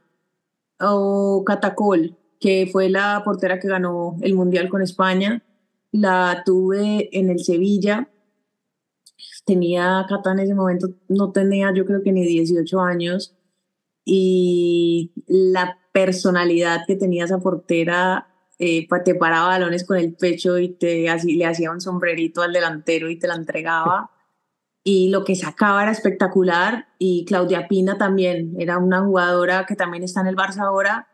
o 0.79 1.45
Catacol, 1.47 2.17
que 2.39 2.69
fue 2.71 2.89
la 2.89 3.23
portera 3.25 3.59
que 3.59 3.69
ganó 3.69 4.17
el 4.23 4.35
Mundial 4.35 4.69
con 4.69 4.83
España, 4.83 5.43
la 5.93 6.43
tuve 6.45 7.09
en 7.19 7.31
el 7.31 7.41
Sevilla. 7.41 8.11
Tenía 9.45 10.05
Cata 10.09 10.33
en 10.33 10.41
ese 10.41 10.55
momento, 10.55 10.89
no 11.09 11.33
tenía 11.33 11.73
yo 11.75 11.85
creo 11.85 12.03
que 12.03 12.13
ni 12.13 12.25
18 12.25 12.81
años. 12.81 13.37
Y 14.05 15.13
la 15.27 15.79
personalidad 15.93 16.81
que 16.87 16.97
tenía 16.97 17.25
esa 17.25 17.39
portera 17.39 18.30
eh, 18.63 18.87
te 19.07 19.15
paraba 19.15 19.49
balones 19.49 19.85
con 19.85 19.97
el 19.97 20.13
pecho 20.13 20.59
y 20.59 20.69
te, 20.69 21.09
así, 21.09 21.35
le 21.35 21.47
hacía 21.47 21.71
un 21.71 21.81
sombrerito 21.81 22.43
al 22.43 22.53
delantero 22.53 23.09
y 23.09 23.19
te 23.19 23.27
la 23.27 23.35
entregaba. 23.35 24.11
Y 24.85 25.09
lo 25.09 25.25
que 25.25 25.35
sacaba 25.35 25.83
era 25.83 25.93
espectacular. 25.93 26.89
Y 26.99 27.25
Claudia 27.25 27.69
Pina 27.69 27.97
también 27.97 28.55
era 28.59 28.77
una 28.77 29.03
jugadora 29.03 29.65
que 29.65 29.77
también 29.77 30.03
está 30.05 30.21
en 30.21 30.27
el 30.27 30.37
Barça 30.37 30.59
ahora. 30.59 31.09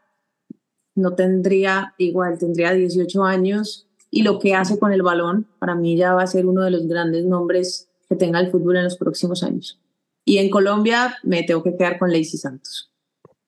No 0.96 1.14
tendría, 1.14 1.94
igual, 1.98 2.36
tendría 2.36 2.72
18 2.72 3.22
años. 3.22 3.86
Y 4.10 4.24
lo 4.24 4.40
que 4.40 4.56
hace 4.56 4.76
con 4.80 4.92
el 4.92 5.02
balón, 5.02 5.46
para 5.60 5.76
mí 5.76 5.96
ya 5.96 6.14
va 6.14 6.24
a 6.24 6.26
ser 6.26 6.46
uno 6.46 6.62
de 6.62 6.72
los 6.72 6.88
grandes 6.88 7.26
nombres 7.26 7.88
que 8.08 8.16
tenga 8.16 8.40
el 8.40 8.50
fútbol 8.50 8.78
en 8.78 8.84
los 8.84 8.96
próximos 8.96 9.44
años. 9.44 9.80
Y 10.24 10.38
en 10.38 10.50
Colombia 10.50 11.16
me 11.22 11.44
tengo 11.44 11.62
que 11.62 11.76
quedar 11.76 11.96
con 12.00 12.10
Lacey 12.10 12.40
Santos. 12.40 12.90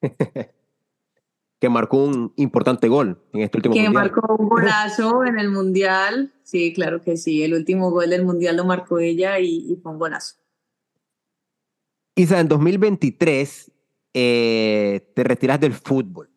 que 1.61 1.69
marcó 1.69 2.05
un 2.05 2.33
importante 2.37 2.89
gol 2.89 3.21
en 3.33 3.43
este 3.43 3.59
último 3.59 3.75
que 3.75 3.83
mundial. 3.83 4.13
marcó 4.13 4.37
un 4.37 4.49
golazo 4.49 5.25
en 5.25 5.39
el 5.39 5.51
mundial. 5.51 6.33
Sí, 6.45 6.73
claro 6.73 7.03
que 7.03 7.17
sí. 7.17 7.43
El 7.43 7.55
último 7.55 7.91
gol 7.91 8.11
del 8.11 8.25
mundial 8.25 8.57
lo 8.57 8.65
marcó 8.65 8.99
ella 8.99 9.39
y, 9.41 9.77
fue 9.83 9.93
un 9.93 9.99
golazo. 9.99 10.37
Isa, 12.15 12.41
en 12.41 12.49
2023 12.49 13.73
eh, 14.15 15.13
te 15.15 15.25
retiras 15.25 15.61
del 15.61 15.73
fútbol. 15.73 16.31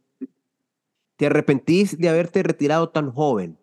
¿Te 1.18 1.28
arrepentís 1.28 1.98
de 2.00 2.10
haberte 2.10 2.42
retirado 2.42 2.90
tan 2.90 3.12
joven? 3.12 3.58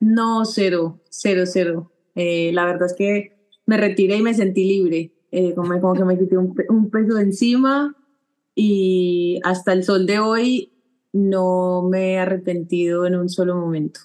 No, 0.00 0.46
cero, 0.46 1.02
cero, 1.10 1.44
cero. 1.44 1.92
Eh, 2.14 2.52
la 2.54 2.64
verdad 2.64 2.86
es 2.86 2.94
que 2.94 3.38
me 3.66 3.76
retiré 3.76 4.16
y 4.16 4.22
me 4.22 4.32
sentí 4.32 4.64
libre. 4.64 5.12
Eh, 5.30 5.54
como, 5.54 5.78
como, 5.78 5.92
que 5.92 6.04
me 6.04 6.18
quité 6.18 6.38
un, 6.38 6.54
un 6.70 6.90
peso 6.90 7.16
de 7.16 7.22
encima 7.22 7.97
y 8.60 9.38
hasta 9.44 9.72
el 9.72 9.84
sol 9.84 10.04
de 10.04 10.18
hoy 10.18 10.72
no 11.12 11.82
me 11.88 12.14
he 12.14 12.18
arrepentido 12.18 13.06
en 13.06 13.14
un 13.14 13.28
solo 13.28 13.54
momento. 13.54 14.00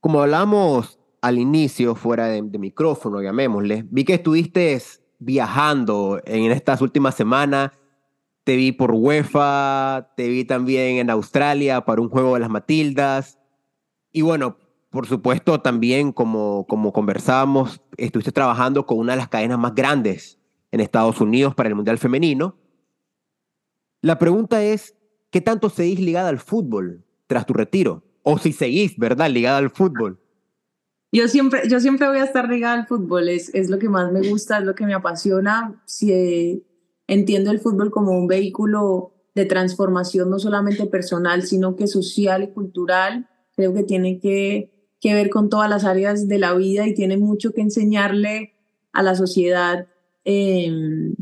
Como 0.00 0.20
hablamos 0.20 0.98
al 1.22 1.38
inicio, 1.38 1.94
fuera 1.94 2.26
de, 2.26 2.42
micrófono, 2.42 3.22
llamémosle, 3.22 3.86
vi 3.88 4.04
que 4.04 4.14
estuviste 4.14 4.82
viajando 5.20 6.20
en 6.24 6.50
estas 6.50 6.80
últimas 6.82 7.14
semanas. 7.14 7.70
Te 8.42 8.56
vi 8.56 8.72
por 8.72 8.90
UEFA, 8.90 10.10
te 10.16 10.26
vi 10.28 10.44
también 10.44 10.96
en 10.96 11.10
Australia 11.10 11.84
para 11.84 12.00
un 12.00 12.08
juego 12.08 12.34
de 12.34 12.40
las 12.40 12.50
Matildas. 12.50 13.38
Y 14.10 14.22
bueno, 14.22 14.56
por 14.88 15.06
supuesto, 15.06 15.60
también 15.60 16.10
como, 16.10 16.66
como 16.68 16.92
conversábamos, 16.92 17.80
estuviste 17.96 18.32
trabajando 18.32 18.86
con 18.86 18.98
una 18.98 19.12
de 19.12 19.18
las 19.18 19.28
cadenas 19.28 19.60
más 19.60 19.76
grandes 19.76 20.39
en 20.72 20.80
Estados 20.80 21.20
Unidos 21.20 21.54
para 21.54 21.68
el 21.68 21.74
Mundial 21.74 21.98
Femenino. 21.98 22.56
La 24.02 24.18
pregunta 24.18 24.62
es, 24.62 24.96
¿qué 25.30 25.40
tanto 25.40 25.70
seguís 25.70 26.00
ligada 26.00 26.28
al 26.28 26.38
fútbol 26.38 27.04
tras 27.26 27.46
tu 27.46 27.52
retiro? 27.52 28.04
O 28.22 28.38
si 28.38 28.52
seguís, 28.52 28.96
¿verdad? 28.98 29.30
Ligada 29.30 29.58
al 29.58 29.70
fútbol. 29.70 30.20
Yo 31.12 31.26
siempre, 31.28 31.68
yo 31.68 31.80
siempre 31.80 32.08
voy 32.08 32.18
a 32.18 32.24
estar 32.24 32.48
ligada 32.48 32.74
al 32.74 32.86
fútbol, 32.86 33.28
es, 33.28 33.52
es 33.54 33.68
lo 33.68 33.78
que 33.78 33.88
más 33.88 34.12
me 34.12 34.28
gusta, 34.28 34.58
es 34.58 34.64
lo 34.64 34.74
que 34.74 34.86
me 34.86 34.94
apasiona. 34.94 35.82
Si, 35.84 36.64
entiendo 37.08 37.50
el 37.50 37.58
fútbol 37.58 37.90
como 37.90 38.12
un 38.12 38.28
vehículo 38.28 39.14
de 39.34 39.44
transformación 39.44 40.30
no 40.30 40.38
solamente 40.38 40.86
personal, 40.86 41.42
sino 41.42 41.74
que 41.74 41.86
social 41.86 42.44
y 42.44 42.52
cultural. 42.52 43.28
Creo 43.56 43.74
que 43.74 43.82
tiene 43.82 44.20
que 44.20 44.70
que 45.00 45.14
ver 45.14 45.30
con 45.30 45.48
todas 45.48 45.68
las 45.68 45.84
áreas 45.84 46.28
de 46.28 46.38
la 46.38 46.54
vida 46.54 46.86
y 46.86 46.94
tiene 46.94 47.16
mucho 47.16 47.52
que 47.52 47.62
enseñarle 47.62 48.54
a 48.92 49.02
la 49.02 49.14
sociedad. 49.14 49.88
Em, 50.24 51.14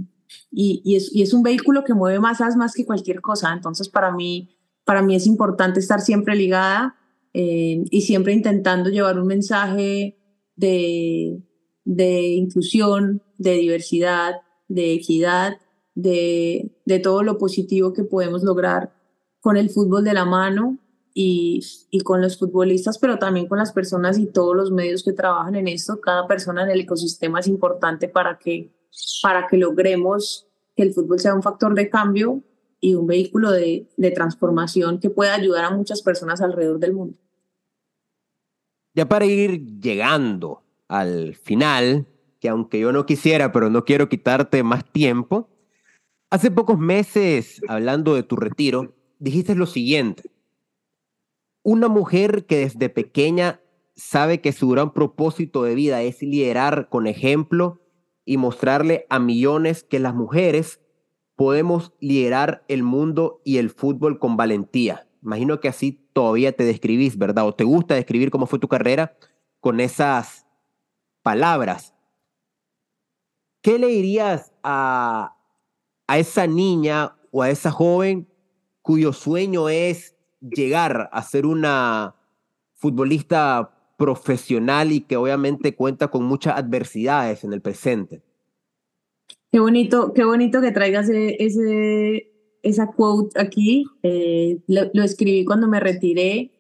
y, 0.51 0.97
es, 0.97 1.33
un 1.33 1.43
vehículo 1.43 1.85
que 1.85 1.95
mueve 1.95 2.21
masas 2.21 2.57
más 2.57 2.75
que 2.75 2.85
cualquier 2.85 3.21
cosa. 3.21 3.53
Entonces, 3.53 3.89
para 3.89 4.13
mí, 4.13 4.57
para 4.85 5.03
mí 5.03 5.15
es 5.15 5.27
importante 5.27 5.81
estar 5.81 6.01
siempre 6.01 6.37
ligada 6.37 6.97
em, 7.33 7.85
y 7.91 8.03
siempre 8.03 8.33
intentando 8.33 8.91
llevar 8.91 9.19
un 9.19 9.27
mensaje 9.27 10.19
de, 10.57 11.43
de 11.85 12.23
inclusión, 12.33 13.23
de 13.39 13.55
diversidad, 13.55 14.37
de 14.69 14.93
equidad, 14.93 15.59
de, 15.95 16.77
de 16.85 16.99
todo 16.99 17.23
lo 17.23 17.39
positivo 17.39 17.93
que 17.93 18.05
podemos 18.05 18.43
lograr 18.43 18.93
con 19.41 19.57
el 19.57 19.71
fútbol 19.71 20.05
de 20.05 20.15
la 20.15 20.25
mano 20.25 20.79
y, 21.15 21.61
y, 21.91 22.01
con 22.01 22.21
los 22.21 22.39
futbolistas, 22.39 22.99
pero 22.99 23.19
también 23.19 23.49
con 23.49 23.59
las 23.59 23.73
personas 23.73 24.19
y 24.19 24.27
todos 24.27 24.55
los 24.55 24.71
medios 24.71 25.03
que 25.03 25.13
trabajan 25.13 25.57
en 25.57 25.67
esto. 25.67 26.01
Cada 26.01 26.27
persona 26.27 26.63
en 26.63 26.71
el 26.71 26.81
ecosistema 26.81 27.41
es 27.41 27.49
importante 27.49 28.09
para 28.09 28.39
que, 28.39 28.71
para 29.23 29.47
que 29.47 29.57
logremos 29.57 30.47
que 30.77 30.83
el 30.83 30.93
fútbol 30.93 31.19
sea 31.19 31.35
un 31.35 31.43
factor 31.43 31.75
de 31.75 31.91
cambio 31.91 32.43
y 32.81 32.95
un 32.95 33.07
vehículo 33.07 33.51
de, 33.51 33.89
transformación 34.15 35.01
que 35.01 35.11
pueda 35.11 35.35
ayudar 35.35 35.65
a 35.65 35.71
muchas 35.71 36.03
personas 36.03 36.41
alrededor 36.41 36.79
del 36.79 36.95
mundo. 36.95 37.19
Ya 38.95 39.09
para 39.09 39.27
ir 39.27 39.81
llegando 39.81 40.63
al 40.89 41.35
final, 41.35 42.07
que 42.41 42.49
aunque 42.49 42.81
yo 42.81 42.93
no 42.93 43.07
quisiera, 43.07 43.53
pero 43.53 43.71
no 43.71 43.85
quiero 43.85 44.09
quitarte 44.09 44.63
más 44.63 44.85
tiempo, 44.91 45.49
hace 46.31 46.51
pocos 46.51 46.79
meses, 46.79 47.61
hablando 47.69 48.15
de 48.15 48.23
tu 48.23 48.37
retiro, 48.37 48.95
dijiste 49.19 49.55
lo 49.55 49.67
siguiente 49.67 50.31
una 51.69 51.89
mujer 51.89 52.47
que 52.47 52.57
desde 52.57 52.89
pequeña 52.89 53.61
sabe 53.95 54.41
que 54.41 54.53
su 54.53 54.71
gran 54.71 54.95
propósito 54.95 55.65
de 55.65 55.75
vida 55.75 56.01
es 56.01 56.23
liderar 56.23 56.89
con 56.89 57.07
ejemplo 57.07 57.83
y 58.29 58.37
mostrarle 58.37 59.07
a 59.09 59.19
millones 59.19 59.85
que 59.85 59.99
las 59.99 60.15
mujeres 60.15 60.83
podemos 61.35 61.95
liderar 61.99 62.63
el 62.69 62.83
mundo 62.83 63.41
y 63.43 63.57
el 63.57 63.71
fútbol 63.71 64.19
con 64.19 64.37
valentía. 64.37 65.09
Imagino 65.23 65.61
que 65.61 65.69
así 65.69 66.07
todavía 66.13 66.53
te 66.53 66.65
describís, 66.65 67.17
¿verdad? 67.17 67.47
O 67.47 67.55
te 67.55 67.65
gusta 67.65 67.95
describir 67.95 68.31
cómo 68.31 68.45
fue 68.45 68.59
tu 68.59 68.69
carrera 68.69 69.17
con 69.61 69.81
esas 69.81 70.47
palabras. 71.23 71.95
¿Qué 73.63 73.79
le 73.79 73.87
dirías 73.87 74.53
a, 74.63 75.35
a 76.07 76.19
esa 76.19 76.47
niña 76.47 77.17
o 77.31 77.41
a 77.41 77.49
esa 77.49 77.71
joven 77.71 78.29
cuyo 78.83 79.15
sueño 79.15 79.71
es 79.71 80.17
llegar 80.43 81.09
a 81.13 81.23
ser 81.23 81.47
una 81.47 82.15
futbolista 82.75 83.78
profesional 83.99 84.93
y 84.93 85.01
que 85.01 85.17
obviamente 85.17 85.75
cuenta 85.75 86.09
con 86.09 86.25
muchas 86.25 86.57
adversidades 86.57 87.43
en 87.45 87.53
el 87.53 87.61
presente. 87.61 88.23
Qué 89.51 89.59
bonito, 89.59 90.15
qué 90.15 90.25
bonito 90.25 90.61
que 90.61 90.71
traigas 90.71 91.09
ese, 91.11 92.31
esa 92.63 92.93
quote 92.93 93.39
aquí. 93.41 93.87
Eh, 94.05 94.61
lo, 94.69 95.03
escribí 95.03 95.45
cuando 95.45 95.67
me 95.67 95.81
retiré 95.81 96.53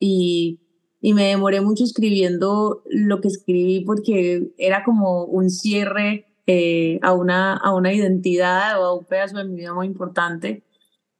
y, 0.00 0.58
y, 1.02 1.12
me 1.12 1.24
demoré 1.24 1.60
mucho 1.60 1.84
escribiendo 1.84 2.82
lo 2.86 3.20
que 3.20 3.28
escribí 3.28 3.84
porque 3.84 4.48
era 4.56 4.82
como 4.82 5.24
un 5.24 5.50
cierre 5.50 6.24
eh, 6.46 6.98
a, 7.02 7.12
una, 7.12 7.56
a 7.58 7.74
una 7.74 7.92
identidad 7.92 8.80
o 8.80 8.84
a 8.84 8.94
un 8.94 9.04
pedazo 9.04 9.36
de 9.36 9.44
mi 9.44 9.56
vida 9.56 9.74
muy 9.74 9.86
importante. 9.86 10.62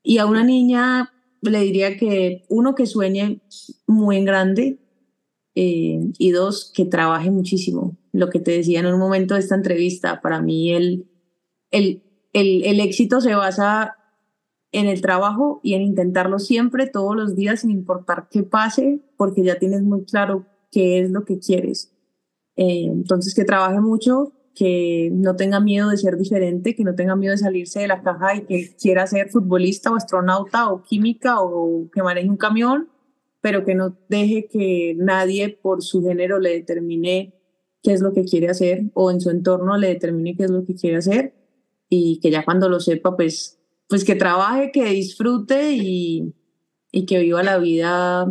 Y 0.03 0.19
a 0.19 0.27
una 0.27 0.43
niña 0.43 1.13
le 1.43 1.61
diría 1.61 1.99
que 1.99 2.45
uno, 2.49 2.75
que 2.75 2.87
sueñe 2.87 3.43
muy 3.87 4.17
en 4.17 4.25
grande 4.25 4.79
eh, 5.57 5.99
y 6.19 6.31
dos, 6.31 6.71
que 6.73 6.85
trabaje 6.85 7.31
muchísimo. 7.31 7.97
Lo 8.13 8.29
que 8.29 8.39
te 8.39 8.53
decía 8.53 8.81
en 8.81 8.87
un 8.87 9.01
momento 9.01 9.35
de 9.35 9.41
esta 9.41 9.55
entrevista, 9.55 10.21
para 10.21 10.41
mí 10.41 10.73
el, 10.73 11.09
el, 11.71 12.03
el, 12.35 12.63
el 12.65 12.81
éxito 12.81 13.21
se 13.21 13.35
basa 13.35 13.97
en 14.71 14.87
el 14.87 15.01
trabajo 15.01 15.61
y 15.63 15.73
en 15.75 15.83
intentarlo 15.83 16.39
siempre, 16.39 16.87
todos 16.87 17.17
los 17.17 17.35
días, 17.35 17.61
sin 17.61 17.71
importar 17.71 18.29
qué 18.31 18.43
pase, 18.43 19.01
porque 19.17 19.43
ya 19.43 19.59
tienes 19.59 19.83
muy 19.83 20.05
claro 20.05 20.45
qué 20.71 21.01
es 21.01 21.11
lo 21.11 21.25
que 21.25 21.39
quieres. 21.39 21.91
Eh, 22.57 22.85
entonces, 22.85 23.35
que 23.35 23.45
trabaje 23.45 23.81
mucho, 23.81 24.35
que 24.55 25.09
no 25.13 25.37
tenga 25.37 25.61
miedo 25.61 25.89
de 25.89 25.97
ser 25.97 26.19
diferente, 26.19 26.75
que 26.75 26.85
no 26.85 26.95
tenga 26.95 27.17
miedo 27.17 27.33
de 27.33 27.39
salirse 27.39 27.81
de 27.81 27.89
la 27.89 28.03
caja 28.03 28.37
y 28.37 28.45
que 28.45 28.77
quiera 28.77 29.07
ser 29.07 29.31
futbolista 29.31 29.91
o 29.91 29.97
astronauta 29.97 30.71
o 30.71 30.83
química 30.83 31.41
o 31.41 31.89
que 31.91 32.03
maneje 32.03 32.29
un 32.29 32.37
camión, 32.37 32.89
pero 33.47 33.65
que 33.65 33.77
no 33.77 33.97
deje 34.09 34.49
que 34.49 34.97
nadie 34.99 35.57
por 35.63 35.81
su 35.81 36.03
género 36.03 36.41
le 36.41 36.51
determine 36.51 37.33
qué 37.81 37.93
es 37.93 38.01
lo 38.01 38.13
que 38.13 38.25
quiere 38.25 38.49
hacer 38.49 38.83
o 38.93 39.13
en 39.13 39.21
su 39.21 39.31
entorno 39.31 39.77
le 39.77 39.87
determine 39.87 40.37
qué 40.37 40.47
es 40.47 40.51
lo 40.51 40.65
que 40.65 40.75
quiere 40.75 40.97
hacer 40.97 41.33
y 41.89 42.19
que 42.19 42.33
ya 42.33 42.45
cuando 42.45 42.69
lo 42.69 42.81
sepa, 42.81 43.15
pues, 43.15 43.61
pues 43.89 44.05
que 44.05 44.17
trabaje, 44.17 44.73
que 44.73 44.87
disfrute 44.87 45.75
y, 45.75 46.35
y 46.91 47.07
que 47.07 47.21
viva 47.21 47.45
la 47.45 47.59
vida 47.59 48.27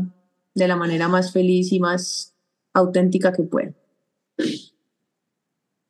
de 0.53 0.67
la 0.67 0.75
manera 0.75 1.07
más 1.07 1.31
feliz 1.31 1.71
y 1.71 1.79
más 1.79 2.35
auténtica 2.73 3.31
que 3.31 3.43
pueda. 3.43 3.73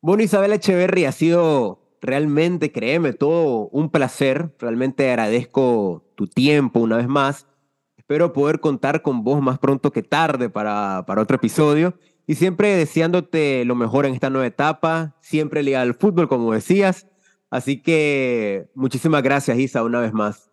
Bueno, 0.02 0.22
Isabel 0.22 0.52
Echeverry, 0.52 1.04
ha 1.04 1.10
sido 1.10 1.80
realmente, 2.00 2.70
créeme, 2.70 3.12
todo 3.12 3.70
un 3.72 3.90
placer. 3.90 4.54
Realmente 4.60 5.10
agradezco 5.10 6.04
tu 6.14 6.28
tiempo 6.28 6.78
una 6.78 6.98
vez 6.98 7.08
más. 7.08 7.48
Espero 8.08 8.32
poder 8.32 8.60
contar 8.60 9.02
con 9.02 9.24
vos 9.24 9.42
más 9.42 9.58
pronto 9.58 9.90
que 9.90 10.04
tarde 10.04 10.48
para, 10.48 11.02
para 11.08 11.22
otro 11.22 11.34
episodio. 11.34 11.98
Y 12.28 12.36
siempre 12.36 12.76
deseándote 12.76 13.64
lo 13.64 13.74
mejor 13.74 14.06
en 14.06 14.14
esta 14.14 14.30
nueva 14.30 14.46
etapa, 14.46 15.16
siempre 15.20 15.64
ligado 15.64 15.82
al 15.82 15.94
fútbol, 15.94 16.28
como 16.28 16.52
decías. 16.52 17.08
Así 17.50 17.82
que 17.82 18.70
muchísimas 18.76 19.24
gracias, 19.24 19.58
Isa, 19.58 19.82
una 19.82 19.98
vez 19.98 20.12
más. 20.12 20.52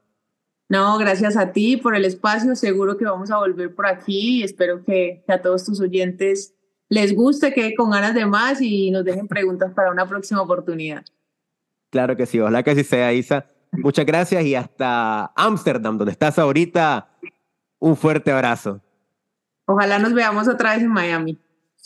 No, 0.68 0.98
gracias 0.98 1.38
a 1.38 1.52
ti 1.52 1.78
por 1.78 1.96
el 1.96 2.06
espacio. 2.06 2.56
Seguro 2.56 2.98
que 2.98 3.06
vamos 3.06 3.30
a 3.30 3.38
volver 3.38 3.76
por 3.76 3.86
aquí 3.86 4.40
y 4.40 4.44
espero 4.44 4.84
que, 4.84 5.24
que 5.24 5.32
a 5.32 5.40
todos 5.40 5.64
tus 5.64 5.80
oyentes 5.80 6.56
les 6.90 7.14
guste, 7.16 7.54
que 7.54 7.76
con 7.76 7.92
ganas 7.92 8.16
de 8.16 8.26
más 8.26 8.62
y 8.62 8.90
nos 8.90 9.06
dejen 9.06 9.28
preguntas 9.28 9.72
para 9.76 9.92
una 9.92 10.10
próxima 10.10 10.42
oportunidad. 10.42 11.06
Claro 11.92 12.18
que 12.18 12.26
sí, 12.26 12.40
ojalá 12.40 12.64
que 12.64 12.72
así 12.72 12.84
sea, 12.84 13.14
Isa. 13.14 13.46
Muchas 13.74 14.08
gracias 14.08 14.44
y 14.44 14.56
hasta 14.56 15.32
Ámsterdam, 15.36 16.00
donde 16.00 16.14
estás 16.14 16.40
ahorita. 16.40 17.13
Un 17.84 17.98
fuerte 17.98 18.32
abrazo. 18.32 18.80
Ojalá 19.66 20.00
nos 20.00 20.14
veamos 20.14 20.48
otra 20.48 20.74
vez 20.74 20.84
en 20.84 20.88
Miami. 20.88 21.38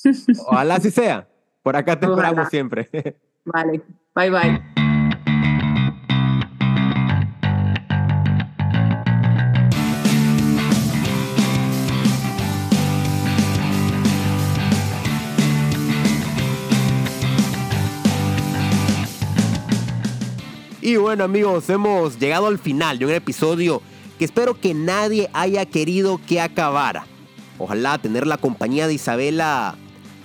Ojalá 0.45 0.75
así 0.75 0.91
sea. 0.91 1.27
Por 1.63 1.75
acá 1.75 1.99
te 1.99 2.05
esperamos 2.05 2.49
siempre. 2.49 2.87
Vale, 3.45 3.81
bye 4.13 4.29
bye. 4.29 4.61
Y 20.79 20.95
bueno 20.97 21.23
amigos, 21.23 21.67
hemos 21.71 22.19
llegado 22.19 22.45
al 22.45 22.59
final 22.59 22.99
de 22.99 23.05
un 23.07 23.11
episodio 23.13 23.81
que 24.17 24.25
espero 24.25 24.59
que 24.59 24.73
nadie 24.73 25.29
haya 25.33 25.65
querido 25.65 26.19
que 26.27 26.41
acabara. 26.41 27.05
Ojalá 27.59 27.97
tener 27.97 28.27
la 28.27 28.37
compañía 28.37 28.87
de 28.87 28.93
Isabela 28.93 29.75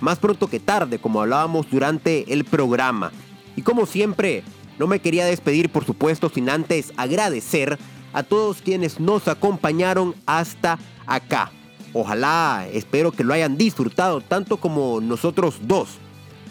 más 0.00 0.18
pronto 0.18 0.48
que 0.48 0.60
tarde, 0.60 0.98
como 0.98 1.20
hablábamos 1.20 1.70
durante 1.70 2.32
el 2.32 2.44
programa. 2.44 3.12
Y 3.56 3.62
como 3.62 3.86
siempre, 3.86 4.42
no 4.78 4.86
me 4.86 5.00
quería 5.00 5.24
despedir, 5.24 5.70
por 5.70 5.84
supuesto, 5.84 6.28
sin 6.28 6.48
antes 6.48 6.92
agradecer 6.96 7.78
a 8.12 8.22
todos 8.22 8.62
quienes 8.62 9.00
nos 9.00 9.28
acompañaron 9.28 10.14
hasta 10.26 10.78
acá. 11.06 11.50
Ojalá, 11.92 12.66
espero 12.72 13.12
que 13.12 13.24
lo 13.24 13.34
hayan 13.34 13.56
disfrutado 13.56 14.20
tanto 14.20 14.56
como 14.56 15.00
nosotros 15.00 15.56
dos. 15.62 15.98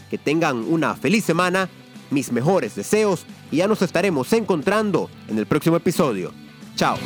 Que 0.09 0.17
tengan 0.17 0.57
una 0.57 0.95
feliz 0.95 1.23
semana 1.25 1.69
mis 2.09 2.31
mejores 2.31 2.75
deseos 2.75 3.25
y 3.51 3.57
ya 3.57 3.67
nos 3.67 3.81
estaremos 3.81 4.31
encontrando 4.33 5.09
en 5.27 5.37
el 5.37 5.45
próximo 5.45 5.77
episodio. 5.77 6.31
Chao. 6.75 6.97